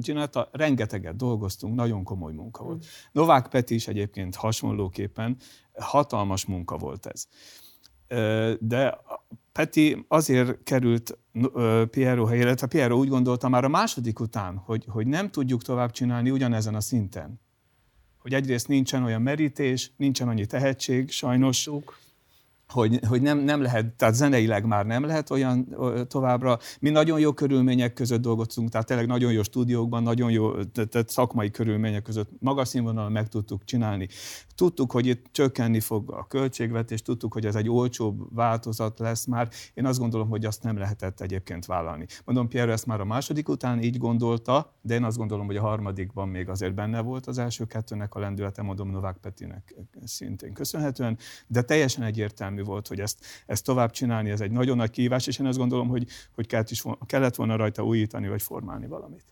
csinálta, 0.02 0.50
rengeteget 0.52 1.16
dolgoztunk, 1.16 1.76
nagyon 1.76 2.04
komoly 2.04 2.34
munka 2.34 2.64
volt. 2.64 2.86
Novák 3.12 3.48
Peti 3.48 3.74
is 3.74 3.88
egyébként 3.88 4.36
hasonlóképpen 4.36 5.38
hatalmas 5.74 6.46
munka 6.46 6.78
volt 6.78 7.06
ez. 7.06 7.28
De 8.60 9.02
Peti 9.52 10.06
azért 10.08 10.64
került 10.64 11.18
Piero 11.90 12.26
helyére, 12.26 12.54
tehát 12.54 12.70
Piero 12.70 12.98
úgy 12.98 13.08
gondolta 13.08 13.50
már 13.50 13.64
a 13.64 13.70
második 13.70 14.20
után, 14.20 14.58
hogy, 14.58 14.86
hogy 14.88 15.08
nem 15.08 15.30
tudjuk 15.30 15.62
tovább 15.62 15.92
csinálni 15.92 16.30
ugyanezen 16.30 16.76
a 16.76 16.82
szinten 16.82 17.42
hogy 18.24 18.34
egyrészt 18.34 18.68
nincsen 18.68 19.04
olyan 19.04 19.22
merítés, 19.22 19.92
nincsen 19.98 20.28
annyi 20.28 20.46
tehetség, 20.46 21.12
sajnos 21.12 21.68
hogy, 22.68 23.00
hogy 23.08 23.22
nem, 23.22 23.38
nem 23.38 23.62
lehet, 23.62 23.86
tehát 23.86 24.14
zeneileg 24.14 24.66
már 24.66 24.86
nem 24.86 25.06
lehet 25.06 25.30
olyan 25.30 25.76
továbbra. 26.08 26.60
Mi 26.80 26.90
nagyon 26.90 27.20
jó 27.20 27.34
körülmények 27.34 27.94
között 27.94 28.22
dolgoztunk, 28.22 28.70
tehát 28.70 28.88
tényleg 28.88 29.08
nagyon 29.08 29.32
jó 29.32 29.44
stúdiókban, 29.44 30.04
nagyon 30.04 30.32
jó 30.32 30.64
tehát 30.64 31.10
szakmai 31.10 31.52
körülmények 31.52 32.02
között 32.02 32.30
magas 32.40 32.68
színvonalon 32.68 33.12
meg 33.12 33.28
tudtuk 33.28 33.66
csinálni. 33.66 34.08
Tudtuk, 34.56 34.92
hogy 34.92 35.06
itt 35.06 35.26
csökkenni 35.32 35.80
fog 35.80 36.12
a 36.12 36.28
költségvetés, 36.28 37.02
tudtuk, 37.02 37.34
hogy 37.34 37.46
ez 37.46 37.56
egy 37.56 37.70
olcsóbb 37.70 38.36
változat 38.36 39.00
lesz 39.00 39.26
már. 39.26 39.50
Én 39.74 39.86
azt 39.86 40.00
gondolom, 40.00 40.30
hogy 40.30 40.46
azt 40.46 40.64
nem 40.64 40.78
lehetett 40.78 41.22
egyébként 41.22 41.66
vállalni. 41.66 42.06
Mondom, 42.26 42.48
Pierre 42.48 42.72
ezt 42.72 42.86
már 42.86 43.00
a 43.00 43.06
második 43.06 43.50
után 43.50 43.82
így 43.82 43.98
gondolta, 43.98 44.74
de 44.82 44.94
én 44.94 45.04
azt 45.04 45.18
gondolom, 45.18 45.46
hogy 45.46 45.58
a 45.58 45.62
harmadikban 45.62 46.28
még 46.30 46.50
azért 46.50 46.74
benne 46.74 47.02
volt 47.02 47.28
az 47.28 47.38
első 47.38 47.66
kettőnek 47.66 48.16
a 48.16 48.20
lendülete, 48.20 48.62
mondom 48.62 48.90
Novák 48.90 49.18
Petinek 49.18 49.76
szintén 50.04 50.54
köszönhetően, 50.54 51.18
de 51.48 51.62
teljesen 51.62 52.04
egyértelmű 52.04 52.63
volt, 52.64 52.88
hogy 52.88 53.00
ezt, 53.00 53.26
ezt 53.46 53.64
tovább 53.66 53.92
csinálni, 53.92 54.30
ez 54.30 54.42
egy 54.42 54.52
nagyon 54.52 54.78
nagy 54.78 54.90
kihívás, 54.90 55.28
és 55.28 55.40
én 55.40 55.46
azt 55.46 55.58
gondolom, 55.58 55.88
hogy, 55.88 56.08
hogy 56.36 56.48
kellett, 56.48 56.70
is, 56.70 56.84
kellett 57.06 57.36
volna 57.36 57.56
rajta 57.56 57.84
újítani, 57.86 58.28
vagy 58.28 58.42
formálni 58.42 58.88
valamit. 58.88 59.24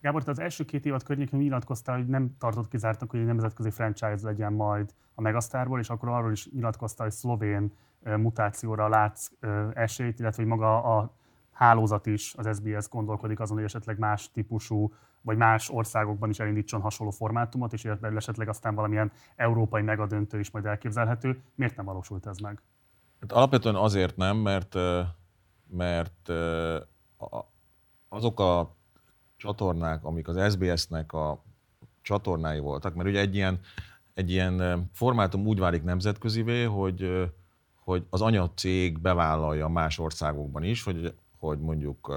Gábor, 0.00 0.22
te 0.22 0.30
az 0.30 0.38
első 0.38 0.64
két 0.64 0.86
évad 0.86 1.02
környékén 1.02 1.40
nyilatkoztál, 1.40 1.96
hogy 1.96 2.06
nem 2.06 2.36
tartott 2.38 2.68
kizártnak, 2.68 3.10
hogy 3.10 3.20
egy 3.20 3.26
nemzetközi 3.26 3.70
franchise 3.70 4.18
legyen 4.22 4.52
majd 4.52 4.94
a 5.14 5.20
Megasztárból, 5.20 5.78
és 5.78 5.90
akkor 5.90 6.08
arról 6.08 6.32
is 6.32 6.48
nyilatkoztál, 6.50 7.06
hogy 7.06 7.16
szlovén 7.16 7.72
mutációra 8.16 8.88
látsz 8.88 9.30
esélyt, 9.74 10.18
illetve 10.18 10.42
hogy 10.42 10.50
maga 10.50 10.82
a 10.82 11.14
hálózat 11.52 12.06
is, 12.06 12.34
az 12.36 12.56
SBS 12.56 12.88
gondolkodik 12.88 13.40
azon, 13.40 13.56
hogy 13.56 13.64
esetleg 13.64 13.98
más 13.98 14.30
típusú, 14.30 14.92
vagy 15.22 15.36
más 15.36 15.70
országokban 15.70 16.30
is 16.30 16.38
elindítson 16.38 16.80
hasonló 16.80 17.12
formátumot, 17.12 17.72
és 17.72 17.82
belül 18.00 18.16
esetleg 18.16 18.48
aztán 18.48 18.74
valamilyen 18.74 19.12
európai 19.36 19.82
megadöntő 19.82 20.38
is 20.38 20.50
majd 20.50 20.66
elképzelhető. 20.66 21.42
Miért 21.54 21.76
nem 21.76 21.84
valósult 21.84 22.26
ez 22.26 22.38
meg? 22.38 22.62
Hát 23.20 23.32
alapvetően 23.32 23.74
azért 23.74 24.16
nem, 24.16 24.36
mert, 24.36 24.74
mert 25.66 26.32
azok 28.08 28.40
a 28.40 28.76
csatornák, 29.36 30.04
amik 30.04 30.28
az 30.28 30.52
SBS-nek 30.52 31.12
a 31.12 31.42
csatornái 32.02 32.58
voltak, 32.58 32.94
mert 32.94 33.08
ugye 33.08 33.20
egy 33.20 33.34
ilyen, 33.34 33.60
egy 34.14 34.30
ilyen 34.30 34.88
formátum 34.92 35.46
úgy 35.46 35.58
válik 35.58 35.82
nemzetközivé, 35.82 36.62
hogy, 36.62 37.30
hogy 37.74 38.06
az 38.10 38.20
anyacég 38.20 38.98
bevállalja 38.98 39.68
más 39.68 39.98
országokban 39.98 40.62
is, 40.62 40.82
hogy, 40.82 41.14
hogy 41.38 41.60
mondjuk 41.60 42.12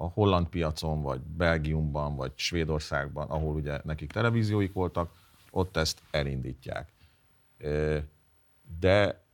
a 0.00 0.06
holland 0.06 0.46
piacon, 0.46 1.02
vagy 1.02 1.20
Belgiumban, 1.20 2.16
vagy 2.16 2.32
Svédországban, 2.34 3.28
ahol 3.28 3.54
ugye 3.54 3.80
nekik 3.84 4.12
televízióik 4.12 4.72
voltak, 4.72 5.10
ott 5.50 5.76
ezt 5.76 6.02
elindítják. 6.10 6.92
De 8.78 9.24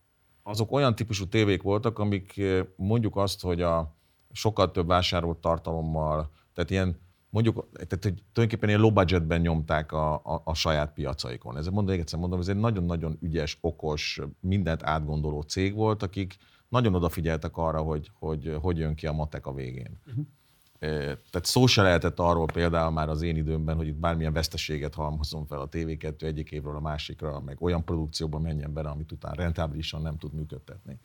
azok 0.43 0.73
olyan 0.73 0.95
típusú 0.95 1.27
tévék 1.27 1.63
voltak, 1.63 1.99
amik 1.99 2.41
mondjuk 2.77 3.17
azt, 3.17 3.41
hogy 3.41 3.63
a 3.63 3.95
sokkal 4.33 4.71
több 4.71 4.87
vásárolt 4.87 5.39
tartalommal, 5.39 6.31
tehát 6.55 6.71
ilyen 6.71 6.99
mondjuk, 7.31 7.69
tehát 7.73 8.05
hogy 8.05 8.23
tulajdonképpen 8.33 8.69
ilyen 8.69 8.81
low 8.81 8.93
budgetben 8.93 9.41
nyomták 9.41 9.93
a, 9.93 10.15
a, 10.15 10.43
a 10.45 10.55
saját 10.55 10.93
piacaikon. 10.93 11.57
Ez 11.57 11.67
mondom, 11.67 11.99
egyszer 11.99 12.19
mondom, 12.19 12.41
ez 12.41 12.49
egy 12.49 12.57
nagyon-nagyon 12.57 13.19
ügyes, 13.21 13.59
okos, 13.61 14.21
mindent 14.41 14.83
átgondoló 14.83 15.41
cég 15.41 15.75
volt, 15.75 16.03
akik 16.03 16.37
nagyon 16.69 16.95
odafigyeltek 16.95 17.57
arra, 17.57 17.83
hogy 17.83 18.11
hogy, 18.19 18.57
hogy 18.61 18.79
jön 18.79 18.95
ki 18.95 19.07
a 19.07 19.13
matek 19.13 19.47
a 19.47 19.53
végén. 19.53 20.01
Uh-huh. 20.07 20.27
Tehát 21.31 21.45
szó 21.45 21.67
se 21.67 21.83
lehetett 21.83 22.19
arról 22.19 22.47
például 22.47 22.91
már 22.91 23.09
az 23.09 23.23
én 23.23 23.37
időmben, 23.37 23.77
hogy 23.77 23.87
itt 23.87 23.97
bármilyen 23.97 24.33
veszteséget 24.33 24.95
halmozom 24.95 25.47
fel 25.47 25.61
a 25.61 25.69
TV2 25.69 26.23
egyik 26.23 26.51
évről 26.51 26.77
a 26.77 26.81
másikra, 26.81 27.41
meg 27.41 27.63
olyan 27.63 27.85
produkcióban 27.85 28.41
menjen 28.41 28.73
bele, 28.73 28.89
amit 28.89 29.13
utána 29.13 29.35
rentábilisan 29.35 30.03
nem 30.03 30.19
tud 30.19 30.33
működtetni. 30.33 30.99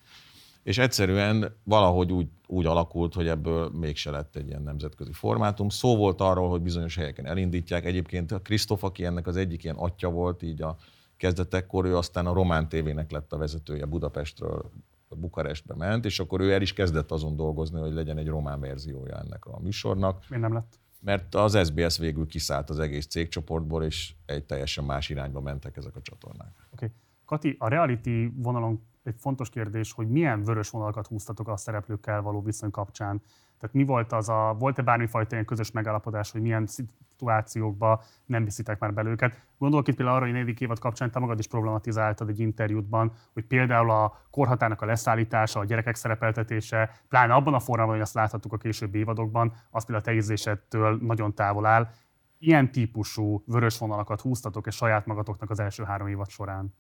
És 0.64 0.78
egyszerűen 0.78 1.56
valahogy 1.64 2.12
úgy, 2.12 2.28
úgy 2.48 2.66
alakult, 2.66 3.14
hogy 3.14 3.28
ebből 3.28 3.70
mégse 3.70 4.12
lett 4.12 4.36
egy 4.36 4.48
ilyen 4.48 4.62
nemzetközi 4.62 5.12
formátum. 5.12 5.70
Szó 5.70 5.96
volt 5.96 6.22
arról, 6.22 6.50
hogy 6.50 6.62
bizonyos 6.62 6.96
helyeken 6.96 7.26
elindítják. 7.26 7.86
Egyébként 7.86 8.32
a 8.32 8.40
Krisztof, 8.40 8.84
aki 8.84 9.06
ennek 9.06 9.28
az 9.28 9.36
egyik 9.36 9.64
ilyen 9.64 9.76
atya 9.76 10.10
volt, 10.10 10.44
így 10.44 10.62
a 10.62 10.78
kezdetekkor, 11.18 11.86
ő 11.86 11.98
aztán 11.98 12.26
a 12.26 12.34
Román 12.34 12.70
tévének 12.70 13.12
lett 13.12 13.34
a 13.34 13.38
vezetője 13.38 13.86
Budapestről 13.86 14.72
Bukarestbe 15.16 15.76
ment, 15.76 16.06
és 16.06 16.20
akkor 16.20 16.42
ő 16.42 16.54
el 16.54 16.62
is 16.62 16.74
kezdett 16.74 17.12
azon 17.12 17.36
dolgozni, 17.36 17.80
hogy 17.80 17.94
legyen 17.94 18.18
egy 18.18 18.28
román 18.28 18.60
verziója 18.60 19.18
ennek 19.18 19.46
a 19.46 19.60
műsornak. 19.60 20.26
Miért 20.30 20.44
nem 20.44 20.54
lett? 20.54 20.80
Mert 21.02 21.36
az 21.36 21.68
SBS 21.68 21.98
végül 21.98 22.28
kiszállt 22.28 22.70
az 22.70 22.80
egész 22.80 23.08
cégcsoportból, 23.08 23.84
és 23.84 24.14
egy 24.26 24.46
teljesen 24.46 24.84
más 24.84 25.10
irányba 25.10 25.42
mentek 25.42 25.78
ezek 25.78 25.96
a 25.96 26.02
csatornák. 26.02 26.52
Oké. 26.72 26.86
Okay. 26.86 26.90
Kati, 27.26 27.56
a 27.60 27.68
reality 27.68 28.32
vonalon 28.36 28.82
egy 29.10 29.20
fontos 29.20 29.50
kérdés, 29.50 29.92
hogy 29.92 30.08
milyen 30.08 30.44
vörös 30.44 30.70
vonalakat 30.70 31.08
húztatok 31.08 31.48
a 31.48 31.58
szereplőkkel 31.58 32.22
való 32.22 32.42
viszony 32.42 32.72
kapcsán. 32.72 33.22
Tehát 33.60 33.76
mi 33.76 33.84
volt 33.84 34.12
az 34.12 34.30
a, 34.30 34.56
volt-e 34.60 34.82
bármifajta 34.82 35.32
ilyen 35.32 35.46
közös 35.46 35.72
megállapodás, 35.72 36.32
hogy 36.32 36.42
milyen 36.42 36.68
szituációkba 36.68 38.04
nem 38.26 38.44
viszitek 38.44 38.80
már 38.80 38.94
belőket? 38.94 39.32
őket? 39.32 39.48
Gondolok 39.58 39.88
itt 39.88 39.96
például 39.96 40.16
arra, 40.16 40.26
hogy 40.26 40.34
negyedik 40.34 40.62
évad 40.62 40.80
kapcsán 40.80 41.12
te 41.12 41.20
magad 41.20 41.40
is 41.40 41.48
problematizáltad 41.48 42.30
egy 42.30 42.40
interjútban, 42.40 43.12
hogy 43.34 43.46
például 43.46 43.92
a 43.92 44.18
korhatárnak 44.32 44.82
a 44.82 44.86
leszállítása, 44.86 45.60
a 45.60 45.66
gyerekek 45.66 45.96
szerepeltetése, 45.96 47.02
pláne 47.08 47.34
abban 47.34 47.54
a 47.54 47.60
formában, 47.60 47.94
hogy 47.94 48.02
azt 48.02 48.14
láthattuk 48.14 48.54
a 48.54 48.58
későbbi 48.58 48.98
évadokban, 48.98 49.54
az 49.70 49.86
például 49.86 50.08
a 50.08 50.10
te 50.10 50.18
ízlésettől 50.18 50.98
nagyon 51.02 51.34
távol 51.34 51.66
áll. 51.66 51.90
Ilyen 52.38 52.72
típusú 52.72 53.44
vörös 53.46 53.78
vonalakat 53.78 54.22
húztatok 54.22 54.68
és 54.68 54.76
saját 54.76 55.06
magatoknak 55.06 55.50
az 55.50 55.60
első 55.60 55.84
három 55.84 56.08
évad 56.08 56.30
során? 56.30 56.74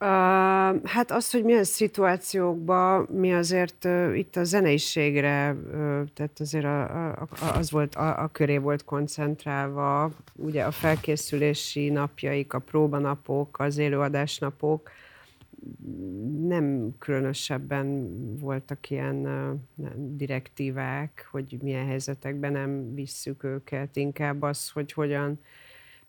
Uh, 0.00 0.08
hát 0.84 1.10
az, 1.10 1.30
hogy 1.30 1.44
milyen 1.44 1.64
szituációkban 1.64 3.08
mi 3.10 3.34
azért 3.34 3.84
uh, 3.84 4.18
itt 4.18 4.36
a 4.36 4.44
zeneiségre, 4.44 5.52
uh, 5.52 5.72
tehát 6.14 6.40
azért 6.40 6.64
a, 6.64 7.08
a, 7.10 7.28
az 7.54 7.70
volt, 7.70 7.94
a, 7.94 8.22
a 8.22 8.28
köré 8.28 8.56
volt 8.56 8.84
koncentrálva, 8.84 10.10
ugye 10.34 10.64
a 10.64 10.70
felkészülési 10.70 11.88
napjaik, 11.88 12.52
a 12.52 12.58
próbanapok, 12.58 13.58
az 13.58 13.78
élőadásnapok, 13.78 14.90
nem 16.46 16.94
különösebben 16.98 18.10
voltak 18.40 18.90
ilyen 18.90 19.16
uh, 19.76 19.88
direktívák, 19.96 21.28
hogy 21.30 21.58
milyen 21.62 21.86
helyzetekben 21.86 22.52
nem 22.52 22.94
visszük 22.94 23.44
őket, 23.44 23.96
inkább 23.96 24.42
az, 24.42 24.70
hogy 24.70 24.92
hogyan 24.92 25.40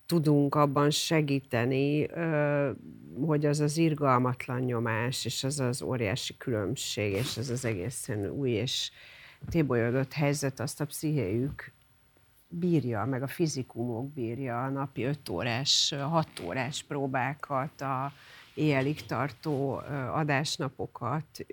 tudunk 0.08 0.54
abban 0.54 0.90
segíteni, 0.90 2.06
hogy 3.26 3.46
az 3.46 3.60
az 3.60 3.76
irgalmatlan 3.76 4.60
nyomás, 4.60 5.24
és 5.24 5.44
az 5.44 5.60
az 5.60 5.82
óriási 5.82 6.36
különbség, 6.36 7.12
és 7.12 7.36
az 7.36 7.50
az 7.50 7.64
egészen 7.64 8.30
új 8.30 8.50
és 8.50 8.90
tébolyodott 9.48 10.12
helyzet, 10.12 10.60
azt 10.60 10.80
a 10.80 10.86
pszichéjük 10.86 11.72
bírja, 12.48 13.04
meg 13.04 13.22
a 13.22 13.26
fizikumok 13.26 14.12
bírja 14.12 14.64
a 14.64 14.68
napi 14.68 15.02
5 15.02 15.28
órás, 15.28 15.94
6 16.00 16.28
órás 16.46 16.82
próbákat, 16.82 17.80
a 17.80 18.12
éjjelig 18.54 19.06
tartó 19.06 19.82
adásnapokat. 20.12 21.46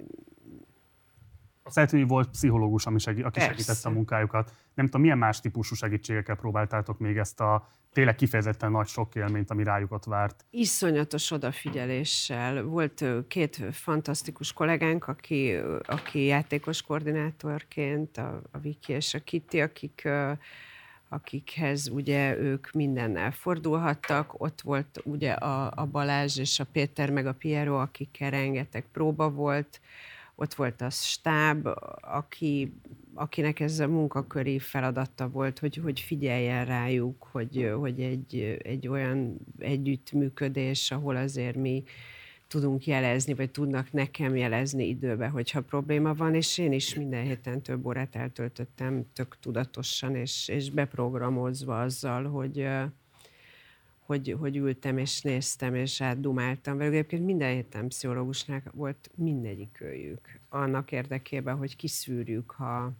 Azt 1.63 1.75
lehet, 1.75 1.91
hogy 1.91 2.07
volt 2.07 2.29
pszichológus, 2.29 2.85
ami 2.85 2.99
segít, 2.99 3.25
aki 3.25 3.39
Persze. 3.39 3.53
segítette 3.53 3.89
a 3.89 3.91
munkájukat. 3.91 4.53
Nem 4.73 4.85
tudom, 4.85 5.01
milyen 5.01 5.17
más 5.17 5.39
típusú 5.39 5.75
segítségekkel 5.75 6.35
próbáltátok 6.35 6.99
még 6.99 7.17
ezt 7.17 7.39
a 7.39 7.67
tényleg 7.95 8.15
kifejezetten 8.15 8.71
nagy 8.71 8.87
sok 8.87 9.15
élményt, 9.15 9.49
ami 9.49 9.63
rájuk 9.63 9.91
ott 9.91 10.03
várt. 10.03 10.45
Iszonyatos 10.49 11.31
odafigyeléssel. 11.31 12.63
Volt 12.63 13.05
két 13.27 13.61
fantasztikus 13.71 14.53
kollégánk, 14.53 15.07
aki, 15.07 15.55
aki 15.85 16.25
játékos 16.25 16.81
koordinátorként, 16.81 18.17
a, 18.17 18.41
a 18.51 18.57
Viki 18.57 18.93
és 18.93 19.13
a 19.13 19.19
Kitty, 19.19 19.61
akik 19.61 20.07
akikhez 21.09 21.87
ugye 21.87 22.37
ők 22.37 22.71
mindennel 22.71 23.31
fordulhattak. 23.31 24.41
Ott 24.41 24.61
volt 24.61 25.01
ugye 25.03 25.31
a, 25.31 25.71
a 25.75 25.85
Balázs 25.85 26.37
és 26.37 26.59
a 26.59 26.65
Péter 26.71 27.09
meg 27.09 27.25
a 27.25 27.33
Piero, 27.33 27.75
akikkel 27.79 28.29
rengeteg 28.29 28.85
próba 28.91 29.29
volt. 29.29 29.81
Ott 30.35 30.53
volt 30.53 30.81
a 30.81 30.89
stáb, 30.89 31.67
aki 32.01 32.73
akinek 33.15 33.59
ez 33.59 33.79
a 33.79 33.87
munkaköri 33.87 34.59
feladata 34.59 35.29
volt, 35.29 35.59
hogy, 35.59 35.75
hogy 35.75 35.99
figyeljen 35.99 36.65
rájuk, 36.65 37.27
hogy, 37.31 37.71
hogy 37.79 37.99
egy, 37.99 38.59
egy 38.63 38.87
olyan 38.87 39.37
együttműködés, 39.59 40.91
ahol 40.91 41.15
azért 41.15 41.55
mi 41.55 41.83
tudunk 42.47 42.85
jelezni, 42.85 43.33
vagy 43.33 43.51
tudnak 43.51 43.91
nekem 43.91 44.35
jelezni 44.35 44.87
időbe, 44.87 45.27
hogyha 45.27 45.61
probléma 45.61 46.13
van, 46.13 46.35
és 46.35 46.57
én 46.57 46.71
is 46.71 46.95
minden 46.95 47.23
héten 47.23 47.61
több 47.61 47.85
órát 47.85 48.15
eltöltöttem 48.15 49.05
tök 49.13 49.37
tudatosan, 49.39 50.15
és, 50.15 50.47
és 50.47 50.69
beprogramozva 50.69 51.81
azzal, 51.81 52.23
hogy, 52.23 52.67
hogy, 54.05 54.35
hogy 54.39 54.55
ültem 54.55 54.97
és 54.97 55.21
néztem 55.21 55.75
és 55.75 56.01
átdumáltam 56.01 56.77
velük. 56.77 56.93
Egyébként 56.93 57.25
minden 57.25 57.53
héten 57.53 57.87
pszichológusnak 57.87 58.71
volt 58.73 59.11
mindegyik 59.15 59.81
őjük. 59.81 60.39
Annak 60.49 60.91
érdekében, 60.91 61.57
hogy 61.57 61.75
kiszűrjük, 61.75 62.51
ha, 62.51 62.93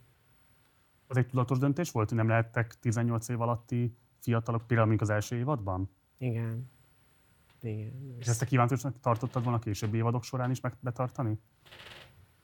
az 1.06 1.16
egy 1.16 1.26
tudatos 1.26 1.58
döntés 1.58 1.90
volt, 1.90 2.08
hogy 2.08 2.18
nem 2.18 2.28
lehettek 2.28 2.78
18 2.80 3.28
év 3.28 3.40
alatti 3.40 3.96
fiatalok, 4.20 4.66
például 4.66 4.96
az 4.98 5.10
első 5.10 5.36
évadban? 5.36 5.90
Igen. 6.18 6.70
Igen. 7.60 8.16
És 8.18 8.26
ezt 8.26 8.42
a 8.42 8.46
kíváncsinak 8.46 9.00
tartottad 9.00 9.42
volna 9.42 9.58
a 9.58 9.60
későbbi 9.60 9.96
évadok 9.96 10.24
során 10.24 10.50
is 10.50 10.60
meg 10.60 10.76
betartani? 10.80 11.38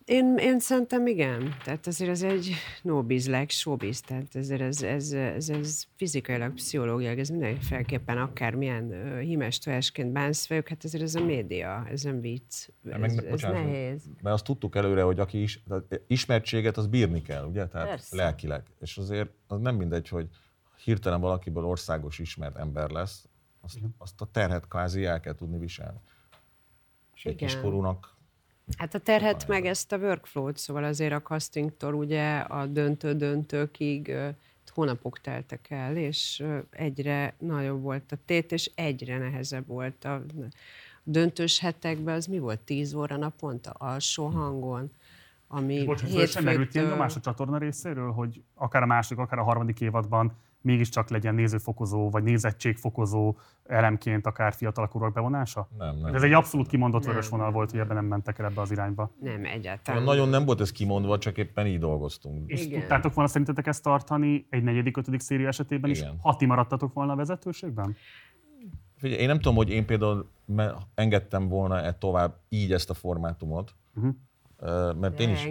Én, 0.04 0.36
én 0.36 0.60
szerintem 0.60 1.06
igen. 1.06 1.56
Tehát 1.64 1.86
azért 1.86 2.10
ez 2.10 2.22
egy 2.22 2.52
no-biz 2.82 3.26
like 3.26 3.48
showbiz, 3.48 4.00
tehát 4.00 4.34
ezért 4.34 4.60
ez, 4.60 4.82
ez, 4.82 5.12
ez, 5.12 5.48
ez 5.48 5.84
fizikailag, 5.96 6.54
pszichológiailag, 6.54 7.18
ez 7.18 7.28
mindenféleképpen 7.28 8.18
akármilyen 8.18 9.18
hímes 9.18 9.58
tojásként 9.58 10.12
bánsz 10.12 10.48
velük, 10.48 10.68
hát 10.68 10.84
ezért 10.84 11.02
ez 11.02 11.14
a 11.14 11.24
média, 11.24 11.86
ez 11.90 12.02
nem 12.02 12.20
vicc, 12.20 12.68
ez, 12.84 13.00
meg, 13.00 13.10
ez 13.10 13.24
bocsánat, 13.24 13.64
nehéz. 13.64 14.02
Mert 14.22 14.34
azt 14.34 14.44
tudtuk 14.44 14.76
előre, 14.76 15.02
hogy 15.02 15.20
aki 15.20 15.42
is, 15.42 15.62
ismertséget, 16.06 16.76
az 16.76 16.86
bírni 16.86 17.22
kell, 17.22 17.44
ugye? 17.44 17.66
Tehát 17.66 17.88
Persze. 17.88 18.16
lelkileg. 18.16 18.62
És 18.80 18.96
azért 18.96 19.30
az 19.46 19.60
nem 19.60 19.76
mindegy, 19.76 20.08
hogy 20.08 20.28
hirtelen 20.84 21.20
valakiből 21.20 21.64
országos 21.64 22.18
ismert 22.18 22.56
ember 22.56 22.90
lesz, 22.90 23.28
azt, 23.60 23.78
azt 23.98 24.20
a 24.20 24.28
terhet 24.32 24.68
kvázi 24.68 25.04
el 25.04 25.20
kell 25.20 25.34
tudni 25.34 25.58
viselni. 25.58 25.98
És 27.14 27.24
egy 27.24 27.36
kiskorúnak 27.36 28.11
Hát 28.78 28.94
a 28.94 28.98
terhet 28.98 29.48
meg 29.48 29.66
ezt 29.66 29.92
a 29.92 29.96
workflow-t, 29.96 30.56
szóval 30.56 30.84
azért 30.84 31.12
a 31.12 31.22
castingtól 31.22 31.94
ugye 31.94 32.38
a 32.38 32.66
döntő-döntőkig 32.66 34.12
hónapok 34.74 35.20
teltek 35.20 35.70
el, 35.70 35.96
és 35.96 36.44
egyre 36.70 37.34
nagyobb 37.38 37.82
volt 37.82 38.12
a 38.12 38.16
tét, 38.24 38.52
és 38.52 38.70
egyre 38.74 39.18
nehezebb 39.18 39.66
volt 39.66 40.04
a 40.04 40.22
döntős 41.02 41.58
hetekben, 41.58 42.14
az 42.14 42.26
mi 42.26 42.38
volt, 42.38 42.60
tíz 42.60 42.94
óra 42.94 43.16
naponta, 43.16 43.70
alsó 43.70 44.26
hangon, 44.26 44.90
ami 45.48 45.84
Bocsánat, 45.84 46.28
sem 46.28 46.44
merült 46.44 46.74
ilyen 46.74 46.86
nyomás 46.86 47.16
a 47.16 47.20
csatorna 47.20 47.58
részéről, 47.58 48.12
hogy 48.12 48.42
akár 48.54 48.82
a 48.82 48.86
második, 48.86 49.24
akár 49.24 49.38
a 49.38 49.42
harmadik 49.42 49.80
évadban 49.80 50.32
mégiscsak 50.62 51.08
legyen 51.08 51.34
nézőfokozó, 51.34 52.10
vagy 52.10 52.22
nézettségfokozó 52.22 53.36
elemként 53.64 54.26
akár 54.26 54.52
fiatalakorok 54.52 55.12
bevonása? 55.12 55.68
Nem, 55.78 55.96
nem. 55.96 56.14
Ez 56.14 56.22
egy 56.22 56.32
abszolút 56.32 56.66
kimondott 56.66 57.04
vörös 57.04 57.28
vonal 57.28 57.50
volt, 57.50 57.70
hogy 57.70 57.80
ebben 57.80 57.96
nem 57.96 58.04
mentek 58.04 58.38
el 58.38 58.46
ebbe 58.46 58.60
az 58.60 58.70
irányba. 58.70 59.10
Nem, 59.20 59.44
egyáltalán. 59.44 60.02
Nagyon 60.02 60.28
nem 60.28 60.44
volt 60.44 60.60
ez 60.60 60.72
kimondva, 60.72 61.18
csak 61.18 61.38
éppen 61.38 61.66
így 61.66 61.78
dolgoztunk. 61.78 62.50
És 62.50 62.64
Igen. 62.64 62.80
tudtátok 62.80 63.14
volna 63.14 63.30
szerintetek 63.30 63.66
ezt 63.66 63.82
tartani 63.82 64.46
egy 64.50 64.62
negyedik, 64.62 64.96
ötödik 64.96 65.20
széria 65.20 65.48
esetében 65.48 65.90
Igen. 65.90 66.02
is, 66.02 66.20
ha 66.22 66.36
ti 66.36 66.46
maradtatok 66.46 66.92
volna 66.92 67.12
a 67.12 67.16
vezetőségben? 67.16 67.96
Figyelj, 68.96 69.20
én 69.20 69.26
nem 69.26 69.36
tudom, 69.36 69.56
hogy 69.56 69.70
én 69.70 69.86
például 69.86 70.30
engedtem 70.94 71.48
volna-e 71.48 71.92
tovább 71.92 72.34
így 72.48 72.72
ezt 72.72 72.90
a 72.90 72.94
formátumot, 72.94 73.74
uh-huh 73.94 74.14
mert 75.00 75.20
én 75.20 75.30
is... 75.30 75.48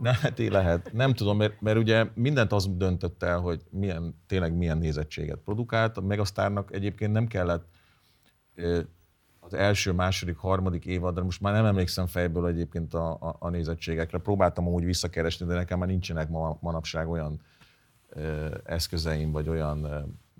Ne, 0.00 0.12
hát 0.12 0.38
én 0.38 0.50
lehet. 0.50 0.92
Nem 0.92 1.14
tudom, 1.14 1.36
mert, 1.36 1.60
mert 1.60 1.78
ugye 1.78 2.06
mindent 2.14 2.52
az 2.52 2.76
döntött 2.76 3.22
el, 3.22 3.38
hogy 3.38 3.62
milyen, 3.70 4.22
tényleg 4.26 4.56
milyen 4.56 4.78
nézettséget 4.78 5.38
produkált. 5.38 5.96
A 5.96 6.00
Megasztárnak 6.00 6.72
egyébként 6.72 7.12
nem 7.12 7.26
kellett 7.26 7.68
az 9.40 9.54
első, 9.54 9.92
második, 9.92 10.36
harmadik 10.36 10.86
évadra, 10.86 11.24
most 11.24 11.40
már 11.40 11.52
nem 11.52 11.64
emlékszem 11.64 12.06
fejből 12.06 12.46
egyébként 12.46 12.94
a, 12.94 13.10
a, 13.12 13.36
a 13.38 13.48
nézettségekre. 13.48 14.18
Próbáltam 14.18 14.66
amúgy 14.66 14.84
visszakeresni, 14.84 15.46
de 15.46 15.54
nekem 15.54 15.78
már 15.78 15.88
nincsenek 15.88 16.28
ma, 16.28 16.58
manapság 16.60 17.08
olyan 17.08 17.40
eszközeim, 18.64 19.30
vagy 19.30 19.48
olyan 19.48 19.86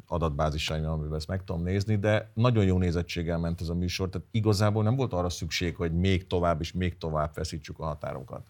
adatbázisaim, 0.07 0.85
amiben 0.85 1.15
ezt 1.15 1.29
meg 1.29 1.45
tudom 1.45 1.63
nézni, 1.63 1.97
de 1.97 2.31
nagyon 2.35 2.65
jó 2.65 2.79
nézettséggel 2.79 3.39
ment 3.39 3.61
ez 3.61 3.69
a 3.69 3.75
műsor, 3.75 4.09
tehát 4.09 4.27
igazából 4.31 4.83
nem 4.83 4.97
volt 4.97 5.13
arra 5.13 5.29
szükség, 5.29 5.77
hogy 5.77 5.93
még 5.93 6.27
tovább 6.27 6.61
és 6.61 6.73
még 6.73 6.99
tovább 6.99 7.33
feszítsük 7.33 7.79
a 7.79 7.85
határokat 7.85 8.47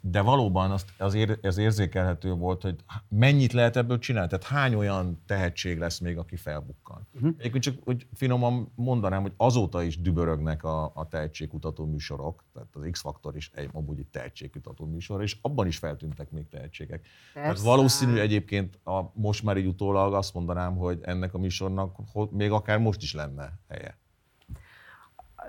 de 0.00 0.20
valóban 0.20 0.70
az, 0.70 0.84
az, 0.98 1.14
ér, 1.14 1.38
az 1.42 1.58
érzékelhető 1.58 2.32
volt, 2.32 2.62
hogy 2.62 2.76
mennyit 3.08 3.52
lehet 3.52 3.76
ebből 3.76 3.98
csinálni, 3.98 4.28
tehát 4.28 4.44
hány 4.44 4.74
olyan 4.74 5.22
tehetség 5.26 5.78
lesz 5.78 5.98
még, 5.98 6.18
aki 6.18 6.36
felbukkan. 6.36 7.06
Uh-huh. 7.14 7.34
Egyébként 7.38 7.64
csak 7.64 7.74
hogy 7.84 8.06
finoman 8.14 8.72
mondanám, 8.74 9.22
hogy 9.22 9.32
azóta 9.36 9.82
is 9.82 10.00
dübörögnek 10.00 10.64
a, 10.64 10.92
a 10.94 11.08
tehetségkutató 11.08 11.86
műsorok, 11.86 12.44
tehát 12.52 12.68
az 12.72 12.88
X-Faktor 12.90 13.36
is 13.36 13.50
egy, 13.54 13.68
amúgy 13.72 13.98
egy 13.98 14.06
tehetségkutató 14.06 14.86
műsor, 14.86 15.22
és 15.22 15.36
abban 15.40 15.66
is 15.66 15.76
feltűntek 15.76 16.30
még 16.30 16.48
tehetségek. 16.48 17.00
Persze. 17.34 17.48
Tehát 17.48 17.60
valószínű 17.60 18.18
egyébként 18.18 18.78
a, 18.84 19.02
most 19.14 19.42
már 19.42 19.56
így 19.56 19.66
utólag 19.66 20.14
azt 20.14 20.34
mondanám, 20.34 20.76
hogy 20.76 20.98
ennek 21.02 21.34
a 21.34 21.38
műsornak 21.38 21.96
még 22.30 22.50
akár 22.50 22.78
most 22.78 23.02
is 23.02 23.14
lenne 23.14 23.58
helye 23.68 23.98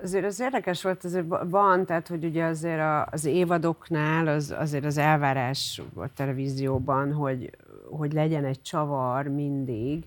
azért 0.01 0.25
az 0.25 0.39
érdekes 0.39 0.83
volt, 0.83 1.03
azért 1.03 1.25
van, 1.49 1.85
tehát 1.85 2.07
hogy 2.07 2.25
ugye 2.25 2.43
azért 2.43 2.79
a, 2.79 3.05
az 3.05 3.25
évadoknál 3.25 4.27
az, 4.27 4.55
azért 4.57 4.85
az 4.85 4.97
elvárás 4.97 5.81
a 5.95 6.13
televízióban, 6.13 7.13
hogy, 7.13 7.49
hogy 7.89 8.13
legyen 8.13 8.45
egy 8.45 8.61
csavar 8.61 9.27
mindig, 9.27 10.05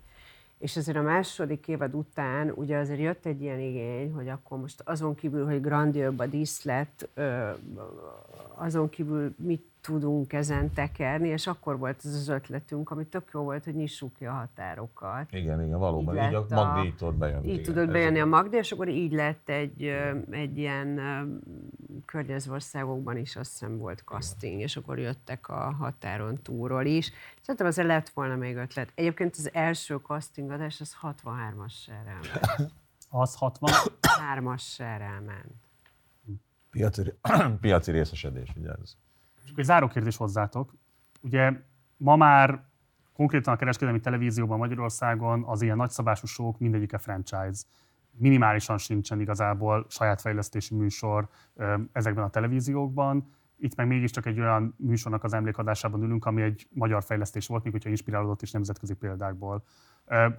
és 0.59 0.77
ezért 0.77 0.97
a 0.97 1.03
második 1.03 1.69
évad 1.69 1.95
után 1.95 2.51
ugye 2.55 2.77
azért 2.77 3.01
jött 3.01 3.27
egy 3.27 3.43
ilyen 3.43 3.61
igény, 3.61 4.13
hogy 4.13 4.29
akkor 4.29 4.59
most 4.59 4.83
azon 4.85 5.15
kívül, 5.15 5.45
hogy 5.47 5.61
grandióbb 5.61 6.19
a 6.19 6.27
díszlet, 6.27 7.09
azon 8.55 8.89
kívül 8.89 9.35
mit 9.37 9.74
tudunk 9.87 10.33
ezen 10.33 10.73
tekerni, 10.73 11.29
és 11.29 11.47
akkor 11.47 11.79
volt 11.79 12.01
ez 12.05 12.15
az 12.15 12.29
ötletünk, 12.29 12.91
ami 12.91 13.07
tök 13.07 13.31
jó 13.33 13.43
volt, 13.43 13.65
hogy 13.65 13.75
nyissuk 13.75 14.15
ki 14.15 14.25
a 14.27 14.33
határokat. 14.33 15.33
Igen, 15.33 15.63
igen, 15.63 15.79
valóban. 15.79 16.17
Így, 16.17 16.29
így 16.29 16.35
a 16.35 16.47
Magdi 16.49 16.87
így 16.87 16.97
tudott 16.97 17.15
bejönni. 17.15 17.47
Így 17.47 17.53
igen, 17.53 17.65
tudott 17.65 17.91
bejönni 17.91 18.21
a 18.21 18.27
Magdi, 18.27 18.57
és 18.57 18.73
akkor 18.73 18.89
így 18.89 19.13
lett 19.13 19.49
egy, 19.49 19.83
egy 20.31 20.59
ilyen 20.59 21.01
környező 22.05 22.53
országokban 22.53 23.17
is 23.17 23.37
azt 23.37 23.51
hiszem 23.51 23.79
volt 23.79 24.03
casting, 24.05 24.61
és 24.61 24.77
akkor 24.77 24.99
jöttek 24.99 25.49
a 25.49 25.73
határon 25.79 26.43
túlról 26.43 26.85
is. 26.85 27.13
Szerintem 27.41 27.67
azért 27.67 27.87
lett 27.87 28.09
volna 28.09 28.37
még 28.37 28.57
ötlet. 28.57 28.93
Egyébként 28.95 29.35
az 29.37 29.51
első 29.53 29.97
casting 29.97 30.51
adás 30.51 30.81
az 30.81 30.97
63-as 31.03 31.73
serrel 31.73 32.21
ment. 32.33 32.73
Az 33.17 33.35
60? 33.35 33.73
3-as 34.37 34.61
serrel 34.61 35.21
ment. 35.21 35.55
Piaci, 36.71 37.13
piaci 37.61 37.91
részesedés, 37.91 38.53
ugye 38.57 38.71
ez. 38.83 38.97
Akkor 39.47 39.59
egy 39.59 39.65
záró 39.65 39.87
kérdés 39.89 40.17
hozzátok. 40.17 40.75
Ugye 41.21 41.53
ma 41.97 42.17
már 42.17 42.65
konkrétan 43.13 43.55
a 43.55 43.57
kereskedelmi 43.57 44.01
televízióban 44.01 44.59
Magyarországon 44.59 45.45
az 45.47 45.63
ilyen 45.63 45.77
nagyszabású 45.77 46.27
sók 46.27 46.59
mindegyike 46.59 46.99
franchise. 46.99 47.65
Minimálisan 48.11 48.79
sincsen 48.79 49.21
igazából 49.21 49.87
saját 49.89 50.21
fejlesztési 50.21 50.75
műsor 50.75 51.29
ezekben 51.93 52.25
a 52.25 52.31
televíziókban. 52.31 53.33
Itt 53.57 53.75
meg 53.77 53.87
mégiscsak 53.87 54.27
egy 54.27 54.41
olyan 54.41 54.75
műsornak 54.79 55.25
az 55.25 55.33
emlékadásában 55.33 56.03
ülünk, 56.03 56.25
ami 56.25 56.43
egy 56.43 56.69
magyar 56.71 57.03
fejlesztés 57.03 57.47
volt, 57.47 57.63
még 57.63 57.73
hogyha 57.73 57.91
inspirálódott 57.91 58.43
is 58.43 58.51
nemzetközi 58.51 58.95
példákból. 58.95 59.65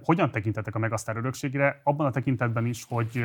Hogyan 0.02 0.30
tekintetek 0.30 0.74
a 0.74 0.78
Megasztár 0.78 1.16
örökségre? 1.16 1.80
Abban 1.82 2.06
a 2.06 2.10
tekintetben 2.10 2.66
is, 2.66 2.84
hogy 2.88 3.24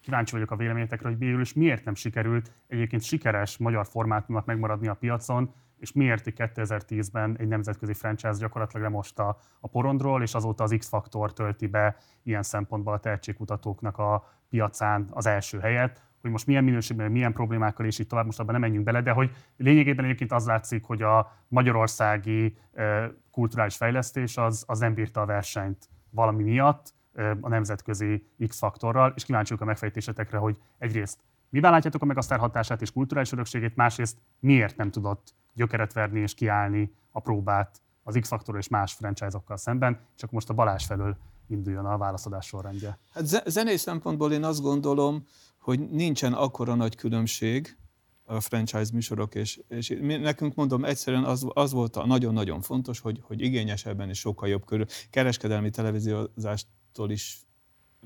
kíváncsi 0.00 0.32
vagyok 0.32 0.50
a 0.50 0.56
véleményetekre, 0.56 1.08
hogy 1.08 1.18
végül 1.18 1.40
is 1.40 1.52
miért 1.52 1.84
nem 1.84 1.94
sikerült 1.94 2.52
egyébként 2.68 3.02
sikeres 3.02 3.58
magyar 3.58 3.86
formátumnak 3.86 4.44
megmaradni 4.44 4.88
a 4.88 4.94
piacon, 4.94 5.54
és 5.78 5.92
miért 5.92 6.32
2010-ben 6.36 7.36
egy 7.38 7.48
nemzetközi 7.48 7.94
franchise 7.94 8.38
gyakorlatilag 8.38 8.82
lemosta 8.82 9.38
a 9.60 9.68
porondról, 9.68 10.22
és 10.22 10.34
azóta 10.34 10.64
az 10.64 10.74
X-faktor 10.78 11.32
tölti 11.32 11.66
be 11.66 11.96
ilyen 12.22 12.42
szempontból 12.42 12.92
a 12.92 12.98
tehetségkutatóknak 12.98 13.98
a 13.98 14.28
piacán 14.48 15.08
az 15.10 15.26
első 15.26 15.58
helyet, 15.58 16.02
hogy 16.22 16.30
most 16.30 16.46
milyen 16.46 16.64
minőségben, 16.64 17.10
milyen 17.10 17.32
problémákkal 17.32 17.86
és 17.86 17.98
így 17.98 18.06
tovább, 18.06 18.24
most 18.24 18.40
abban 18.40 18.52
nem 18.52 18.60
menjünk 18.60 18.84
bele, 18.84 19.02
de 19.02 19.10
hogy 19.10 19.30
lényegében 19.56 20.04
egyébként 20.04 20.32
az 20.32 20.46
látszik, 20.46 20.84
hogy 20.84 21.02
a 21.02 21.32
magyarországi 21.48 22.56
kulturális 23.30 23.76
fejlesztés 23.76 24.36
az, 24.36 24.64
az 24.66 24.78
nem 24.78 24.94
bírta 24.94 25.20
a 25.20 25.26
versenyt 25.26 25.88
valami 26.10 26.42
miatt 26.42 26.94
a 27.40 27.48
nemzetközi 27.48 28.26
X-faktorral, 28.46 29.12
és 29.16 29.24
kíváncsiuk 29.24 29.60
a 29.60 29.64
megfejtésetekre, 29.64 30.38
hogy 30.38 30.56
egyrészt 30.78 31.20
mivel 31.48 31.70
látjátok 31.70 32.02
a 32.02 32.04
Megasztár 32.04 32.38
hatását 32.38 32.82
és 32.82 32.92
kulturális 32.92 33.32
örökségét, 33.32 33.76
másrészt 33.76 34.16
miért 34.40 34.76
nem 34.76 34.90
tudott 34.90 35.34
gyökeret 35.54 35.92
verni 35.92 36.20
és 36.20 36.34
kiállni 36.34 36.94
a 37.10 37.20
próbát 37.20 37.80
az 38.02 38.18
X-faktor 38.20 38.56
és 38.56 38.68
más 38.68 38.92
franchise-okkal 38.92 39.56
szemben, 39.56 40.00
csak 40.16 40.30
most 40.30 40.50
a 40.50 40.54
Balázs 40.54 40.86
felől 40.86 41.16
induljon 41.46 41.86
a 41.86 41.96
válaszadás 41.96 42.46
sorrendje. 42.46 42.98
Hát 43.12 43.48
zenei 43.48 43.76
szempontból 43.76 44.32
én 44.32 44.44
azt 44.44 44.60
gondolom, 44.60 45.24
hogy 45.62 45.90
nincsen 45.90 46.32
akkora 46.32 46.74
nagy 46.74 46.96
különbség 46.96 47.76
a 48.24 48.40
franchise 48.40 48.90
műsorok, 48.92 49.34
és, 49.34 49.60
és 49.68 49.96
nekünk 50.00 50.54
mondom, 50.54 50.84
egyszerűen 50.84 51.24
az, 51.24 51.46
az 51.48 51.72
volt 51.72 52.04
nagyon-nagyon 52.04 52.60
fontos, 52.60 53.00
hogy, 53.00 53.20
hogy 53.22 53.40
igényesebben 53.40 54.08
és 54.08 54.18
sokkal 54.18 54.48
jobb 54.48 54.64
körül. 54.64 54.86
Kereskedelmi 55.10 55.70
televíziózástól 55.70 57.10
is 57.10 57.38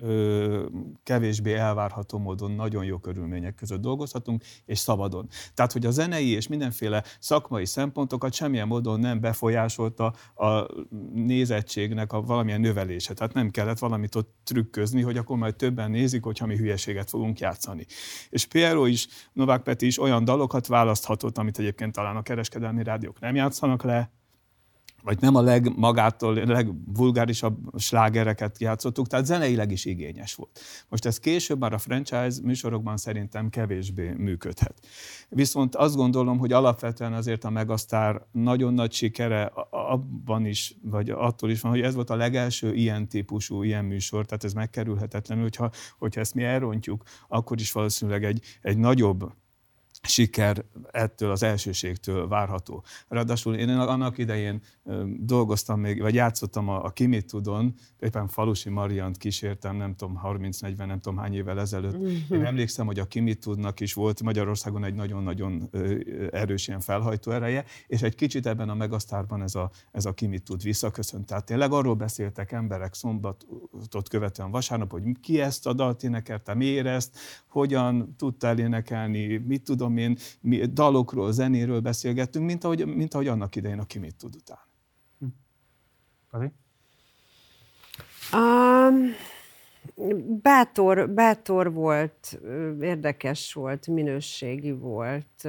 ö, 0.01 0.67
kevésbé 1.03 1.55
elvárható 1.55 2.19
módon 2.19 2.51
nagyon 2.51 2.85
jó 2.85 2.99
körülmények 2.99 3.55
között 3.55 3.81
dolgozhatunk, 3.81 4.43
és 4.65 4.79
szabadon. 4.79 5.29
Tehát, 5.55 5.73
hogy 5.73 5.87
a 5.87 5.91
zenei 5.91 6.29
és 6.29 6.47
mindenféle 6.49 7.05
szakmai 7.19 7.67
szempontokat 7.67 8.33
semmilyen 8.33 8.67
módon 8.67 9.01
nem 9.01 9.21
befolyásolta 9.21 10.15
a 10.35 10.67
nézettségnek 11.15 12.13
a 12.13 12.23
valamilyen 12.23 12.61
növelése. 12.61 13.15
Tehát 13.15 13.35
nem 13.35 13.51
kellett 13.51 13.79
valamit 13.79 14.15
ott 14.15 14.35
trükközni, 14.45 15.03
hogy 15.03 15.17
akkor 15.17 15.37
majd 15.37 15.57
többen 15.57 15.91
nézik, 15.91 16.23
hogyha 16.23 16.47
mi 16.47 16.57
hülyeséget 16.57 17.11
fogunk 17.11 17.39
játszani. 17.39 17.87
És 18.29 18.47
Piero 18.47 18.87
is, 18.87 19.09
Novák 19.33 19.63
Peti 19.63 19.87
is 19.87 20.01
olyan 20.01 20.25
dalokat 20.25 20.67
választhatott, 20.67 21.39
amit 21.39 21.59
egyébként 21.59 21.93
talán 21.93 22.17
a 22.17 22.23
kereskedelmi 22.23 22.83
rádiók 22.83 23.21
nem 23.21 23.35
játszanak 23.35 23.83
le, 23.83 24.11
vagy 25.07 25.21
nem 25.21 25.35
a 25.35 25.41
legmagától, 25.41 26.35
legvulgárisabb 26.35 27.59
slágereket 27.79 28.61
játszottuk, 28.61 29.07
tehát 29.07 29.27
zeneileg 29.27 29.71
is 29.71 29.85
igényes 29.85 30.35
volt. 30.35 30.61
Most 30.89 31.05
ez 31.05 31.19
később 31.19 31.59
már 31.59 31.73
a 31.73 31.79
franchise 31.79 32.41
műsorokban 32.43 32.97
szerintem 32.97 33.49
kevésbé 33.51 34.13
működhet. 34.17 34.87
Viszont 35.29 35.75
azt 35.75 35.97
gondolom, 35.97 36.39
hogy 36.39 36.53
alapvetően 36.53 37.13
azért 37.13 37.45
a 37.45 37.51
Megasztár 37.51 38.27
nagyon 38.33 38.75
nagy 38.75 38.93
sikere 38.93 39.53
abban 39.71 40.47
is, 40.47 40.77
vagy 40.83 41.11
attól 41.11 41.51
is 41.51 41.61
van, 41.61 41.73
hogy 41.73 41.81
ez 41.81 41.95
volt 41.95 42.11
a 42.11 42.17
legelső 42.17 42.75
ilyen 42.75 43.09
típusú, 43.09 43.63
ilyen 43.63 43.85
műsor, 43.85 44.25
tehát 44.27 44.45
ez 44.45 44.53
megkerülhetetlen, 44.53 45.41
hogyha, 45.41 45.71
hogyha 45.99 46.21
ezt 46.21 46.35
mi 46.35 46.43
elrontjuk, 46.43 47.03
akkor 47.29 47.61
is 47.61 47.73
valószínűleg 47.73 48.25
egy, 48.25 48.43
egy 48.63 48.79
nagyobb 48.79 49.33
siker 50.07 50.65
ettől 50.91 51.31
az 51.31 51.43
elsőségtől 51.43 52.29
várható. 52.29 52.85
Ráadásul 53.09 53.55
én 53.55 53.69
annak 53.69 54.19
idején 54.19 54.61
dolgoztam 55.19 55.81
még, 55.81 56.01
vagy 56.01 56.15
játszottam 56.15 56.69
a, 56.69 56.85
a 56.85 56.91
Kimit 56.91 57.27
Tudon, 57.27 57.75
éppen 58.01 58.29
Falusi 58.29 58.69
Mariant 58.69 59.17
kísértem, 59.17 59.77
nem 59.77 59.95
tudom, 59.95 60.21
30-40, 60.25 60.77
nem 60.77 61.01
tudom 61.01 61.19
hány 61.19 61.35
évvel 61.35 61.61
ezelőtt. 61.61 62.09
Én 62.31 62.45
emlékszem, 62.45 62.87
hogy 62.87 62.99
a 62.99 63.05
Kimit 63.05 63.41
Tudnak 63.41 63.81
is 63.81 63.95
volt 63.95 64.23
Magyarországon 64.23 64.85
egy 64.85 64.95
nagyon-nagyon 64.95 65.71
erős 66.31 66.69
ilyen 66.69 66.81
felhajtó 66.81 67.31
ereje, 67.31 67.65
és 67.87 68.03
egy 68.03 68.15
kicsit 68.15 68.47
ebben 68.47 68.69
a 68.69 68.75
megasztárban 68.75 69.43
ez 69.43 69.55
a, 69.55 69.71
ez 69.93 70.05
a 70.05 70.13
Kimit 70.13 70.43
Tud 70.43 70.63
visszaköszönt. 70.63 71.27
Tehát 71.27 71.45
tényleg 71.45 71.73
arról 71.73 71.95
beszéltek 71.95 72.53
emberek 72.53 72.95
szombatot 72.95 74.09
követően 74.09 74.51
vasárnap, 74.51 74.91
hogy 74.91 75.03
ki 75.21 75.41
ezt 75.41 75.67
a 75.67 75.73
dalt 75.73 76.03
énekelte, 76.03 76.55
miért 76.55 76.87
ezt, 76.87 77.19
hogyan 77.49 78.15
tudta 78.17 78.47
elénekelni, 78.47 79.37
mit 79.37 79.63
tudom 79.63 79.93
én, 79.99 80.17
mi 80.41 80.65
dalokról, 80.65 81.33
zenéről 81.33 81.81
beszélgettünk, 81.81 82.47
mint 82.47 82.65
ahogy, 82.65 82.87
mint 82.87 83.15
ahogy 83.15 83.29
annak 83.29 83.57
idején, 83.57 83.79
aki 83.79 83.99
mit 83.99 84.17
tud 84.17 84.35
utána. 84.35 84.67
Kazi? 86.31 86.53
Um, 88.33 89.15
bátor, 90.43 91.11
bátor 91.11 91.73
volt, 91.73 92.41
érdekes 92.81 93.53
volt, 93.53 93.87
minőségi 93.87 94.73
volt, 94.73 95.49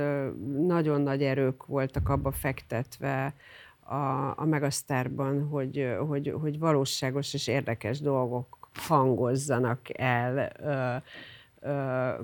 nagyon 0.57 1.01
nagy 1.01 1.23
erők 1.23 1.65
voltak 1.65 2.09
abba 2.09 2.31
fektetve 2.31 3.33
a, 3.79 4.33
a 4.35 4.45
Megasztárban, 4.45 5.47
hogy, 5.47 5.95
hogy, 6.07 6.33
hogy 6.41 6.59
valóságos 6.59 7.33
és 7.33 7.47
érdekes 7.47 7.99
dolgok 7.99 8.69
hangozzanak 8.73 9.99
el, 9.99 10.51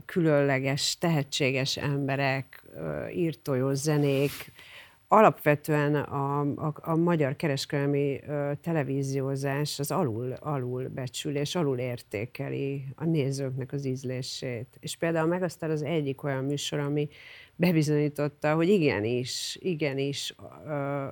különleges, 0.06 0.98
tehetséges 0.98 1.78
emberek, 1.78 2.64
írtójó 3.14 3.74
zenék, 3.74 4.52
alapvetően 5.14 5.96
a, 5.96 6.40
a, 6.40 6.74
a 6.76 6.96
magyar 6.96 7.36
kereskedelmi 7.36 8.20
televíziózás 8.62 9.80
az 9.80 9.92
alul, 9.92 10.32
alul 10.40 10.88
becsül 10.88 11.38
és 11.38 11.56
alul 11.56 11.78
értékeli 11.78 12.86
a 12.96 13.06
nézőknek 13.06 13.72
az 13.72 13.86
ízlését. 13.86 14.78
És 14.80 14.96
például 14.96 15.28
Megasztár 15.28 15.70
az 15.70 15.82
egyik 15.82 16.24
olyan 16.24 16.44
műsor, 16.44 16.80
ami 16.80 17.10
bebizonyította, 17.56 18.56
hogy 18.56 18.70
igenis, 18.70 19.58
igenis, 19.62 20.36
ö, 20.66 21.08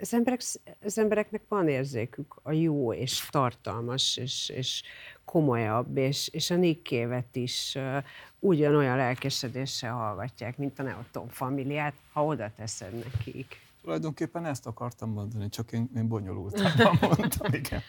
az, 0.00 0.14
emberek, 0.14 0.40
az 0.84 0.98
embereknek 0.98 1.42
van 1.48 1.68
érzékük 1.68 2.34
a 2.42 2.52
jó 2.52 2.92
és 2.92 3.28
tartalmas 3.30 4.16
és, 4.16 4.52
és 4.56 4.82
komolyabb, 5.26 5.96
és, 5.96 6.28
és 6.28 6.50
a 6.50 6.56
Nikkévet 6.56 7.36
is 7.36 7.74
uh, 7.74 8.04
ugyanolyan 8.38 8.96
lelkesedéssel 8.96 9.94
hallgatják, 9.94 10.58
mint 10.58 10.78
a 10.78 10.82
Neoton 10.82 11.28
familiát, 11.28 11.94
ha 12.12 12.24
oda 12.24 12.50
teszed 12.56 12.92
nekik. 12.94 13.60
Tulajdonképpen 13.82 14.44
ezt 14.44 14.66
akartam 14.66 15.10
mondani, 15.10 15.48
csak 15.48 15.72
én, 15.72 15.90
én 15.96 16.08
bonyolultabban 16.08 16.98
mondtam, 17.18 17.52
igen. 17.52 17.80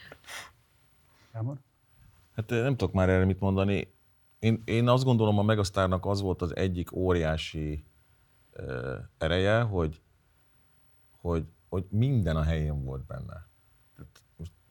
Hát 2.34 2.48
nem 2.48 2.76
tudok 2.76 2.92
már 2.94 3.08
erre 3.08 3.24
mit 3.24 3.40
mondani. 3.40 3.92
Én, 4.38 4.62
én 4.64 4.88
azt 4.88 5.04
gondolom, 5.04 5.38
a 5.38 5.42
Megasztárnak 5.42 6.06
az 6.06 6.20
volt 6.20 6.42
az 6.42 6.56
egyik 6.56 6.92
óriási 6.92 7.84
uh, 8.56 8.94
ereje, 9.18 9.60
hogy, 9.60 10.00
hogy, 11.20 11.44
hogy 11.68 11.84
minden 11.90 12.36
a 12.36 12.42
helyén 12.42 12.84
volt 12.84 13.06
benne. 13.06 13.47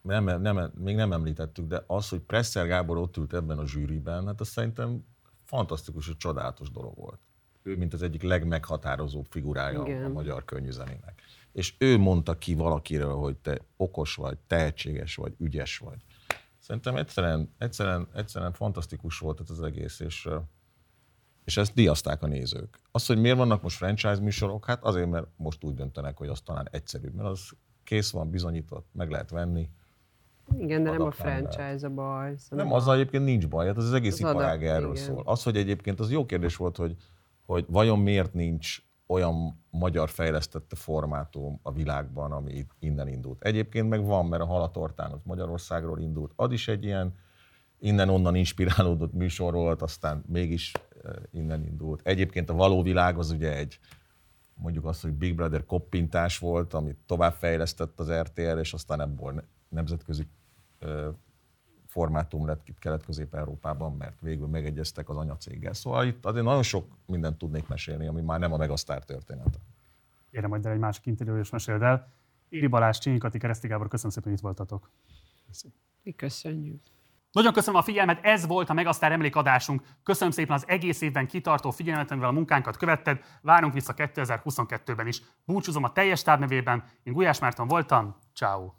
Nem, 0.07 0.41
nem, 0.41 0.71
még 0.77 0.95
nem 0.95 1.11
említettük, 1.11 1.67
de 1.67 1.83
az, 1.87 2.09
hogy 2.09 2.19
Presser 2.19 2.67
Gábor 2.67 2.97
ott 2.97 3.17
ült 3.17 3.33
ebben 3.33 3.57
a 3.57 3.67
zsűriben, 3.67 4.25
hát 4.25 4.39
az 4.39 4.47
szerintem 4.47 5.05
fantasztikus 5.45 6.07
és 6.07 6.17
csodálatos 6.17 6.71
dolog 6.71 6.95
volt. 6.95 7.19
Ő, 7.63 7.77
mint 7.77 7.93
az 7.93 8.01
egyik 8.01 8.21
legmeghatározóbb 8.21 9.25
figurája 9.29 9.83
Igen. 9.85 10.03
a 10.03 10.09
magyar 10.09 10.45
könnyűzenének. 10.45 11.21
És 11.51 11.75
ő 11.77 11.97
mondta 11.97 12.37
ki 12.37 12.53
valakiről, 12.53 13.15
hogy 13.15 13.37
te 13.37 13.59
okos 13.77 14.15
vagy, 14.15 14.37
tehetséges 14.47 15.15
vagy, 15.15 15.33
ügyes 15.37 15.77
vagy. 15.77 15.97
Szerintem 16.59 16.95
egyszerűen, 16.95 17.53
egyszerűen, 17.57 18.07
egyszerűen 18.13 18.53
fantasztikus 18.53 19.19
volt 19.19 19.39
ez 19.39 19.49
az 19.49 19.61
egész, 19.61 19.99
és, 19.99 20.29
és 21.43 21.57
ezt 21.57 21.73
diaszták 21.73 22.23
a 22.23 22.27
nézők. 22.27 22.79
Az, 22.91 23.05
hogy 23.05 23.17
miért 23.17 23.37
vannak 23.37 23.61
most 23.61 23.77
franchise 23.77 24.19
műsorok, 24.19 24.65
hát 24.65 24.83
azért, 24.83 25.09
mert 25.09 25.27
most 25.35 25.63
úgy 25.63 25.73
döntenek, 25.73 26.17
hogy 26.17 26.27
az 26.27 26.41
talán 26.41 26.67
egyszerűbb, 26.71 27.13
mert 27.13 27.29
az 27.29 27.49
kész 27.83 28.11
van, 28.11 28.29
bizonyított, 28.29 28.87
meg 28.91 29.09
lehet 29.09 29.29
venni. 29.29 29.69
Igen, 30.57 30.83
de 30.83 30.91
nem 30.91 31.01
a 31.01 31.11
franchise 31.11 31.87
a 31.87 31.89
baj. 31.89 32.35
Nem, 32.49 32.73
azzal 32.73 32.95
egyébként 32.95 33.23
nincs 33.23 33.47
baj, 33.47 33.67
hát 33.67 33.77
az, 33.77 33.85
az 33.85 33.93
egész 33.93 34.13
Az 34.13 34.19
iparág 34.19 34.61
adat, 34.61 34.75
erről 34.75 34.91
igen. 34.91 35.03
szól. 35.03 35.21
Az, 35.25 35.43
hogy 35.43 35.57
egyébként 35.57 35.99
az 35.99 36.11
jó 36.11 36.25
kérdés 36.25 36.55
volt, 36.55 36.77
hogy, 36.77 36.95
hogy 37.45 37.65
vajon 37.67 37.99
miért 37.99 38.33
nincs 38.33 38.77
olyan 39.07 39.63
magyar 39.69 40.09
fejlesztette 40.09 40.75
formátum 40.75 41.59
a 41.61 41.71
világban, 41.71 42.31
ami 42.31 42.65
innen 42.79 43.07
indult. 43.07 43.43
Egyébként 43.43 43.89
meg 43.89 44.05
van, 44.05 44.25
mert 44.25 44.41
a 44.41 44.45
Halatortán 44.45 45.11
az 45.11 45.19
Magyarországról 45.23 45.99
indult. 45.99 46.31
Az 46.35 46.51
is 46.51 46.67
egy 46.67 46.83
ilyen 46.83 47.13
innen-onnan 47.79 48.35
inspirálódott 48.35 49.13
műsor 49.13 49.53
volt, 49.53 49.81
aztán 49.81 50.23
mégis 50.27 50.71
eh, 51.03 51.13
innen 51.31 51.65
indult. 51.65 52.01
Egyébként 52.03 52.49
a 52.49 52.53
való 52.53 52.81
világ 52.81 53.17
az 53.17 53.31
ugye 53.31 53.55
egy, 53.55 53.79
mondjuk 54.53 54.85
azt, 54.85 55.01
hogy 55.01 55.11
Big 55.11 55.35
Brother 55.35 55.65
koppintás 55.65 56.37
volt, 56.37 56.73
amit 56.73 56.97
továbbfejlesztett 57.05 57.99
az 57.99 58.11
RTL, 58.11 58.57
és 58.57 58.73
aztán 58.73 59.01
ebből 59.01 59.31
ne- 59.31 59.43
nemzetközi 59.69 60.27
formátum 61.87 62.45
lett 62.45 62.67
itt 62.69 62.79
Kelet-Közép-Európában, 62.79 63.95
mert 63.95 64.21
végül 64.21 64.47
megegyeztek 64.47 65.09
az 65.09 65.17
anyacéggel. 65.17 65.73
Szóval 65.73 66.05
itt 66.05 66.25
azért 66.25 66.45
nagyon 66.45 66.63
sok 66.63 66.85
mindent 67.05 67.37
tudnék 67.37 67.67
mesélni, 67.67 68.07
ami 68.07 68.21
már 68.21 68.39
nem 68.39 68.53
a 68.53 68.57
Megasztár 68.57 69.03
története. 69.03 69.57
Gyere 70.31 70.47
majd 70.47 70.65
el 70.65 70.71
egy 70.71 70.79
másik 70.79 71.05
interjú, 71.05 71.35
és 71.37 71.49
meséld 71.49 71.81
el. 71.81 72.11
Éri 72.49 72.67
Balázs, 72.67 72.97
Csényi 72.97 73.17
Kati, 73.17 73.37
Kereszti 73.37 73.67
Gábor, 73.67 73.87
köszönöm 73.87 74.11
szépen, 74.11 74.29
hogy 74.29 74.37
itt 74.37 74.43
voltatok. 74.43 74.89
Mi 76.03 76.11
köszönjük. 76.11 76.81
Nagyon 77.31 77.53
köszönöm 77.53 77.79
a 77.79 77.83
figyelmet, 77.83 78.25
ez 78.25 78.45
volt 78.45 78.69
a 78.69 78.73
Megasztár 78.73 79.11
emlékadásunk. 79.11 79.81
Köszönöm 80.03 80.31
szépen 80.31 80.55
az 80.55 80.67
egész 80.67 81.01
évben 81.01 81.27
kitartó 81.27 81.71
figyelmet, 81.71 82.11
amivel 82.11 82.29
a 82.29 82.31
munkánkat 82.31 82.77
követted. 82.77 83.19
Várunk 83.41 83.73
vissza 83.73 83.93
2022-ben 83.97 85.07
is. 85.07 85.21
Búcsúzom 85.45 85.83
a 85.83 85.91
teljes 85.91 86.21
táb 86.21 86.39
nevében. 86.39 86.83
Én 87.03 87.13
Gulyás 87.13 87.39
Márton 87.39 87.67
voltam. 87.67 88.15
Ciao. 88.33 88.71